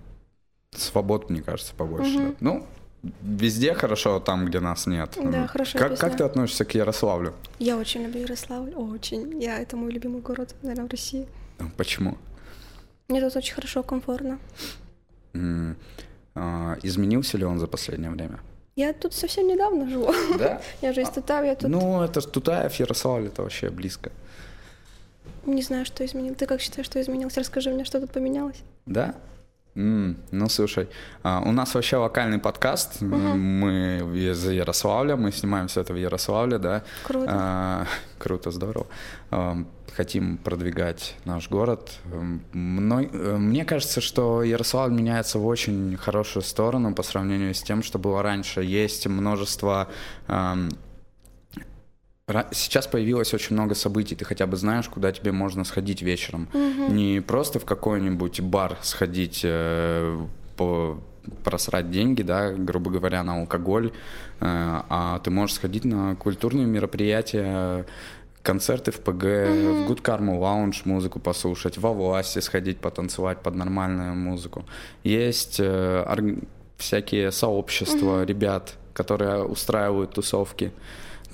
свобод, 0.72 1.30
мне 1.30 1.42
кажется, 1.42 1.74
побольше. 1.76 2.18
Да. 2.18 2.36
Ну, 2.42 2.68
везде 3.22 3.74
хорошо, 3.74 4.20
там, 4.20 4.46
где 4.46 4.60
нас 4.60 4.88
нет. 4.88 5.18
Да, 5.24 5.48
хорошо 5.48 5.78
Как, 5.80 5.98
как 6.00 6.18
ты 6.18 6.24
относишься 6.24 6.66
к 6.66 6.74
Ярославлю? 6.76 7.34
Я 7.60 7.78
очень 7.78 8.04
люблю 8.04 8.22
Ярославль, 8.22 8.74
очень. 8.76 9.42
Я, 9.42 9.60
это 9.60 9.78
мой 9.78 9.92
любимый 9.92 10.22
город, 10.22 10.56
наверное, 10.62 10.88
в 10.88 10.92
России. 10.92 11.28
Ну, 11.60 11.70
Почему? 11.78 12.18
Мне 13.08 13.22
тут 13.22 13.36
очень 13.36 13.54
хорошо, 13.54 13.84
комфортно. 13.84 14.40
М, 15.34 15.76
а, 16.34 16.78
Изменился 16.84 17.38
ли 17.38 17.46
он 17.46 17.60
за 17.60 17.68
последнее 17.68 18.10
время? 18.12 18.40
Я 18.76 18.94
тут 18.94 19.14
совсем 19.14 19.48
недавно 19.48 19.90
живу. 19.90 20.12
Да? 20.38 20.62
Я 20.82 20.94
же 20.94 21.02
из 21.02 21.10
Тутави, 21.10 21.48
я 21.48 21.56
тут 21.56 21.70
Ну, 21.70 22.02
это 22.04 22.20
ж 22.20 22.26
Тутаев, 22.26 22.74
Ярославль, 22.74 23.28
это 23.28 23.42
вообще 23.42 23.70
близко. 23.70 24.12
не 25.46 25.62
знаю, 25.62 25.86
что 25.86 26.04
изменилось. 26.06 26.38
Ты 26.38 26.46
как 26.46 26.60
считаешь, 26.62 26.86
что 26.88 27.00
изменилось? 27.00 27.38
Расскажи 27.38 27.70
мне, 27.70 27.86
что 27.86 28.02
тут 28.02 28.12
поменялось. 28.12 28.58
Да? 28.86 29.16
М, 29.76 30.16
ну, 30.32 30.48
слушай, 30.48 30.88
а, 31.22 31.42
у 31.46 31.52
нас 31.52 31.76
вообще 31.76 31.98
локальный 31.98 32.40
подкаст. 32.40 33.02
Мы 33.02 34.00
из 34.14 34.48
Ярославля, 34.48 35.18
мы 35.18 35.34
снимаем 35.34 35.68
все 35.68 35.82
это 35.82 35.92
в 35.94 35.98
Ярославле, 35.98 36.58
да. 36.60 36.84
Круто. 37.04 37.26
А, 37.30 37.86
круто, 38.18 38.52
здорово. 38.52 38.88
А, 39.32 39.58
хотим 39.94 40.38
продвигать 40.38 41.16
наш 41.26 41.50
город. 41.50 41.92
М, 42.06 42.42
мной- 42.54 43.10
э, 43.12 43.36
мне 43.38 43.66
кажется, 43.66 44.00
что 44.00 44.44
Ярославль 44.44 44.94
меняется 44.94 45.40
в 45.40 45.46
очень 45.46 45.98
хорошую 45.98 46.44
сторону 46.44 46.94
по 46.96 47.04
сравнению 47.04 47.54
с 47.54 47.62
тем, 47.62 47.84
что 47.84 48.00
было 48.00 48.24
раньше. 48.24 48.62
Есть 48.64 49.08
множество 49.08 49.90
Сейчас 52.52 52.88
появилось 52.88 53.34
очень 53.36 53.56
много 53.56 53.76
событий, 53.76 54.16
ты 54.16 54.26
хотя 54.26 54.48
бы 54.48 54.58
знаешь, 54.58 54.90
куда 54.90 55.12
тебе 55.12 55.32
можно 55.32 55.64
сходить 55.64 56.02
вечером. 56.02 56.48
Не 56.90 57.22
просто 57.22 57.60
в 57.60 57.66
какой-нибудь 57.66 58.42
бар 58.42 58.78
сходить, 58.82 59.42
э, 59.44 60.18
по 60.58 60.98
просрать 61.44 61.92
деньги, 61.92 62.24
да, 62.24 62.52
грубо 62.52 62.90
говоря, 62.90 63.24
на 63.24 63.42
алкоголь, 63.42 63.88
э, 63.88 63.92
а 64.42 65.20
ты 65.24 65.30
можешь 65.30 65.56
сходить 65.56 65.86
на 65.86 66.16
культурные 66.16 66.66
мероприятия, 66.66 67.86
концерты 68.42 68.92
в 68.92 69.00
ПГ, 69.02 69.24
в 69.24 69.92
Good 69.92 70.02
Karma 70.02 70.40
Lounge 70.40 70.82
музыку 70.86 71.20
послушать, 71.20 71.78
во 71.78 71.94
власти 71.94 72.40
сходить 72.40 72.80
потанцевать 72.80 73.42
под 73.42 73.54
нормальную 73.56 74.16
музыку. 74.16 74.66
Есть 75.04 75.60
э, 75.60 76.04
орг- 76.08 76.44
всякие 76.78 77.32
сообщества 77.32 78.24
ребят, 78.24 78.76
которые 78.94 79.44
устраивают 79.44 80.14
тусовки. 80.16 80.72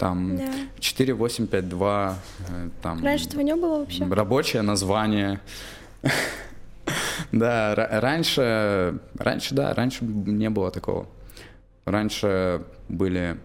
Там 0.02 0.36
Да. 0.36 0.43
4852, 0.80 2.18
э, 2.49 2.70
там 2.82 3.04
Раньше 3.04 3.28
этого 3.28 3.41
не 3.41 3.56
было 3.56 3.80
вообще. 3.82 4.04
рабочее 4.08 4.64
название. 4.64 5.39
Да, 7.32 7.74
ра- 7.76 7.99
раньше, 7.99 8.99
раньше, 9.18 9.54
да, 9.56 9.74
раньше 9.76 10.04
не 10.04 10.49
было 10.49 10.72
такого. 10.72 11.06
Раньше 11.86 12.64
были, 12.89 13.38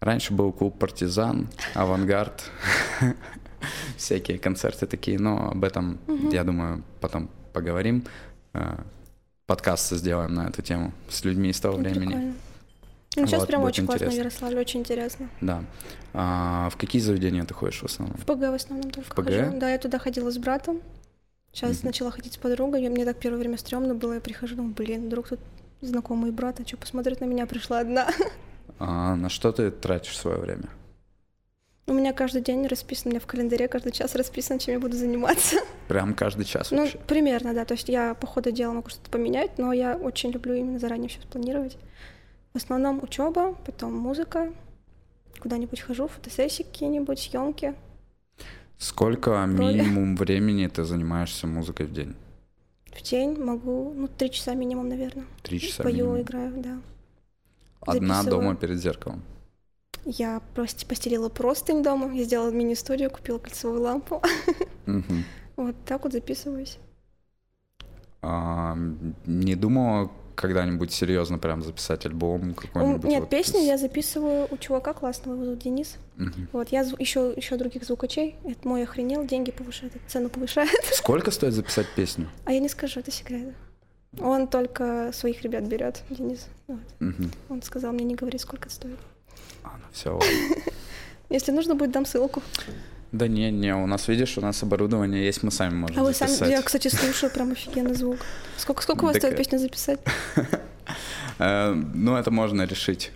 раньше 0.00 0.32
был 0.32 0.52
клуб 0.52 0.78
«Партизан», 0.78 1.48
«Авангард», 1.74 2.50
всякие 3.96 4.38
концерты 4.38 4.86
такие, 4.86 5.18
но 5.18 5.50
об 5.50 5.64
этом, 5.64 5.98
я 6.32 6.44
думаю, 6.44 6.82
потом 7.00 7.28
поговорим. 7.52 8.04
Э, 8.54 8.76
Подкасты 9.46 9.96
сделаем 9.96 10.32
на 10.34 10.48
эту 10.48 10.62
тему 10.62 10.92
с 11.10 11.24
людьми 11.24 11.50
из 11.50 11.60
того 11.60 11.76
Ну, 11.76 11.82
времени. 11.82 12.34
Ну, 13.16 13.26
сейчас 13.26 13.40
Вот, 13.40 13.48
прям 13.48 13.62
очень 13.62 13.86
классно 13.86 14.06
в 14.06 14.08
интересно. 14.08 14.20
Ярославле, 14.28 14.60
очень 14.60 14.80
интересно. 14.80 15.28
Да. 15.40 15.64
А 16.12 16.68
в 16.70 16.76
какие 16.76 17.00
заведения 17.00 17.44
ты 17.44 17.54
ходишь 17.54 17.80
в 17.80 17.84
основном? 17.84 18.16
В 18.18 18.24
ПГ 18.24 18.40
в 18.50 18.54
основном 18.54 18.90
только 18.90 19.14
ПГ? 19.14 19.24
хожу. 19.26 19.58
Да, 19.58 19.70
я 19.70 19.78
туда 19.78 19.98
ходила 19.98 20.30
с 20.30 20.38
братом. 20.38 20.80
Сейчас 21.52 21.84
начала 21.84 22.10
ходить 22.10 22.32
с 22.32 22.36
подругой. 22.36 22.82
Я- 22.82 22.90
Мне 22.90 23.04
так 23.04 23.16
первое 23.18 23.38
время 23.38 23.56
стрёмно 23.58 23.94
было. 23.94 24.14
Я 24.14 24.20
прихожу, 24.20 24.56
думаю, 24.56 24.74
блин, 24.74 25.06
вдруг 25.06 25.28
тут 25.28 25.38
знакомый 25.80 26.32
брат, 26.32 26.58
а 26.60 26.66
что 26.66 26.76
посмотреть 26.76 27.20
на 27.20 27.26
меня 27.26 27.46
пришла 27.46 27.78
одна. 27.80 28.08
А 28.80 29.14
на 29.14 29.28
что 29.28 29.52
ты 29.52 29.70
тратишь 29.70 30.18
свое 30.18 30.38
время? 30.38 30.68
У 31.86 31.92
меня 31.92 32.12
каждый 32.14 32.40
день 32.42 32.66
расписан, 32.66 33.08
у 33.08 33.10
меня 33.10 33.20
в 33.20 33.26
календаре 33.26 33.68
каждый 33.68 33.92
час 33.92 34.14
расписан, 34.14 34.58
чем 34.58 34.74
я 34.74 34.80
буду 34.80 34.96
заниматься. 34.96 35.56
Прям 35.88 36.14
каждый 36.14 36.44
час 36.46 36.70
Ну, 36.70 36.78
вообще? 36.78 36.98
примерно, 37.06 37.52
да. 37.54 37.64
То 37.66 37.74
есть 37.74 37.88
я 37.90 38.14
по 38.14 38.26
ходу 38.26 38.50
дела 38.50 38.72
могу 38.72 38.88
что-то 38.88 39.10
поменять, 39.10 39.58
но 39.58 39.72
я 39.72 39.94
очень 39.96 40.30
люблю 40.30 40.54
именно 40.54 40.78
заранее 40.78 41.08
все 41.10 41.20
спланировать. 41.20 41.76
В 42.54 42.56
основном 42.56 43.02
учеба, 43.02 43.56
потом 43.66 43.94
музыка, 43.96 44.52
куда-нибудь 45.40 45.80
хожу, 45.80 46.06
фотосессии 46.06 46.62
какие-нибудь, 46.62 47.18
съемки. 47.18 47.74
Сколько 48.78 49.30
Роли. 49.44 49.50
минимум 49.50 50.14
времени 50.14 50.68
ты 50.68 50.84
занимаешься 50.84 51.48
музыкой 51.48 51.86
в 51.86 51.92
день? 51.92 52.14
В 52.96 53.02
день 53.02 53.36
могу, 53.42 53.92
ну, 53.96 54.06
три 54.06 54.30
часа 54.30 54.54
минимум, 54.54 54.88
наверное. 54.88 55.24
Три 55.42 55.58
часа 55.58 55.82
Пою, 55.82 55.96
минимум. 56.12 56.20
играю, 56.22 56.52
да. 56.62 56.78
Одна 57.80 58.22
записываю. 58.22 58.42
дома 58.42 58.54
перед 58.54 58.78
зеркалом. 58.78 59.22
Я 60.04 60.40
просто 60.54 60.86
постелила 60.86 61.28
простынь 61.30 61.82
дома, 61.82 62.14
я 62.14 62.22
сделала 62.22 62.52
мини-студию, 62.52 63.10
купила 63.10 63.38
кольцевую 63.38 63.82
лампу. 63.82 64.22
Мгм. 64.86 65.24
Вот 65.56 65.74
так 65.86 66.02
вот 66.04 66.12
записываюсь. 66.12 66.78
А, 68.22 68.76
не 69.26 69.54
думала 69.56 70.10
когда-нибудь 70.34 70.92
серьезно 70.92 71.38
прям 71.38 71.62
записать 71.62 72.04
альбом 72.06 72.54
какой-нибудь? 72.54 73.04
Нет, 73.04 73.20
вот 73.20 73.30
песни 73.30 73.60
из- 73.62 73.66
я 73.66 73.78
записываю 73.78 74.46
у 74.50 74.56
чувака 74.56 74.92
классного, 74.92 75.34
его 75.36 75.44
зовут 75.44 75.60
Денис. 75.60 75.96
Мгм. 76.16 76.48
Вот, 76.52 76.68
я 76.70 76.80
еще, 76.98 77.32
еще 77.36 77.56
других 77.56 77.84
звукачей. 77.84 78.36
Это 78.44 78.66
мой 78.68 78.82
охренел, 78.82 79.24
деньги 79.26 79.50
повышает, 79.50 79.92
цену 80.06 80.28
повышает. 80.28 80.70
Сколько 80.92 81.30
стоит 81.30 81.54
записать 81.54 81.86
песню? 81.96 82.28
А 82.44 82.52
я 82.52 82.60
не 82.60 82.68
скажу, 82.68 83.00
это 83.00 83.10
секрет. 83.10 83.54
Он 84.20 84.46
только 84.46 85.10
своих 85.12 85.42
ребят 85.42 85.64
берет, 85.64 86.02
Денис. 86.10 86.46
Вот. 86.68 86.78
Мгм. 87.00 87.30
Он 87.48 87.62
сказал 87.62 87.92
мне 87.92 88.04
не 88.04 88.14
говори, 88.14 88.38
сколько 88.38 88.66
это 88.66 88.74
стоит. 88.74 88.98
А, 89.64 89.70
ну 89.76 89.84
все. 89.92 90.20
Если 91.30 91.50
нужно 91.52 91.74
будет, 91.74 91.90
дам 91.90 92.06
ссылку. 92.06 92.42
Да 93.14 93.28
не, 93.28 93.52
не, 93.52 93.72
у 93.72 93.86
нас, 93.86 94.08
видишь, 94.08 94.36
у 94.38 94.40
нас 94.40 94.60
оборудование 94.64 95.24
есть, 95.24 95.44
мы 95.44 95.52
сами 95.52 95.72
можем 95.72 96.00
А 96.00 96.02
вы 96.02 96.12
сами, 96.12 96.30
записать. 96.30 96.50
я, 96.50 96.62
кстати, 96.62 96.88
слушаю, 96.88 97.30
прям 97.30 97.52
офигенный 97.52 97.94
звук. 97.94 98.18
Сколько, 98.56 98.82
сколько 98.82 99.04
у 99.04 99.06
вас 99.06 99.18
стоит 99.18 99.36
песню 99.36 99.58
записать? 99.58 100.00
Э, 101.38 101.72
ну, 101.72 102.14
это 102.14 102.30
можно 102.30 102.62
решить. 102.62 103.10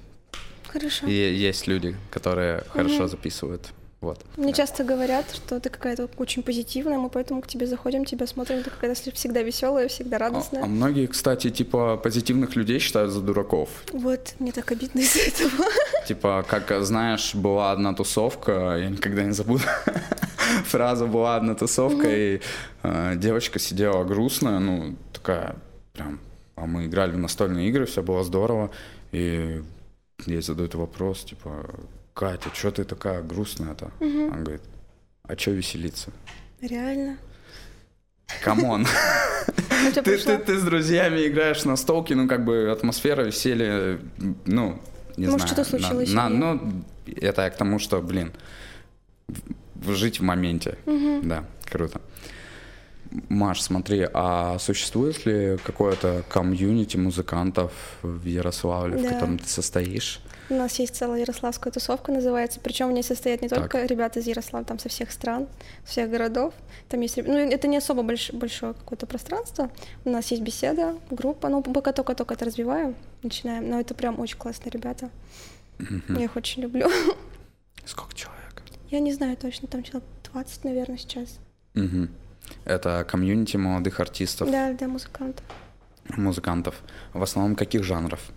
Хорошо. 0.67 1.07
И 1.07 1.13
есть 1.13 1.69
люди, 1.69 1.95
которые 2.11 2.65
хорошо 2.73 3.07
записывают. 3.07 3.69
Вот. 4.01 4.25
Мне 4.37 4.53
часто 4.53 4.85
говорят, 4.85 5.27
что 5.35 5.59
ты 5.59 5.71
какая-то 5.71 6.09
очень 6.19 6.45
позитивная, 6.45 6.99
мы 6.99 7.09
поэтому 7.11 7.43
к 7.43 7.49
тебе 7.49 7.67
заходим, 7.67 8.05
тебя 8.05 8.29
смотрим, 8.29 8.63
ты 8.63 8.71
какая-то 8.71 9.11
всегда 9.13 9.43
веселая, 9.43 9.89
всегда 9.89 10.17
А, 10.17 10.21
радостная. 10.21 10.63
а 10.63 10.67
многие, 10.67 11.07
кстати, 11.07 11.51
типа 11.51 11.97
позитивных 11.97 12.55
людей 12.55 12.79
считают 12.79 13.11
за 13.11 13.21
дураков. 13.21 13.69
Вот, 13.93 14.35
мне 14.39 14.53
так 14.53 14.71
обидно 14.71 15.01
из-за 15.01 15.21
этого. 15.21 15.65
Типа, 16.07 16.45
как 16.49 16.71
знаешь, 16.85 17.35
была 17.35 17.73
одна 17.73 17.93
тусовка, 17.93 18.77
я 18.79 18.89
никогда 18.89 19.25
не 19.25 19.33
забуду. 19.33 19.65
Фраза 20.67 21.07
была 21.07 21.37
одна 21.37 21.55
тусовка, 21.55 22.09
и 22.09 22.41
э, 22.85 23.15
девочка 23.17 23.59
сидела 23.59 24.05
грустная, 24.05 24.61
ну, 24.61 24.97
такая, 25.13 25.57
прям, 25.93 26.21
а 26.55 26.67
мы 26.67 26.87
играли 26.87 27.11
в 27.13 27.19
настольные 27.19 27.69
игры, 27.69 27.85
все 27.87 28.03
было 28.03 28.23
здорово, 28.23 28.71
и 29.11 29.61
ей 30.27 30.41
задают 30.43 30.75
вопрос, 30.77 31.25
типа, 31.25 31.67
Катя, 32.19 32.51
что 32.53 32.71
ты 32.73 32.83
такая 32.85 33.23
грустная-то? 33.23 33.93
Она 34.01 34.37
говорит, 34.43 34.63
а 35.23 35.37
что 35.39 35.53
веселиться? 35.53 36.11
Реально. 36.61 37.17
Come 38.43 38.68
on. 38.68 38.87
Ну, 39.81 39.93
тебя 39.93 40.03
Ты, 40.03 40.19
ты, 40.19 40.39
ты 40.39 40.59
с 40.59 40.63
друзьями 40.65 41.25
играешь 41.29 41.65
настолки, 41.65 42.17
ну, 42.17 42.27
как 42.27 42.45
бы 42.45 42.69
атмосфера, 42.73 43.23
веселье, 43.23 44.01
ну, 44.45 44.83
не 45.17 45.27
Может, 45.27 45.43
знаю. 45.43 45.47
что-то 45.47 45.65
случилось 45.65 46.13
на- 46.13 46.29
на- 46.29 46.55
ну, 46.55 46.83
это 47.07 47.43
я 47.43 47.51
к 47.51 47.57
тому, 47.57 47.79
что, 47.79 48.03
блин, 48.03 48.33
в- 49.77 49.95
жить 49.95 50.19
в 50.19 50.25
моменте. 50.25 50.77
Да, 51.23 51.45
круто. 51.71 52.01
Маш, 53.29 53.63
смотри, 53.63 54.05
а 54.13 54.59
существует 54.59 55.25
ли 55.27 55.59
какое-то 55.65 56.25
комьюнити 56.29 56.97
музыкантов 56.97 57.73
в 58.03 58.25
Ярославле, 58.27 58.97
в 58.99 59.03
Да. 59.03 59.09
котором 59.11 59.39
ты 59.39 59.49
состоишь? 59.49 60.21
У 60.51 60.55
нас 60.55 60.79
есть 60.79 60.97
целая 60.97 61.21
ярославская 61.21 61.71
тусовка, 61.73 62.11
называется. 62.11 62.59
Причем 62.61 62.89
в 62.89 62.93
ней 62.93 63.03
состоят 63.03 63.43
не 63.43 63.49
Так. 63.49 63.59
только 63.59 63.85
ребята 63.85 64.21
из 64.21 64.27
Ярослава, 64.27 64.65
там 64.65 64.79
со 64.79 64.89
всех 64.89 65.11
стран, 65.13 65.47
со 65.85 65.91
всех 65.93 66.11
городов. 66.11 66.55
Там 66.89 67.01
есть, 67.03 67.19
ну, 67.19 67.35
это 67.37 67.69
не 67.69 67.77
особо 67.77 68.03
больш- 68.03 68.35
большое 68.35 68.73
какое-то 68.73 69.07
пространство. 69.07 69.71
У 70.07 70.11
нас 70.11 70.31
есть 70.31 70.43
беседа, 70.43 70.97
группа. 71.11 71.49
Ну, 71.51 71.63
пока 71.63 71.93
только-только 71.93 72.33
это 72.35 72.47
развиваем, 72.47 72.95
начинаем. 73.23 73.69
Но 73.69 73.79
это 73.79 73.95
прям 73.95 74.19
очень 74.21 74.39
классные 74.39 74.71
ребята. 74.71 75.11
Я 76.09 76.25
их 76.25 76.35
очень 76.37 76.63
люблю. 76.63 76.89
Сколько 77.85 78.15
человек? 78.15 78.63
Я 78.91 79.01
не 79.01 79.13
знаю 79.13 79.37
точно, 79.37 79.69
там 79.69 79.83
человек 79.83 80.09
20, 80.33 80.65
наверное, 80.65 80.97
сейчас. 80.97 81.39
Это 82.65 83.05
комьюнити 83.07 83.57
молодых 83.59 84.01
артистов, 84.01 84.51
Да, 84.51 84.73
да, 84.73 84.89
музыкантов. 84.89 85.45
музыкантов. 86.17 86.75
В 87.13 87.23
основном 87.23 87.55
каких 87.55 87.85
жанров? 87.85 88.31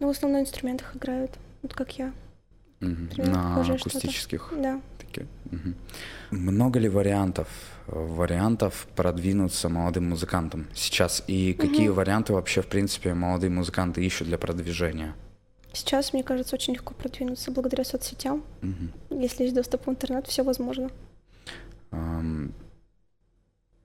Ну, 0.00 0.06
в 0.06 0.10
основном 0.10 0.40
на 0.40 0.44
инструментах 0.44 0.96
играют, 0.96 1.38
вот 1.62 1.74
как 1.74 1.98
я. 1.98 2.12
Примерно 2.78 3.32
На 3.32 3.60
акустических. 3.60 4.52
Да. 4.56 4.80
Такие. 4.98 5.26
Мгм. 5.50 5.74
Много 6.30 6.78
ли 6.78 6.88
вариантов, 6.88 7.48
вариантов 7.86 8.86
продвинуться 8.94 9.68
молодым 9.68 10.10
музыкантам 10.10 10.66
сейчас? 10.74 11.24
И 11.26 11.54
какие 11.54 11.88
варианты 11.88 12.32
вообще, 12.32 12.62
в 12.62 12.66
принципе, 12.66 13.14
молодые 13.14 13.50
музыканты 13.50 14.04
ищут 14.04 14.28
для 14.28 14.38
продвижения? 14.38 15.14
Сейчас, 15.72 16.12
мне 16.12 16.22
кажется, 16.22 16.54
очень 16.54 16.74
легко 16.74 16.94
продвинуться 16.94 17.50
благодаря 17.50 17.84
соцсетям. 17.84 18.44
Мгм. 18.62 18.92
Если 19.10 19.44
есть 19.44 19.54
доступ 19.54 19.86
в 19.86 19.90
интернет, 19.90 20.26
все 20.26 20.42
возможно. 20.42 20.90
Ам, 21.90 22.52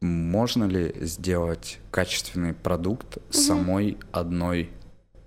Можно 0.01 0.65
ли 0.65 0.93
сделать 1.01 1.79
качественный 1.89 2.53
продукт 2.53 3.17
самой 3.29 3.97
одной 4.11 4.69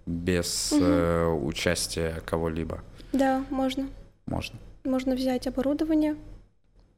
без 0.07 0.72
э, 0.72 1.26
участия 1.26 2.22
кого-либо? 2.24 2.80
Да, 3.12 3.44
можно. 3.50 3.88
Можно. 4.26 4.59
Можно 4.84 5.14
взять 5.14 5.46
оборудование. 5.46 6.16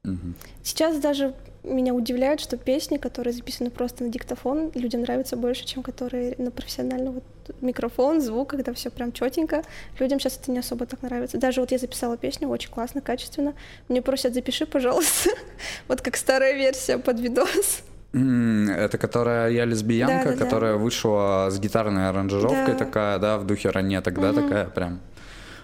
Мгм. 0.04 0.34
Сейчас 0.62 0.98
даже 0.98 1.34
меня 1.64 1.92
удивляет, 1.94 2.40
что 2.40 2.56
песни, 2.56 2.96
которые 2.98 3.32
записаны 3.32 3.70
просто 3.70 4.04
на 4.04 4.10
диктофон, 4.10 4.70
людям 4.74 5.02
нравятся 5.02 5.36
больше, 5.36 5.66
чем 5.66 5.82
которые 5.82 6.34
на 6.38 6.50
профессиональный 6.50 7.10
вот 7.10 7.24
микрофон, 7.60 8.20
звук, 8.20 8.50
когда 8.50 8.72
все 8.72 8.90
прям 8.90 9.12
четенько. 9.12 9.62
Людям 9.98 10.20
сейчас 10.20 10.38
это 10.38 10.50
не 10.50 10.58
особо 10.58 10.86
так 10.86 11.02
нравится. 11.02 11.38
Даже 11.38 11.60
вот 11.60 11.72
я 11.72 11.78
записала 11.78 12.16
песню 12.16 12.48
очень 12.48 12.70
классно, 12.70 13.00
качественно. 13.00 13.54
Мне 13.88 14.02
просят, 14.02 14.34
запиши, 14.34 14.66
пожалуйста. 14.66 15.30
Вот 15.88 16.00
как 16.00 16.16
старая 16.16 16.54
версия 16.54 16.98
под 16.98 17.20
видос. 17.20 17.82
Это 18.12 18.96
которая 18.98 19.50
я 19.50 19.64
лесбиянка, 19.66 20.30
Да-да-да. 20.30 20.44
которая 20.44 20.74
вышла 20.76 21.48
с 21.50 21.58
гитарной 21.58 22.08
аранжировкой 22.08 22.72
Да. 22.72 22.74
такая, 22.74 23.18
да, 23.18 23.38
в 23.38 23.46
духе 23.46 23.70
ранеток, 23.70 24.18
да, 24.20 24.32
такая 24.32 24.64
прям. 24.66 25.00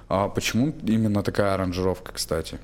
А 0.09 0.29
почему 0.29 0.75
именно 0.83 1.23
такая 1.23 1.55
аранжировка, 1.55 2.13
кстати? 2.13 2.59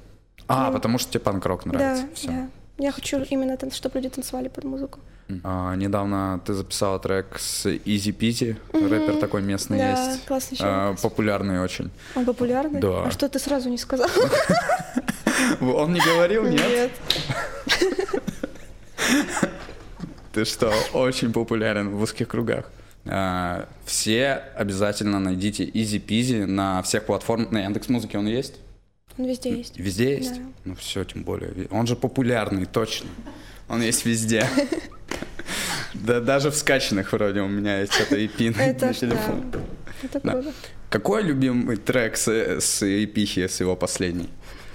А, 0.46 0.66
Ну, 0.68 0.74
потому 0.74 0.98
что 0.98 1.10
тебе 1.12 1.20
панк-рок 1.20 1.64
нравится. 1.64 2.04
да, 2.04 2.08
Все. 2.14 2.28
да. 2.28 2.48
Я 2.78 2.92
хочу 2.92 3.18
именно, 3.30 3.56
чтобы 3.72 3.98
люди 4.00 4.08
танцевали 4.10 4.48
под 4.48 4.64
музыку. 4.64 5.00
А, 5.44 5.74
недавно 5.76 6.40
ты 6.44 6.54
записала 6.54 6.98
трек 6.98 7.38
с 7.38 7.64
Easy 7.66 8.12
Peasy, 8.14 8.56
рэпер 8.72 9.16
такой 9.20 9.42
местный 9.42 9.78
да, 9.78 9.90
есть. 10.10 10.24
классный 10.26 10.58
А, 10.60 10.94
популярный 11.00 11.60
очень. 11.62 11.90
Он 12.16 12.24
популярный? 12.24 12.80
Да. 12.80 13.04
А 13.04 13.10
что 13.10 13.28
ты 13.28 13.38
сразу 13.38 13.68
не 13.70 13.78
сказал? 13.78 14.08
Он 15.60 15.92
не 15.92 16.00
говорил, 16.00 16.44
нет? 16.44 16.60
Нет. 16.68 16.90
Ты 20.32 20.44
что, 20.44 20.72
очень 20.92 21.32
популярен 21.32 21.90
в 21.90 22.02
узких 22.02 22.28
кругах. 22.28 22.70
А, 23.06 23.68
все 23.84 24.42
обязательно 24.54 25.18
найдите 25.18 25.64
Easy 25.64 26.04
Peasy 26.04 26.46
на 26.46 26.82
всех 26.82 27.06
платформах. 27.06 27.50
На 27.50 27.62
Яндекс 27.62 27.88
Музыке 27.88 28.18
он 28.18 28.26
есть? 28.26 28.56
Он 29.18 29.26
везде 29.26 29.56
есть. 29.56 29.78
Везде 29.78 30.16
есть? 30.16 30.34
Да. 30.34 30.42
Ну 30.66 30.74
все, 30.76 31.04
тем 31.04 31.24
более. 31.24 31.66
Он 31.70 31.86
же 31.86 31.96
популярный, 31.96 32.66
точно. 32.66 33.08
Он 33.68 33.82
есть 33.82 34.04
везде. 34.04 34.48
Да 35.92 36.20
даже 36.20 36.50
в 36.50 36.54
скачанных 36.54 37.12
вроде 37.12 37.40
у 37.40 37.48
меня 37.48 37.80
есть 37.80 37.98
это 38.00 38.16
EP 38.16 38.56
на 38.56 38.94
телефон. 38.94 39.52
Это 40.02 40.20
круто. 40.20 40.52
Какой 40.88 41.22
любимый 41.22 41.76
трек 41.76 42.16
с, 42.16 42.28
EP, 42.28 43.48
с 43.48 43.60
его 43.60 43.76
последней? 43.76 44.30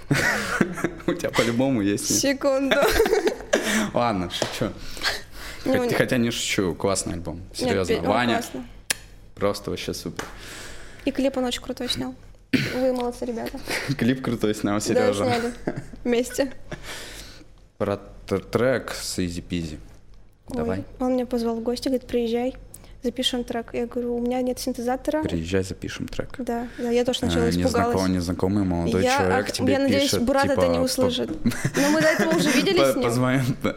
У 1.08 1.14
тебя 1.14 1.30
по-любому 1.32 1.82
есть. 1.82 2.20
Секунду. 2.20 2.78
Ладно, 3.94 4.30
шучу. 4.30 4.72
Ну, 5.66 5.74
Хот- 5.74 5.88
не- 5.90 5.94
Хотя 5.96 6.18
не 6.18 6.32
шучу, 6.32 6.76
классный 6.76 7.14
альбом. 7.14 7.38
Нет, 7.38 7.58
Серьезно. 7.58 7.94
пе- 7.96 8.02
он 8.02 8.08
Ваня 8.08 8.34
классно. 8.36 8.66
просто 9.36 9.70
вообще 9.72 9.94
супер. 9.94 10.26
И 11.06 11.12
клип 11.12 11.38
он 11.38 11.46
очень 11.46 11.62
крутой 11.62 11.90
снял. 11.90 12.16
Вы 12.74 12.94
молодцы, 12.94 13.26
ребята. 13.26 13.60
Клип 13.98 14.22
крутой 14.24 14.56
снял 14.56 14.76
Да, 14.76 14.80
Сережа. 14.80 15.26
сняли. 15.26 15.54
Вместе. 16.04 16.52
Про 17.78 17.98
трек 18.28 18.92
с 18.94 19.18
Peasy. 19.20 19.78
Ой, 20.50 20.56
Давай. 20.58 20.84
Он 21.00 21.14
меня 21.14 21.26
позвал 21.26 21.56
в 21.56 21.64
гости, 21.64 21.90
говорит, 21.90 22.08
приезжай, 22.08 22.56
запишем 23.04 23.44
трек. 23.44 23.74
Я 23.74 23.88
говорю, 23.88 24.16
у 24.16 24.22
меня 24.22 24.42
нет 24.42 24.60
синтезатора. 24.60 25.24
Приезжай, 25.24 25.64
запишем 25.64 26.08
трек. 26.08 26.30
Да, 26.38 26.68
да, 26.78 26.90
я 26.92 27.04
тоже 27.04 27.20
сначала 27.20 27.44
Э, 27.46 27.50
испугалась. 27.50 27.74
Незнакомый, 27.76 28.10
незнакомый 28.16 28.64
молодой 28.64 29.04
я, 29.04 29.18
человек 29.18 29.52
тебе 29.52 29.74
я 29.74 29.80
надеюсь, 29.80 30.14
брат 30.14 30.44
типа, 30.44 30.54
это 30.54 30.68
не 30.68 30.78
по- 30.78 30.82
услышит. 30.84 31.30
Но 31.76 31.90
мы 31.90 32.02
до 32.02 32.08
этого 32.08 32.36
уже 32.38 32.50
виделись 32.56 32.92
с 32.94 32.96
ним. 32.96 33.04
позвонит, 33.04 33.44
да. 33.62 33.76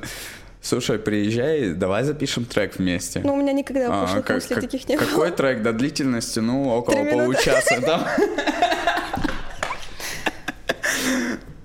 Слушай, 0.61 0.99
приезжай, 0.99 1.73
давай 1.73 2.03
запишем 2.05 2.45
трек 2.45 2.77
вместе. 2.79 3.21
Но 3.25 3.35
у 3.35 3.37
меня 3.37 3.53
никогда 3.53 3.87
А, 3.89 4.03
пошлых 4.07 4.25
как- 4.27 4.37
мыслей 4.37 4.55
как- 4.57 4.65
таких 4.65 4.89
не 4.89 4.97
Какой 4.97 5.29
было. 5.29 5.37
трек 5.37 5.63
до 5.63 5.73
длительности? 5.73 6.41
Ну, 6.41 6.69
около 6.69 7.05
получаса, 7.05 7.81
да? 7.81 8.17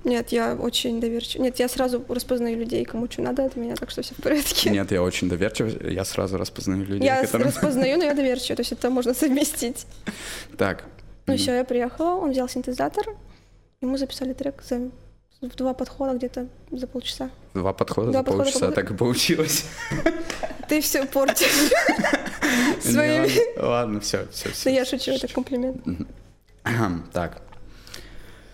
Нет, 0.04 0.32
я 0.34 0.54
очень 0.56 1.00
доверчива. 1.00 1.44
Нет, 1.44 1.60
я 1.60 1.70
сразу 1.70 2.04
распознаю 2.10 2.58
людей, 2.58 2.84
кому 2.84 3.10
что 3.10 3.22
надо 3.22 3.46
от 3.46 3.56
меня, 3.56 3.76
так 3.76 3.89
что 3.89 4.02
все 4.02 4.14
в 4.14 4.22
порядке. 4.22 4.70
Нет, 4.70 4.91
я 4.91 5.02
очень 5.02 5.30
доверчив, 5.30 5.82
я 5.82 6.04
сразу 6.04 6.38
распознаю 6.38 6.84
людей, 6.86 7.06
я 7.06 7.22
которым... 7.22 7.48
распознаю, 7.48 7.98
но 7.98 8.04
я 8.04 8.14
доверчива, 8.14 8.58
то 8.58 8.62
есть 8.62 8.74
это 8.74 8.89
можно 8.89 9.14
совместить. 9.14 9.86
Так, 10.58 10.84
Ну 11.26 11.38
все, 11.38 11.56
я 11.56 11.64
приехала, 11.64 12.16
он 12.16 12.32
взял 12.32 12.50
синтезатор, 12.50 13.06
мы 13.80 13.98
записали 13.98 14.34
трек 14.34 14.62
за 14.62 14.89
в 15.50 15.56
два 15.56 15.74
подхода 15.74 16.14
где-то 16.16 16.48
за 16.72 16.88
полчаса. 16.88 17.30
два 17.54 17.74
подхода 17.74 18.12
Два 18.12 18.20
за 18.20 18.24
подхода 18.24 18.44
полчаса, 18.46 18.68
по- 18.68 18.72
так 18.74 18.91
и 18.91 18.94
получилось. 18.96 19.66
Ты 20.70 20.82
все 20.82 21.06
портишь 21.06 21.48
своими. 22.82 23.60
Ладно, 23.60 24.00
все, 24.00 24.28
все, 24.32 24.50
все. 24.50 24.74
я 24.74 24.86
шучу, 24.86 25.12
это 25.12 25.28
комплимент. 25.28 25.84
Так, 27.12 27.41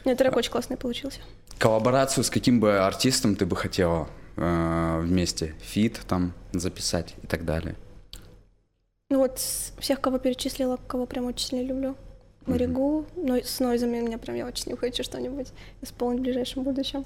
Нет, 0.03 0.17
трек 0.17 0.35
очень 0.35 0.51
классный 0.51 0.77
получился. 0.77 1.19
коллаборацию 1.59 2.23
с 2.23 2.29
каким 2.31 2.59
бы 2.59 2.79
артистом 2.79 3.35
ты 3.35 3.45
бы 3.45 3.55
хотела 3.55 4.07
э, 4.35 4.99
вместе? 5.03 5.53
Фит 5.61 5.99
там 6.07 6.33
записать 6.51 7.13
и 7.21 7.27
так 7.27 7.45
далее. 7.45 7.75
Ну 9.11 9.19
вот 9.19 9.37
всех, 9.37 10.01
кого 10.01 10.17
перечислила, 10.17 10.77
кого 10.87 11.05
прям 11.05 11.25
очень 11.25 11.47
сильно 11.49 11.63
люблю. 11.67 11.95
Маригу, 12.45 13.05
но 13.15 13.37
с 13.37 13.59
Нойзами 13.59 13.99
меня 13.99 14.17
прям 14.17 14.35
я 14.35 14.45
очень 14.47 14.71
не 14.71 14.77
хочу 14.77 15.03
что-нибудь 15.03 15.47
исполнить 15.81 16.19
в 16.19 16.23
ближайшем 16.23 16.63
будущем. 16.63 17.05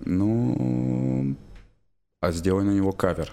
Ну, 0.00 1.34
а 2.20 2.32
сделай 2.32 2.64
на 2.64 2.70
него 2.70 2.92
кавер. 2.92 3.32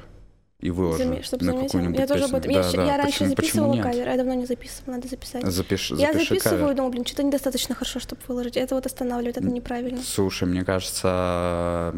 и 0.59 0.69
выложу 0.71 1.03
Заме- 1.03 1.21
Чтобы 1.23 1.43
на 1.45 1.53
какую-нибудь 1.61 1.99
Я 1.99 2.07
тоже 2.07 2.23
об 2.23 2.35
этом. 2.35 2.49
Я, 2.49 2.61
Да, 2.63 2.69
щ- 2.69 2.77
да, 2.77 2.85
я 2.85 2.97
раньше 2.97 3.19
почему- 3.19 3.35
почему 3.35 3.49
записывала 3.51 3.73
нет? 3.73 3.83
кавер, 3.83 4.07
я 4.07 4.15
давно 4.17 4.33
не 4.33 4.45
записывала, 4.45 4.95
надо 4.95 5.07
записать. 5.09 5.43
Запиш- 5.43 5.93
я 5.99 6.13
запиши 6.13 6.29
записываю, 6.35 6.59
кавер. 6.61 6.75
думаю, 6.75 6.91
блин, 6.93 7.05
что-то 7.05 7.23
недостаточно 7.23 7.75
хорошо, 7.75 7.99
чтобы 7.99 8.21
выложить. 8.29 8.55
Это 8.55 8.75
вот 8.75 8.85
останавливает, 8.85 9.35
это 9.35 9.47
неправильно. 9.47 9.99
Слушай, 10.01 10.47
мне 10.47 10.63
кажется, 10.63 11.93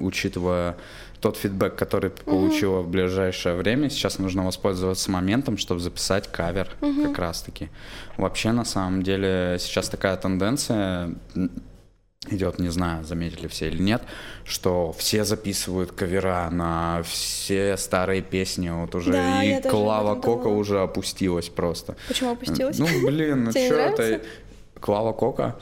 учитывая 0.00 0.76
тот 1.20 1.36
фидбэк, 1.36 1.74
который 1.74 2.10
ты 2.10 2.22
получила 2.22 2.80
в 2.80 2.88
ближайшее 2.88 3.56
время, 3.56 3.90
сейчас 3.90 4.18
нужно 4.18 4.44
воспользоваться 4.44 5.10
моментом, 5.10 5.58
чтобы 5.58 5.80
записать 5.80 6.30
кавер 6.30 6.70
как 6.80 7.18
раз-таки. 7.18 7.70
Вообще, 8.16 8.52
на 8.52 8.64
самом 8.64 9.02
деле, 9.02 9.56
сейчас 9.58 9.88
такая 9.88 10.16
тенденция 10.16 11.14
идет, 12.30 12.58
не 12.58 12.68
знаю, 12.68 13.04
заметили 13.04 13.46
все 13.48 13.68
или 13.68 13.80
нет, 13.82 14.02
что 14.44 14.92
все 14.92 15.24
записывают 15.24 15.92
кавера 15.92 16.48
на 16.50 17.02
все 17.04 17.76
старые 17.76 18.22
песни, 18.22 18.68
вот 18.70 18.94
уже 18.94 19.12
Да, 19.12 19.42
и 19.42 19.62
Клава 19.62 20.14
Кока 20.14 20.44
думала. 20.44 20.58
уже 20.58 20.80
опустилась 20.80 21.48
просто. 21.48 21.96
Почему 22.06 22.32
опустилась? 22.32 22.78
Ну, 22.78 22.86
блин, 23.06 23.44
ну 23.44 23.50
что 23.50 23.58
это? 23.58 24.20
Клава 24.80 25.12
Кока? 25.12 25.56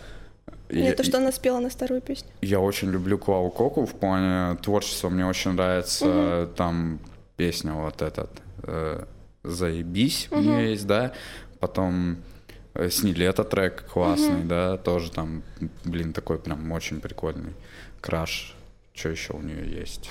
Или 0.68 0.86
Я- 0.86 0.94
то, 0.94 1.04
что 1.04 1.18
она 1.18 1.30
спела 1.32 1.60
на 1.60 1.70
старую 1.70 2.00
песню. 2.00 2.28
я 2.42 2.58
очень 2.60 2.90
люблю 2.90 3.18
Клаву 3.18 3.50
Коку 3.50 3.86
в 3.86 3.94
плане 3.94 4.56
творчества. 4.56 5.08
Мне 5.10 5.26
очень 5.26 5.52
нравится 5.52 6.48
там 6.56 6.98
песня 7.36 7.72
вот 7.74 8.02
этот 8.02 8.30
э, 8.64 9.04
«Заебись» 9.44 10.28
у 10.30 10.38
нее 10.40 10.70
есть, 10.70 10.86
да. 10.86 11.12
Потом 11.60 12.16
э, 12.74 12.88
«С 12.90 13.02
лето» 13.04 13.44
трек 13.44 13.84
классный, 13.92 14.42
да, 14.44 14.76
тоже 14.76 15.10
там, 15.12 15.42
блин, 15.84 16.12
такой 16.12 16.38
прям 16.38 16.70
очень 16.72 17.00
прикольный. 17.00 17.52
«Краш». 18.00 18.54
Что 18.92 19.10
еще 19.10 19.34
у 19.34 19.42
нее 19.42 19.80
есть? 19.80 20.08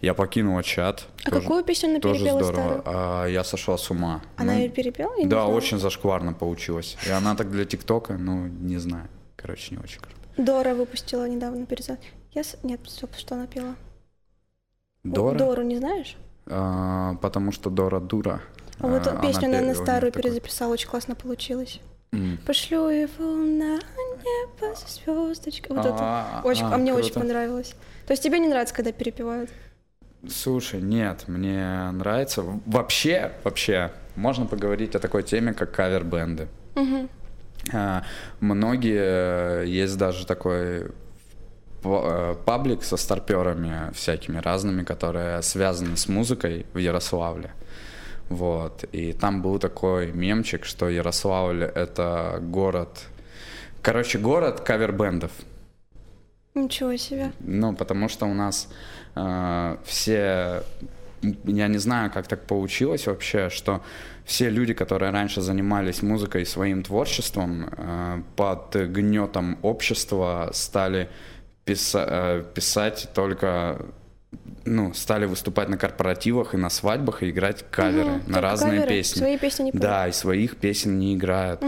Я 0.00 0.14
покинула 0.14 0.62
чат. 0.62 1.06
А 1.24 1.30
тоже- 1.30 1.42
какую 1.42 1.64
песню 1.64 1.90
она 1.90 2.00
тоже 2.00 2.20
перепела 2.20 2.42
здорово. 2.44 2.62
старую? 2.80 2.82
А, 2.86 3.26
я 3.26 3.44
сошла 3.44 3.76
с 3.76 3.90
ума. 3.90 4.22
Она 4.36 4.52
Ну, 4.54 4.58
ее 4.60 4.68
перепела? 4.70 5.12
Я 5.18 5.26
Да, 5.26 5.46
очень 5.46 5.78
зашкварно 5.78 6.32
получилось. 6.32 6.96
И 7.06 7.10
она 7.10 7.34
так 7.34 7.50
для 7.50 7.64
ТикТока, 7.64 8.14
ну, 8.14 8.46
не 8.46 8.78
знаю. 8.78 9.08
Короче, 9.40 9.74
не 9.74 9.82
очень 9.82 10.00
круто. 10.00 10.16
Дора 10.36 10.74
выпустила 10.74 11.28
недавно 11.28 11.66
переза. 11.66 11.98
Я 12.32 12.44
с- 12.44 12.56
Нет, 12.62 12.80
стоп, 12.86 13.14
что 13.16 13.34
она 13.34 13.46
пела? 13.46 13.74
Дора? 15.04 15.36
Дору 15.38 15.62
не 15.62 15.78
знаешь? 15.78 16.16
А, 16.46 17.14
потому 17.22 17.52
что 17.52 17.70
Дора 17.70 18.00
дура. 18.00 18.40
А 18.80 18.86
вот 18.86 19.06
А, 19.06 19.16
песню 19.20 19.48
она 19.48 19.58
она 19.58 19.66
на 19.68 19.74
пе- 19.74 19.80
у 19.80 19.82
старую 19.82 20.04
них 20.06 20.12
такой- 20.14 20.22
перезаписала, 20.30 20.72
очень 20.72 20.88
классно 20.88 21.14
получилось. 21.14 21.80
М. 22.12 22.38
Пошлю 22.46 22.88
его 22.88 23.24
на 23.36 23.76
небо 23.78 24.74
со 24.74 24.88
звездочкой. 24.88 25.76
Вот 25.76 25.86
это. 25.86 25.96
А, 26.00 26.40
Очень, 26.44 26.64
а, 26.64 26.76
мне 26.76 26.92
очень 26.92 27.12
круто. 27.12 27.20
понравилось. 27.20 27.74
То 28.06 28.12
есть 28.12 28.22
тебе 28.22 28.38
не 28.40 28.48
нравится, 28.48 28.74
когда 28.74 28.90
перепевают? 28.92 29.50
Слушай, 30.28 30.80
нет, 30.82 31.24
мне 31.28 31.90
нравится. 31.92 32.42
Вообще, 32.66 33.32
вообще, 33.44 33.90
можно 34.16 34.44
поговорить 34.46 34.94
о 34.94 34.98
такой 34.98 35.22
теме, 35.22 35.54
как 35.54 35.72
кавер-бенды. 35.74 36.48
Мгм. 36.74 37.08
А, 37.72 38.02
Многие, 38.40 39.62
э, 39.62 39.66
есть 39.66 39.96
даже 39.98 40.26
такой 40.26 40.90
э, 41.84 42.34
паблик 42.44 42.82
со 42.82 42.96
старперами 42.96 43.92
всякими 43.92 44.38
разными, 44.38 44.82
которые 44.82 45.42
связаны 45.42 45.96
с 45.96 46.08
музыкой 46.08 46.66
в 46.72 46.78
Ярославле. 46.78 47.52
Вот. 48.28 48.84
И 48.92 49.12
там 49.12 49.42
был 49.42 49.58
такой 49.58 50.12
мемчик, 50.12 50.64
что 50.64 50.88
Ярославль— 50.88 51.64
это 51.74 52.38
город... 52.40 53.06
Короче, 53.82 54.18
город 54.18 54.60
кавер-бендов. 54.60 55.32
Ничего 56.54 56.96
себе. 56.96 57.32
Ну, 57.40 57.74
потому 57.74 58.08
что 58.08 58.26
у 58.26 58.34
нас 58.34 58.68
э, 59.14 59.76
все, 59.84 60.62
я 61.44 61.68
не 61.68 61.78
знаю, 61.78 62.10
как 62.10 62.26
так 62.28 62.46
получилось 62.46 63.06
вообще, 63.06 63.50
что 63.50 63.82
все 64.24 64.48
люди, 64.50 64.74
которые 64.74 65.10
раньше 65.12 65.40
занимались 65.40 66.02
музыкой 66.02 66.42
и 66.42 66.44
своим 66.44 66.82
творчеством, 66.82 67.68
э, 67.76 68.22
под 68.36 68.74
гнетом 68.76 69.58
общества 69.62 70.50
стали 70.52 71.08
писа- 71.66 72.06
э, 72.08 72.44
писать 72.54 73.08
только, 73.14 73.84
ну, 74.64 74.94
стали 74.94 75.26
выступать 75.26 75.68
на 75.68 75.76
корпоративах 75.76 76.54
и 76.54 76.56
на 76.56 76.70
свадьбах 76.70 77.22
и 77.22 77.30
играть 77.30 77.64
каверы 77.70 78.10
Мгм. 78.10 78.22
на 78.32 78.40
разные 78.40 78.72
каверы, 78.80 78.88
песни. 78.88 79.18
Свои 79.18 79.36
песни 79.38 79.64
не 79.64 79.72
поют. 79.72 79.82
Да, 79.82 80.08
и 80.08 80.12
своих 80.12 80.56
песен 80.56 80.98
не 80.98 81.14
играют. 81.16 81.62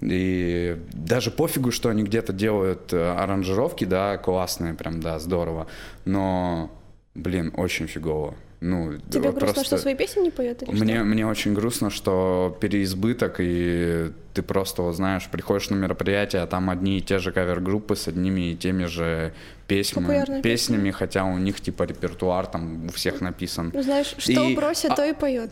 И 0.00 0.78
даже 0.92 1.30
пофигу, 1.30 1.70
что 1.72 1.88
они 1.88 2.04
где-то 2.04 2.32
делают 2.32 2.92
э, 2.92 3.12
аранжировки, 3.18 3.84
да, 3.84 4.16
классные, 4.18 4.74
прям, 4.74 5.00
да, 5.00 5.18
здорово. 5.18 5.66
Но, 6.04 6.70
блин, 7.14 7.52
очень 7.56 7.86
фигово. 7.88 8.34
Ну, 8.64 8.94
Тебе 9.10 9.28
вот 9.30 9.38
грустно, 9.38 9.62
что 9.62 9.76
свои 9.76 9.94
песни 9.94 10.22
не 10.22 10.30
поет 10.30 10.62
или 10.62 10.70
мне, 10.70 10.94
что? 10.96 11.04
мне 11.04 11.26
очень 11.26 11.52
грустно, 11.52 11.90
что 11.90 12.56
переизбыток, 12.60 13.36
и 13.38 14.10
ты 14.32 14.42
просто, 14.42 14.80
вот, 14.80 14.96
знаешь, 14.96 15.28
приходишь 15.30 15.68
на 15.68 15.74
мероприятие, 15.74 16.40
а 16.40 16.46
там 16.46 16.70
одни 16.70 16.96
и 16.96 17.02
те 17.02 17.18
же 17.18 17.30
кавер-группы 17.30 17.94
с 17.94 18.08
одними 18.08 18.52
и 18.52 18.56
теми 18.56 18.86
же 18.86 19.34
песнями, 19.68 20.40
песнями, 20.40 20.90
хотя 20.92 21.24
у 21.24 21.36
них, 21.36 21.60
типа, 21.60 21.82
репертуар 21.82 22.46
там 22.46 22.86
у 22.86 22.88
всех 22.88 23.20
написан. 23.20 23.70
Ну, 23.74 23.82
знаешь, 23.82 24.14
что 24.16 24.32
И- 24.32 24.56
бросит, 24.56 24.92
а- 24.92 24.96
то 24.96 25.04
и 25.04 25.12
поет. 25.12 25.50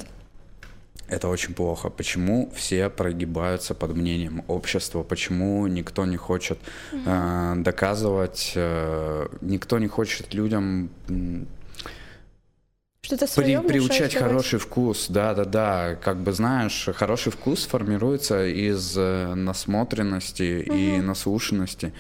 Это 1.09 1.29
очень 1.29 1.53
плохо. 1.53 1.91
Почему 1.91 2.51
все 2.57 2.89
прогибаются 2.89 3.75
под 3.75 3.95
мнением 3.95 4.43
общества? 4.49 5.03
Почему 5.03 5.67
никто 5.67 6.07
не 6.07 6.17
хочет 6.17 6.59
э, 7.05 7.55
доказывать, 7.59 8.53
э, 8.55 9.27
никто 9.43 9.79
не 9.79 9.89
хочет 9.89 10.33
людям 10.33 10.89
Что-то 13.05 13.27
при- 13.27 13.33
свое 13.33 13.61
приучать 13.63 14.15
хороший 14.15 14.61
вкус? 14.61 15.07
Да, 15.09 15.35
да, 15.35 15.45
да. 15.45 15.97
Как 15.97 16.19
бы 16.19 16.33
знаешь, 16.33 16.89
хороший 16.95 17.33
вкус 17.33 17.67
формируется 17.67 18.47
из 18.47 18.95
э, 18.97 19.35
насмотренности 19.35 20.63
и 20.73 21.01
наслушанности. 21.01 21.93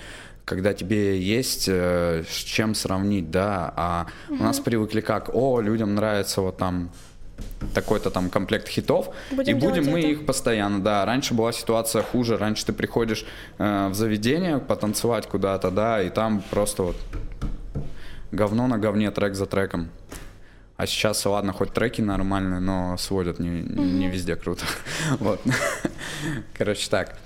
Когда 0.44 0.72
тебе 0.74 1.20
есть 1.20 1.66
э, 1.68 2.22
с 2.28 2.32
чем 2.36 2.76
сравнить, 2.76 3.32
да, 3.32 3.72
а 3.76 4.06
у 4.28 4.36
нас 4.36 4.60
привыкли 4.60 5.00
как, 5.00 5.34
о, 5.34 5.60
людям 5.60 5.96
нравится 5.96 6.40
вот 6.40 6.58
там 6.58 6.90
такой-то 7.74 8.10
там 8.12 8.30
комплект 8.30 8.68
хитов, 8.68 9.08
Будем 9.32 9.56
и 9.56 9.60
будем 9.60 9.86
мы 9.86 9.98
это. 9.98 10.08
их 10.08 10.24
постоянно, 10.24 10.80
да. 10.80 11.04
Раньше 11.04 11.34
была 11.34 11.50
ситуация 11.50 12.02
хуже, 12.02 12.36
раньше 12.36 12.64
ты 12.66 12.72
приходишь 12.72 13.24
э, 13.58 13.88
в 13.88 13.94
заведение 13.94 14.58
потанцевать 14.58 15.26
куда-то, 15.26 15.72
да, 15.72 16.00
и 16.00 16.10
там 16.10 16.44
просто 16.50 16.84
вот 16.84 16.96
говно 18.30 18.68
на 18.68 18.78
говне, 18.78 19.10
трек 19.10 19.34
за 19.34 19.46
треком. 19.46 19.88
А 20.76 20.86
сейчас, 20.86 21.24
ладно, 21.26 21.52
хоть 21.52 21.72
треки 21.72 22.00
нормальные, 22.00 22.60
но 22.60 22.96
сводят 22.96 23.38
не, 23.38 23.48
не 23.48 24.08
везде 24.08 24.36
круто. 24.36 24.64
Вот. 25.20 25.40
Короче, 26.54 26.88
так. 26.90 27.18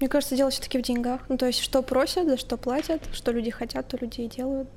Мне 0.00 0.08
кажется, 0.08 0.36
дело 0.36 0.50
все-таки 0.50 0.78
в 0.78 0.82
деньгах. 0.82 1.20
Ну, 1.28 1.36
то 1.38 1.46
есть, 1.46 1.60
что 1.60 1.82
просят, 1.82 2.26
за 2.28 2.36
что 2.36 2.56
платят, 2.56 3.02
что 3.12 3.30
люди 3.32 3.50
хотят, 3.50 3.88
то 3.88 3.96
люди 3.96 4.22
и 4.22 4.28
делают. 4.28 4.68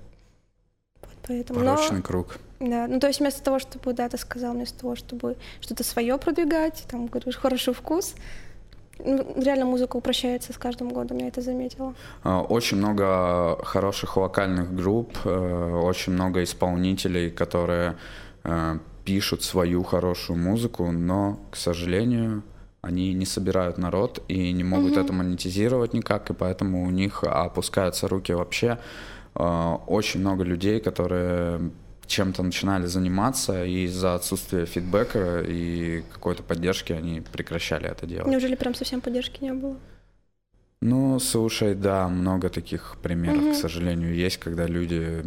Вот 1.01 1.11
поэтому. 1.27 1.59
Но- 1.59 1.75
Порочный 1.75 2.01
круг. 2.01 2.37
Да, 2.59 2.87
ну 2.87 2.99
то 3.01 3.07
есть 3.07 3.19
вместо 3.19 3.43
того, 3.43 3.59
чтобы, 3.59 3.93
да, 3.93 4.07
ты 4.07 4.17
сказал, 4.17 4.53
вместо 4.53 4.79
того, 4.79 4.95
чтобы 4.95 5.35
что-то 5.59 5.83
свое 5.83 6.17
продвигать, 6.17 6.85
там, 6.89 7.07
говоришь, 7.07 7.35
хороший 7.35 7.73
вкус, 7.73 8.15
реально 8.99 9.65
музыка 9.65 9.97
упрощается 9.97 10.53
с 10.53 10.57
каждым 10.57 10.89
годом, 10.89 11.17
я 11.17 11.27
это 11.27 11.41
заметила. 11.41 11.93
А, 12.23 12.41
Очень 12.41 12.77
много 12.77 13.57
хороших 13.63 14.17
вокальных 14.17 14.75
групп, 14.75 15.17
э, 15.25 15.81
очень 15.83 16.13
много 16.13 16.43
исполнителей, 16.43 17.29
которые 17.31 17.95
э, 18.43 18.77
пишут 19.03 19.43
свою 19.43 19.83
хорошую 19.83 20.39
музыку, 20.39 20.91
но, 20.91 21.39
к 21.51 21.55
сожалению, 21.55 22.43
они 22.81 23.13
не 23.13 23.25
собирают 23.25 23.77
народ 23.77 24.23
и 24.27 24.51
не 24.51 24.63
могут 24.63 24.97
это 24.97 25.11
монетизировать 25.11 25.93
никак, 25.93 26.29
и 26.29 26.33
поэтому 26.33 26.85
у 26.85 26.91
них 26.91 27.23
опускаются 27.23 28.07
руки 28.07 28.33
вообще. 28.33 28.77
Э, 29.35 29.77
Очень 29.87 30.21
много 30.21 30.43
людей, 30.43 30.79
которые 30.79 31.71
чем-то 32.07 32.43
начинали 32.43 32.85
заниматься, 32.85 33.65
и 33.65 33.85
из-за 33.85 34.15
отсутствия 34.15 34.65
фидбэка 34.65 35.41
и 35.41 36.03
какой-то 36.13 36.43
поддержки 36.43 36.93
они 36.93 37.21
прекращали 37.21 37.89
это 37.89 38.05
делать. 38.05 38.27
Неужели 38.27 38.55
прям 38.55 38.75
совсем 38.75 39.01
поддержки 39.01 39.43
не 39.43 39.53
было? 39.53 39.77
Ну, 40.81 41.19
слушай, 41.19 41.73
да, 41.73 42.07
много 42.07 42.49
таких 42.49 42.97
примеров, 43.01 43.53
к 43.53 43.55
сожалению, 43.55 44.13
есть, 44.13 44.37
когда 44.37 44.67
люди, 44.67 45.23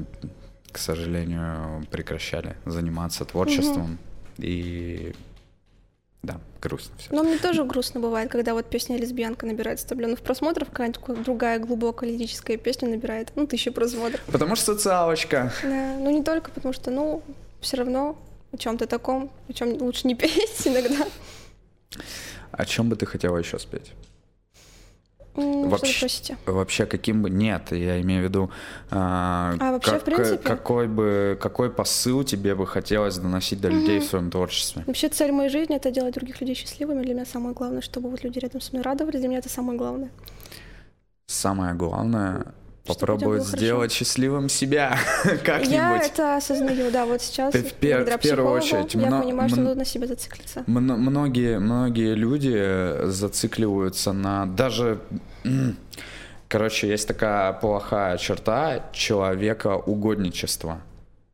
к 0.70 0.78
сожалению, 0.78 1.84
прекращали 1.90 2.56
заниматься 2.64 3.24
творчеством. 3.24 3.98
И 4.36 5.14
да, 6.22 6.40
грустно 6.60 6.94
все. 6.98 7.14
Но 7.14 7.22
мне 7.22 7.38
тоже 7.38 7.64
грустно 7.64 8.00
бывает, 8.00 8.30
когда 8.30 8.54
вот 8.54 8.68
песня 8.68 8.96
«Лесбиянка» 8.96 9.46
набирает 9.46 9.78
100 9.80 9.94
миллионов 9.94 10.20
просмотров, 10.20 10.68
какая-нибудь 10.70 11.22
другая 11.22 11.58
глубокая 11.58 12.10
лирическая 12.10 12.56
песня 12.56 12.88
набирает, 12.88 13.30
ну, 13.36 13.46
тысячу 13.46 13.72
просмотров. 13.72 14.20
Потому 14.26 14.56
что 14.56 14.74
социалочка. 14.74 15.52
Да, 15.62 15.96
ну, 15.98 16.10
не 16.10 16.24
только 16.24 16.50
потому 16.50 16.74
что, 16.74 16.90
ну, 16.90 17.22
все 17.60 17.76
равно 17.76 18.18
о 18.52 18.56
чем-то 18.56 18.86
таком, 18.86 19.30
о 19.48 19.52
чем 19.52 19.80
лучше 19.80 20.08
не 20.08 20.14
петь 20.16 20.66
иногда. 20.66 21.06
О 22.50 22.64
чем 22.64 22.88
бы 22.88 22.96
ты 22.96 23.06
хотела 23.06 23.38
еще 23.38 23.58
спеть? 23.58 23.92
Вообще- 25.38 26.00
просите? 26.00 26.36
Вообще 26.46 26.86
каким 26.86 27.22
бы... 27.22 27.30
Нет, 27.30 27.72
я 27.72 28.00
имею 28.00 28.22
в 28.22 28.24
виду... 28.24 28.50
А, 28.90 29.54
А, 29.60 29.72
вообще, 29.72 29.98
в 29.98 30.04
принципе? 30.04 30.38
Какой 30.38 30.88
бы... 30.88 31.38
Какой 31.40 31.70
посыл 31.70 32.24
тебе 32.24 32.54
бы 32.54 32.66
хотелось 32.66 33.16
доносить 33.18 33.60
до 33.60 33.68
людей 33.68 34.00
в 34.00 34.04
своем 34.04 34.30
творчестве? 34.30 34.82
Вообще 34.86 35.08
цель 35.08 35.32
моей 35.32 35.50
жизни— 35.50 35.76
это 35.76 35.90
делать 35.90 36.14
других 36.14 36.40
людей 36.40 36.54
счастливыми. 36.54 37.02
Для 37.02 37.14
меня 37.14 37.24
самое 37.26 37.54
главное, 37.54 37.80
чтобы 37.80 38.10
вот 38.10 38.24
люди 38.24 38.38
рядом 38.38 38.60
со 38.60 38.72
мной 38.72 38.82
радовались. 38.82 39.20
Для 39.20 39.28
меня 39.28 39.38
это 39.38 39.48
самое 39.48 39.78
главное. 39.78 40.10
Самое 41.26 41.74
главное 41.74 42.46
Людям 42.88 43.18
было 43.28 43.38
хорошо. 43.38 43.56
сделать 43.56 43.92
счастливым 43.92 44.48
себя 44.48 44.98
как-нибудь. 45.44 45.72
Я 45.72 45.96
это 45.98 46.36
осознаю, 46.36 46.90
да, 46.90 47.04
вот 47.06 47.22
сейчас, 47.22 47.52
Ты 47.52 47.62
в 47.62 47.72
пер- 47.74 48.04
в 48.18 48.20
первую 48.20 48.52
очередь, 48.52 48.94
я 48.94 49.06
мно- 49.06 49.22
понимаю, 49.22 49.48
что 49.48 49.60
нужно 49.60 49.74
на 49.76 49.84
себя 49.84 50.06
зациклиться. 50.06 50.64
Мно- 50.66 50.96
многие, 50.96 51.58
многие 51.58 52.14
люди 52.14 53.06
зацикливаются 53.10 54.12
на 54.12 54.46
даже... 54.46 54.98
м, 55.44 55.76
Короче, 56.48 56.88
есть 56.88 57.06
такая 57.06 57.52
плохая 57.52 58.16
черта 58.16 58.82
человека 58.92 59.76
угодничества. 59.76 60.80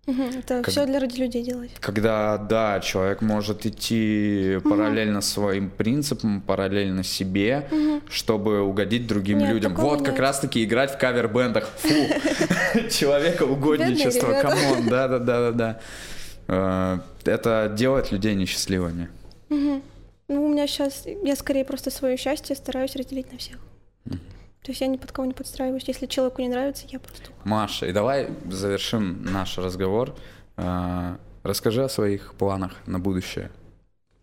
Это 0.07 0.61
Как- 0.63 0.69
все 0.69 0.85
для 0.87 1.01
ради 1.01 1.19
людей 1.19 1.43
делать. 1.43 1.71
Когда, 1.81 2.37
да, 2.37 2.81
человек 2.81 3.23
может 3.23 3.65
идти 3.65 4.59
параллельно 4.63 5.21
своим 5.23 5.71
принципам, 5.71 6.43
параллельно 6.43 7.03
себе, 7.03 7.67
чтобы 8.11 8.61
угодить 8.61 9.07
другим 9.07 9.39
Нет, 9.39 9.51
людям. 9.51 9.75
Вот 9.75 10.01
как 10.01 10.13
нет. 10.13 10.21
раз-таки 10.21 10.63
играть 10.63 10.93
в 10.93 10.99
кавер-бендах. 10.99 11.69
Фу! 11.79 11.89
Человекоугодничество, 12.91 14.33
come 14.43 14.69
on, 14.69 14.89
да-да-да-да-да. 14.89 15.81
Э, 16.49 16.99
Это 17.25 17.73
делает 17.75 18.13
людей 18.13 18.35
несчастливыми. 18.35 19.09
Ну, 19.49 19.83
у 20.29 20.49
меня 20.49 20.67
сейчас, 20.67 21.05
я 21.23 21.37
скорее 21.37 21.65
просто 21.65 21.91
свое 21.91 22.17
счастье 22.17 22.57
стараюсь 22.57 22.97
разделить 22.97 23.31
на 23.33 23.39
всех. 23.39 23.57
То 24.65 24.71
есть 24.73 24.81
я 24.81 24.87
ни 24.87 24.97
под 24.97 25.12
кого 25.12 25.27
не 25.27 25.35
подстраиваюсь. 25.35 25.85
Если 25.87 26.07
человеку 26.07 26.41
не 26.41 26.49
нравится, 26.49 26.87
я 26.89 26.99
просто. 26.99 27.31
Маша, 27.45 27.87
и 27.87 27.93
давай 27.93 28.31
завершим 28.51 29.23
наш 29.25 29.59
разговор. 29.59 30.15
Э, 30.57 31.17
Расскажи 31.43 31.85
о 31.85 31.91
своих 31.91 32.33
планах 32.35 32.73
на 32.87 32.99
будущее. 32.99 33.51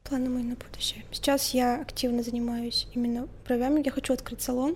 Планы 0.03 0.29
мои 0.29 0.41
на 0.43 0.55
будущее. 0.55 1.05
Сейчас 1.11 1.53
я 1.53 1.79
активно 1.79 2.23
занимаюсь 2.23 2.87
именно 2.95 3.27
бровями. 3.45 3.83
Я 3.85 3.91
хочу 3.91 4.13
открыть 4.13 4.41
салон. 4.41 4.75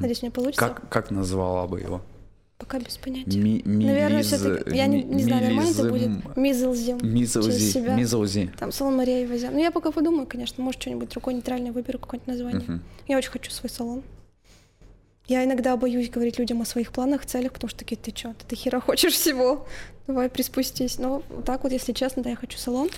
Надеюсь, 0.00 0.22
у 0.22 0.26
меня 0.26 0.32
получится. 0.32 0.66
Как, 0.66 0.88
как 0.88 1.10
назвала 1.12 1.68
бы 1.68 1.78
его? 1.80 2.02
Пока 2.56 2.80
без 2.80 2.96
понятия. 2.96 3.38
Ми- 3.38 3.62
Наверное, 3.64 4.22
милиз- 4.22 4.24
все-таки. 4.24 4.76
Я 4.76 4.86
не, 4.88 5.04
не 5.04 5.22
знаю, 5.22 5.44
нормально 5.44 5.70
это 5.70 5.88
будет. 5.88 6.36
Мизлзим. 6.36 6.98
себя. 7.72 7.94
Мизаузи. 7.94 8.50
Там 8.58 8.72
салон 8.72 8.96
Мария 8.96 9.24
Ивазян. 9.24 9.52
Ну, 9.54 9.60
я 9.60 9.70
пока 9.70 9.92
подумаю, 9.92 10.26
конечно. 10.26 10.64
Может, 10.64 10.82
что-нибудь 10.82 11.10
другое 11.10 11.36
нейтральное 11.36 11.70
выберу, 11.70 12.00
какое-нибудь 12.00 12.26
название. 12.26 12.60
Мгм. 12.62 12.82
Я 13.06 13.18
очень 13.18 13.30
хочу 13.30 13.52
свой 13.52 13.70
салон. 13.70 14.02
Я 15.28 15.44
иногда 15.44 15.76
боюсь 15.76 16.08
говорить 16.08 16.38
людям 16.38 16.62
о 16.62 16.64
своих 16.64 16.90
планах, 16.90 17.26
целях, 17.26 17.52
потому 17.52 17.68
что 17.68 17.78
такие, 17.80 17.96
ты 17.96 18.16
что, 18.16 18.34
ты 18.48 18.56
хера 18.56 18.80
хочешь 18.80 19.12
всего? 19.12 19.66
Давай 20.06 20.30
приспустись. 20.30 20.98
Но 20.98 21.22
вот 21.28 21.44
так 21.44 21.62
вот, 21.64 21.72
если 21.72 21.92
честно, 21.92 22.22
да, 22.22 22.30
я 22.30 22.36
хочу 22.36 22.56
салон. 22.56 22.88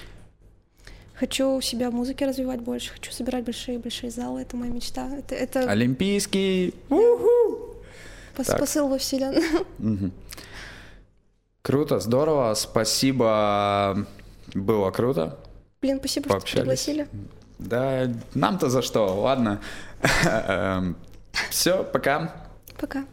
Хочу 1.14 1.60
себя 1.60 1.90
в 1.90 1.94
музыке 1.94 2.24
развивать 2.26 2.60
больше, 2.60 2.92
хочу 2.92 3.10
собирать 3.12 3.44
большие-большие 3.44 4.10
залы, 4.10 4.40
это 4.42 4.56
моя 4.56 4.72
мечта. 4.72 5.06
Это, 5.18 5.34
это 5.34 5.68
Олимпийский. 5.68 6.72
пос- 6.88 8.44
так. 8.46 8.58
посыл 8.60 8.88
во 8.88 8.96
вселенную. 8.96 10.12
Круто, 11.62 11.98
здорово, 11.98 12.54
спасибо. 12.54 14.06
Было 14.54 14.90
круто. 14.92 15.38
Блин, 15.82 15.98
спасибо, 15.98 16.24
что 16.24 16.32
Пообщались. 16.34 16.60
пригласили. 16.60 17.08
Да, 17.58 18.08
нам-то 18.34 18.70
за 18.70 18.80
что, 18.82 19.20
ладно. 19.20 19.60
Все, 21.50 21.84
пока. 21.84 22.32
Пока. 22.78 23.04